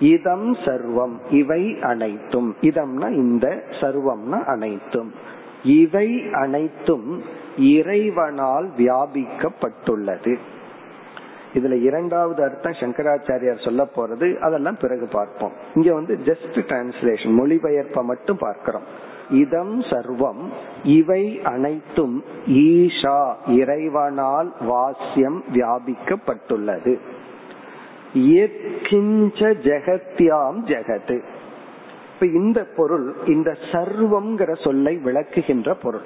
இதம் 0.00 0.54
சர்வம் 0.54 1.14
இவை 1.30 1.80
அனைத்தும். 1.80 2.56
இதம்னா 2.60 3.12
இந்த 3.12 3.64
சர்வம்னா 3.70 4.44
அனைத்தும். 4.44 5.12
இவை 5.66 6.30
அனைத்தும் 6.32 7.22
இறைவனால் 7.58 8.70
வியாபிக்கப்பட்டுள்ளது. 8.78 10.36
இதுல 11.54 11.82
இரண்டாவது 11.82 12.42
அர்த்தம் 12.42 12.72
சங்கராச்சாரியார் 12.72 13.64
சொல்ல 13.64 13.88
போறது 13.96 14.38
அதெல்லாம் 14.38 14.76
பிறகு 14.80 15.08
பார்ப்போம். 15.12 15.52
இங்க 15.74 15.94
வந்து 15.94 16.18
ஜஸ்ட் 16.24 16.54
டிரான்ஸ்லேஷன் 16.54 17.34
மொழிபெயர்ப்பை 17.38 18.02
மட்டும் 18.02 18.36
பார்க்கிறோம். 18.38 19.14
இதம் 19.30 19.80
சர்வம் 19.80 20.42
இவை 20.84 21.40
அனைத்தும் 21.42 22.24
ஈஷா 22.46 23.34
இறைவனால் 23.46 24.52
வாசியம் 24.60 25.44
வியாபிக்கப்பட்டுள்ளது. 25.52 26.98
ஜெகத்யாம் 29.62 30.58
ஜெகத். 30.64 31.22
இப்ப 32.18 32.26
இந்த 32.26 32.64
பொருள் 32.76 33.14
இந்த 33.26 33.56
சர்வம்ங்கிற 33.72 34.62
சொல்லை 34.62 34.96
விளக்குகின்ற 34.96 35.74
பொருள். 35.82 36.04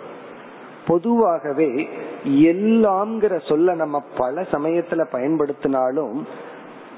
பொதுவாகவே 0.87 1.89
எல்லாம்ங்கிற 2.25 3.49
சொல்ல 3.49 3.75
நம்ம 3.75 4.03
பல 4.17 4.41
சமயத்துல 4.41 5.05
பயன்படுத்தினாலும் 5.13 6.17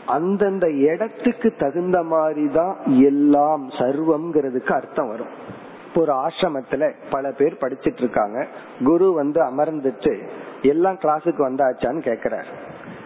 அந்தந்த 0.07 0.71
இடத்துக்கு 0.71 1.55
தகுந்த 1.59 2.03
மாதிரி 2.03 2.49
தான் 2.49 2.77
எல்லாம் 2.85 3.71
சர்வம்ங்கிறதுக்கு 3.71 4.73
அர்த்தம் 4.73 5.09
வரும். 5.09 5.35
இப்போ 5.87 6.01
ஒரு 6.01 6.13
ஆசிரமத்துல 6.13 6.93
பல 7.11 7.31
பேர் 7.31 7.61
படிச்சிட்டு 7.61 7.99
இருக்காங்க. 7.99 8.47
குரு 8.85 9.13
வந்து 9.13 9.41
அமர்ந்துட்டு 9.43 10.23
எல்லாம் 10.63 10.95
கிளாஸுக்கு 10.95 11.43
வந்தாச்சான்னு 11.49 12.03
கேக்குறாரு. 12.09 12.51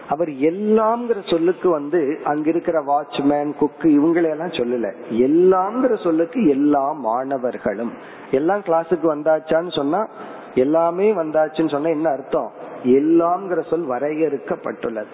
அவர் 0.09 0.29
எல்லாம்ங்கிற 0.29 1.29
சொல்லுக்கு 1.29 1.69
வந்து 1.69 2.19
அங்க 2.23 2.49
இருக்கிற 2.49 2.77
வாட்ச்மேன் 2.81 3.51
குக்கு 3.59 3.87
இவங்களையெல்லாம் 3.99 4.57
சொல்லல. 4.59 4.89
எல்லாம்ங்கிற 5.09 6.03
சொல்லுக்கு 6.03 6.47
எல்லா 6.47 6.91
மாணவர்களும். 6.91 7.91
எல்லாம் 8.31 8.59
கிளாஸுக்கு 8.59 9.07
வந்தாச்சான்னு 9.15 9.71
சொன்னா 9.71 10.07
எல்லாமே 10.53 11.13
வந்தாச்சுன்னு 11.13 11.69
சொன்னா 11.69 11.89
என்ன 11.89 12.09
அர்த்தம்? 12.09 12.51
எல்லாம்ங்கிற 12.83 13.67
சொல் 13.69 13.89
வரையறுக்கப்பட்டுள்ளது. 13.89 15.13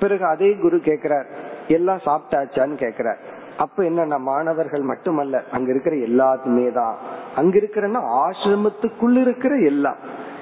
பிறகு 0.00 0.24
அதே 0.24 0.54
குரு 0.54 0.76
கேக்குறார் 0.76 1.24
எல்லாம் 1.68 2.00
சாப்பிட்டாச்சான்னு 2.04 2.76
கேக்குறார். 2.84 3.18
அப்ப 3.58 3.84
என்ன 3.84 4.18
மாணவர்கள் 4.18 4.80
மட்டுமல்ல 4.80 5.42
அங்க 5.52 5.70
இருக்கிற 5.70 5.96
எல்லாத்துமே 5.96 6.72
தான் 6.72 6.96
அங்க 7.36 7.58
இருக்கிறன்னா 7.58 8.00
ஆசிரமத்துக்குள்ள 8.22 9.20
இருக்கிற 9.20 9.56
எல்லாம். 9.56 9.96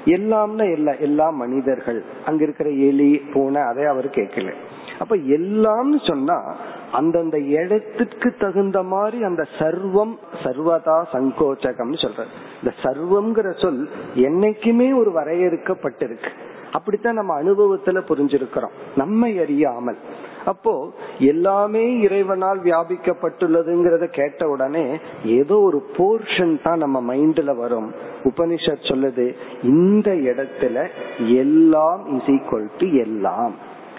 எல்லாம்னா 0.05 0.73
இல்ல 0.73 0.97
எல்லா 0.97 1.31
மனிதர்கள். 1.31 2.03
அங்க 2.27 2.43
இருக்கிற 2.43 2.71
எலி 2.71 3.23
பூனை 3.33 3.63
அதை 3.63 3.85
அவர் 3.85 4.07
கேட்கல. 4.07 4.53
அப்ப 4.99 5.17
எல்லாம்னு 5.17 6.09
சொன்னா 6.09 6.57
அந்தந்த 6.93 7.39
இடத்துக்கு 7.39 8.35
தகுந்த 8.39 8.83
மாதிரி 8.83 9.23
அந்த 9.23 9.47
சர்வம் 9.59 10.17
சர்வதா 10.43 11.05
சங்கோச்சகம்னு 11.13 12.03
சொல்ற 12.05 12.25
இந்த 12.63 12.75
சர்வம்ங்கிற 12.83 13.63
சொல் 13.63 13.89
என்னைக்குமே 14.15 14.97
ஒரு 14.97 15.11
வரையறுக்கப்பட்டிருக்கு. 15.11 16.29
அப்படித்தான் 16.73 17.15
நம்ம 17.15 17.43
அனுபவத்துல 17.43 18.01
புரிஞ்சிருக்கிறோம். 18.09 18.71
நம்மை 18.97 19.39
அறியாமல். 19.39 19.97
அப்போ 20.45 20.91
எல்லாமே 21.19 21.99
இறைவனால் 21.99 22.61
வியாபிக்கப்பட்டுள்ளதுங்கிறத 22.61 24.05
கேட்ட 24.07 24.49
உடனே 24.49 24.99
ஏதோ 25.25 25.57
ஒரு 25.59 25.79
போர்ஷன் 25.97 26.63
தான் 26.63 26.79
நம்ம 26.79 27.15
மைண்ட்ல 27.15 27.57
வரும். 27.57 27.93
உபனிஷத் 28.25 28.89
சொல்லுது 28.91 29.35
இந்த 29.63 30.11
இடத்துல 30.13 30.89
எல்லாம் 31.37 32.03
இஸ் 32.17 32.31
ஈக்வல் 32.37 32.69
டு 32.79 32.89
எல்லாம். 32.93 33.55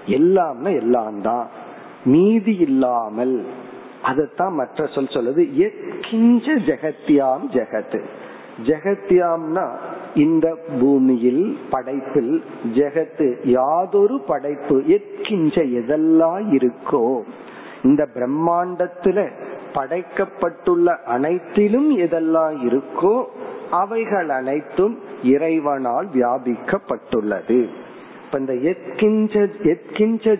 எல்லாம்னா 0.08 0.76
எல்லாம் 0.76 1.22
தான். 1.22 1.48
மீதி 2.06 2.56
இல்லாமல் 2.58 3.46
அதத்தான் 4.04 4.52
மற்ற 4.52 4.88
சொல் 4.88 5.14
சொல்லுது 5.14 5.43
எக்கிஞ்ச 5.68 6.48
ஜெகத்யாம் 6.70 7.46
ஜெகத். 7.54 8.02
ஜெகத்யாம்னா 8.66 9.66
இந்த 10.16 10.57
பூமியில் 10.80 11.57
படைப்பில் 11.70 12.43
ஜெகத்து 12.74 13.28
யாதொரு 13.43 14.22
படைப்பு 14.28 14.76
எத்கிஞ்ச 14.88 15.55
எதெல்லாம் 15.80 16.45
இருக்கோ 16.57 17.22
இந்த 17.84 18.07
பிரம்மாண்டத்துல 18.16 19.28
படைக்கப்பட்டுள்ள 19.74 20.97
அனைத்திலும் 21.05 21.89
எதெல்லாம் 21.97 22.55
இருக்கோ 22.70 23.16
அவைகள் 23.72 24.30
அனைத்தும் 24.30 24.99
இறைவனால் 25.24 26.07
வியாபிக்கப்பட்டுள்ளது. 26.13 27.59
இந்த 28.39 28.53
எத்கிஞ்ச 28.53 29.33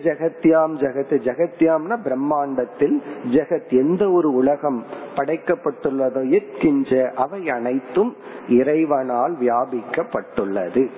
ஜெகத்யாம் 0.06 0.74
ஜெகத் 0.82 1.14
ஜெகத்யாம்னா 1.26 1.96
பிரம்மாண்டத்தில் 2.06 2.96
ஜெகத் 3.30 3.70
எந்த 3.70 4.10
ஒரு 4.10 4.34
உலகம் 4.34 4.84
படைக்கப்பட்டுள்ளதோ 5.16 6.22
எத்கிஞ்ச 6.38 7.12
அவை 7.12 7.50
அனைத்தும் 7.50 8.16
இறைவனால் 8.48 9.34
வியாபிக்கப்பட்டுள்ளது. 9.40 10.90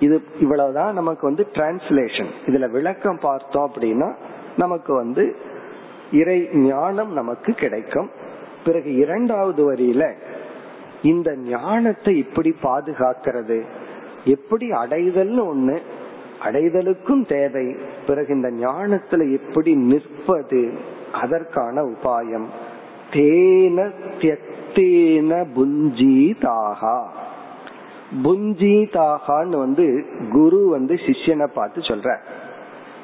இது 0.00 0.22
இவ்வளவுதான் 0.40 0.94
நமக்கு 0.94 1.26
வந்து 1.26 1.46
டிரான்ஸ்லேஷன் 1.52 2.30
இதுல 2.46 2.70
விளக்கம் 2.70 3.18
பார்த்தோம் 3.22 3.70
அப்படின்னா 3.70 4.14
நமக்கு 4.56 4.94
வந்து 4.94 5.36
இறை 6.12 6.48
ஞானம் 6.52 7.12
நமக்கு 7.12 7.52
கிடைக்கும். 7.52 8.10
பிறகு 8.64 8.94
இரண்டாவது 8.94 9.72
வரியில 9.72 10.14
இந்த 11.02 11.36
ஞானத்தை 11.36 12.18
இப்படி 12.18 12.56
பாதுகாக்கிறது. 12.62 13.64
எப்படி 14.24 14.70
அடைதல்னு 14.70 15.54
ஒண்ணு 15.54 15.78
அடைதலுக்கும் 16.42 17.28
தேவை. 17.28 17.76
பிறகு 18.06 18.34
இந்த 18.34 18.50
ஞானத்துல 18.50 19.32
எப்படி 19.32 19.74
நிற்பது 19.74 20.72
அதற்கான 21.12 21.82
உபாயம். 21.82 22.44
தேன 23.10 23.90
தியக்தேன 24.18 25.46
புஞ்சீதாகா. 25.56 27.02
புஞ்சீதாகான்னு 28.24 29.58
வந்து 29.58 30.04
குரு 30.30 30.68
வந்து 30.68 30.94
சிஷ்யனை 30.94 31.46
பார்த்து 31.46 31.80
சொல்ற 31.80 32.18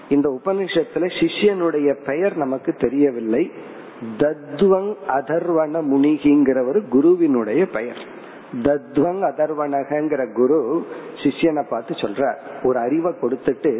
இந்த 0.09 0.41
உபனிஷத்துல 0.43 1.11
சிஷ்யனுடைய 1.21 1.97
பெயர் 2.07 2.37
நமக்கு 2.37 2.73
தெரியவில்லை. 2.73 3.53
தத்வங் 4.19 4.95
அதர்வன 5.09 5.83
முனிகிங்கிறவர் 5.83 6.89
குருவினுடைய 6.89 7.67
பெயர். 7.67 8.19
தத்வங் 8.67 9.23
அதர்வனகங்கிற 9.31 10.33
குரு 10.33 10.87
சிஷ்யனை 11.23 11.63
பார்த்து 11.69 11.95
சொல்ற 11.95 12.35
ஒரு 12.63 12.79
அறிவை 12.79 13.13
கொடுத்துட்டு 13.23 13.73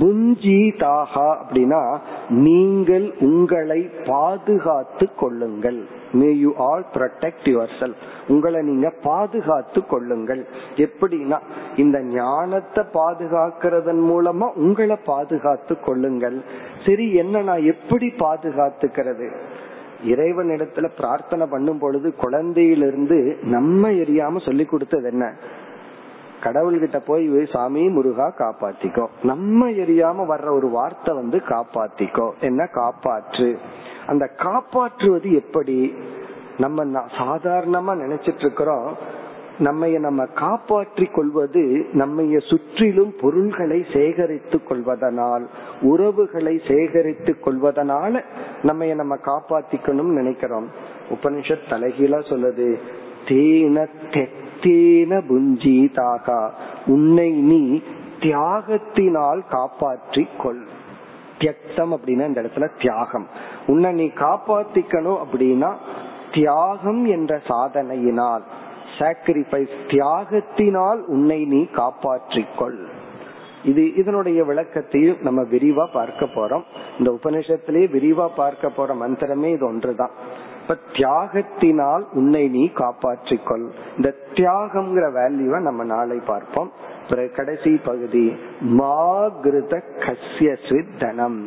புஞ்சி 0.00 0.60
தாகா 0.82 1.28
அப்படின்னா 1.42 1.82
நீங்கள் 2.28 3.14
உங்களை 3.20 3.80
பாதுகாத்து 4.06 5.06
கொள்ளுங்கள். 5.16 5.80
May 6.12 6.28
you 6.34 6.50
all 6.56 6.84
protect 6.94 7.48
yourself 7.80 8.02
உங்களை 8.28 8.62
நீங்க 8.62 8.90
பாதுகாத்து 9.02 9.86
கொள்ளுங்கள். 9.86 10.42
எப்படின்னா 10.76 11.38
இந்த 11.76 12.02
ஞானத்தை 12.02 12.84
பாதுகாக்கிறதன் 12.94 14.02
மூலமா 14.10 14.48
உங்களை 14.54 14.96
பாதுகாத்து 15.04 15.80
கொள்ளுங்கள். 15.80 16.38
சரி 16.86 17.14
என்ன 17.14 17.42
நான் 17.42 17.64
எப்படி 17.64 18.12
பாதுகாத்துக்கிறது? 18.18 19.28
இறைவனிடத்துல 20.04 20.88
பிரார்த்தனை 20.96 21.46
பண்ணும் 21.46 21.78
பொழுது 21.78 22.14
குழந்தையிலிருந்து 22.22 23.42
நம்ம 23.42 23.90
எரியாம 23.90 24.44
சொல்லி 24.44 24.64
கொடுத்தது 24.64 25.10
என்ன? 25.10 25.32
கடவுள்கிட்ட 26.42 27.00
போய் 27.06 27.46
சாமி 27.52 27.88
முருகா 27.88 28.32
காப்பாத்திக்கோ. 28.38 29.06
நம்ம 29.22 29.70
எரியாம 29.70 30.24
வர்ற 30.28 30.50
ஒரு 30.50 30.68
வார்த்தை 30.68 31.14
வந்து 31.14 31.42
காப்பாத்திக்கோ. 31.48 32.30
என்ன? 32.40 32.68
காப்பாற்று. 32.74 33.58
அந்த 34.06 34.26
காப்பாற்றுவது 34.26 35.32
எப்படி? 35.32 35.94
நம்ம 36.58 36.84
சாதாரணமா 37.18 37.96
நினைச்சிட்டு 37.96 38.38
இருக்கிறோம். 38.38 38.96
நம்மைய 39.58 39.98
நம்ம 39.98 40.26
காப்பாற்றி 40.26 41.06
கொள்வது 41.06 41.86
நம்மைய 41.92 42.40
சுற்றிலும் 42.50 43.14
பொருள்களை 43.20 43.84
சேகரித்து 43.92 44.60
கொள்வதனால் 44.62 45.46
உறவுகளை 45.80 46.60
சேகரித்து 46.68 47.36
கொள்வதனால 47.44 48.22
நம்மைய 48.62 48.94
நம்ம 48.94 49.16
காப்பாத்திக்கணும் 49.24 50.12
நினைக்கிறோம். 50.12 50.66
உபனிஷத் 51.10 51.68
தலைகீழா 51.70 52.20
சொல்லுது 52.30 52.78
தேன 53.24 53.86
தெத்தேன 54.10 55.20
புஞ்சி 55.28 55.76
தாகா 55.94 56.50
உன்னை 56.86 57.30
நீ 57.30 57.82
தியாகத்தினால் 58.20 59.40
காப்பாற்றி 59.48 60.26
கொள். 60.38 60.62
தியக்தம் 61.38 61.92
அப்படின்னா 61.94 62.26
இந்த 62.26 62.42
இடத்துல 62.42 62.68
தியாகம். 62.80 63.26
உன்னை 63.66 63.92
நீ 63.92 64.10
காப்பாத்திக்கணும் 64.14 65.22
அப்படின்னா 65.24 65.72
தியாகம் 66.32 67.04
என்ற 67.04 67.40
சாதனையினால் 67.48 68.42
சாக்ரிஃபைஸ் 68.98 69.74
தியாகத்தினால் 69.88 71.00
உன்னை 71.06 71.44
நீ 71.44 71.60
காப்பாற்றிக்கொள். 71.72 72.78
இது 73.64 73.82
இதனுடைய 73.94 74.44
விளக்கத்தையும் 74.44 75.20
நம்ம 75.20 75.42
விரிவா 75.42 75.84
பார்க்க 75.92 76.26
போறோம். 76.26 76.64
இந்த 76.98 77.10
உபநிஷத்திலேயே 77.18 77.86
விரிவா 77.96 78.26
பார்க்க 78.36 78.70
போற 78.70 78.94
மந்திரமே 78.94 79.50
இது 79.52 79.66
ஒன்றுதான். 79.66 80.14
இப்ப 80.60 80.76
தியாகத்தினால் 80.92 82.04
உன்னை 82.12 82.48
நீ 82.48 82.64
காப்பாற்றிக்கொள். 82.74 83.66
இந்த 83.96 84.14
தியாகம்ங்கிற 84.34 85.06
வேல்யூவை 85.20 85.60
நம்ம 85.60 85.84
நாளை 85.84 86.18
பார்ப்போம். 86.26 86.72
கடைசி 87.36 87.70
பகுதி 87.84 88.26
மாகிருத 88.78 89.80
கசிய 90.04 90.52
தனம். 90.98 91.40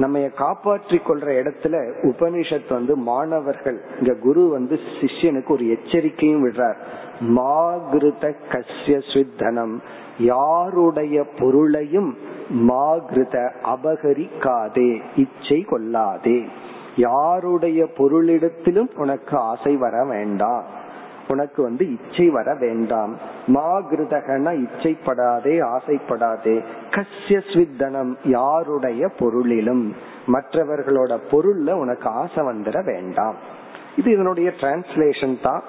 நம்ம 0.00 0.18
காப்பாற்றி 0.18 0.96
கொள்ற 0.96 1.28
இடத்துல 1.40 1.76
உபனிஷத் 2.02 2.72
வந்து 2.72 2.96
மாணவர்கள் 2.96 3.80
இங்க 3.98 4.14
குரு 4.14 4.48
வந்து 4.48 4.78
சிஷ்யனுக்கு 5.00 5.48
ஒரு 5.48 5.68
எச்சரிக்கையும் 5.68 6.44
விடுறார். 6.46 6.76
மாகிருத 7.20 8.34
கசிய 8.52 8.98
சுத்தனம். 9.12 9.82
யாருடைய 10.18 11.24
பொருளையும் 11.38 12.16
மாகிருத 12.54 13.50
அபகரிக்காதே 13.64 15.02
இச்சை 15.16 15.60
கொள்ளாதே. 15.60 16.44
யாருடைய 16.96 17.84
பொருளிடத்திலும் 17.84 18.96
உனக்கு 18.96 19.36
ஆசை 19.36 19.76
வர 19.76 20.04
வேண்டாம். 20.04 20.78
உனக்கு 21.30 21.60
வந்து 21.62 21.84
இச்சை 21.94 22.26
வர 22.28 22.54
வேண்டாம். 22.60 23.12
மா 23.46 23.68
கிருதகன 23.90 24.52
இச்சைப்படாதே 24.62 25.54
ஆசைப்படாதே. 25.68 26.56
கசிய 26.96 27.40
ஸ்வித்தனம் 27.50 28.12
யாருடைய 28.24 29.10
பொருளிலும். 29.18 29.84
மற்றவர்களோட 30.26 31.12
பொருள்ல 31.30 31.70
உனக்கு 31.84 32.08
ஆசை 32.22 32.44
வந்துட 32.44 32.78
வேண்டாம். 32.84 33.38
இது 33.96 34.10
இதனுடைய 34.12 34.48
டிரான்ஸ்லேஷன் 34.60 35.38
தான். 35.42 35.62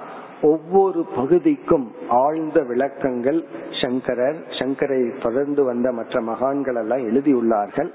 ஒவ்வொரு 0.43 1.01
பகுதிக்கும் 1.15 1.87
ஆழ்ந்த 2.09 2.59
விளக்கங்கள் 2.69 3.39
சங்கரர் 3.81 4.39
சங்கரை 4.59 4.99
தொடர்ந்து 5.21 5.61
வந்த 5.63 5.87
மற்ற 5.91 6.21
மகான்கள் 6.21 6.79
எல்லாம் 6.81 7.03
எழுதியுள்ளார்கள் 7.09 7.89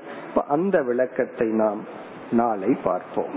அந்த 0.48 0.76
விளக்கத்தை 0.82 1.48
நாம் 1.62 1.80
நாளை 2.32 2.70
பார்ப்போம். 2.84 3.36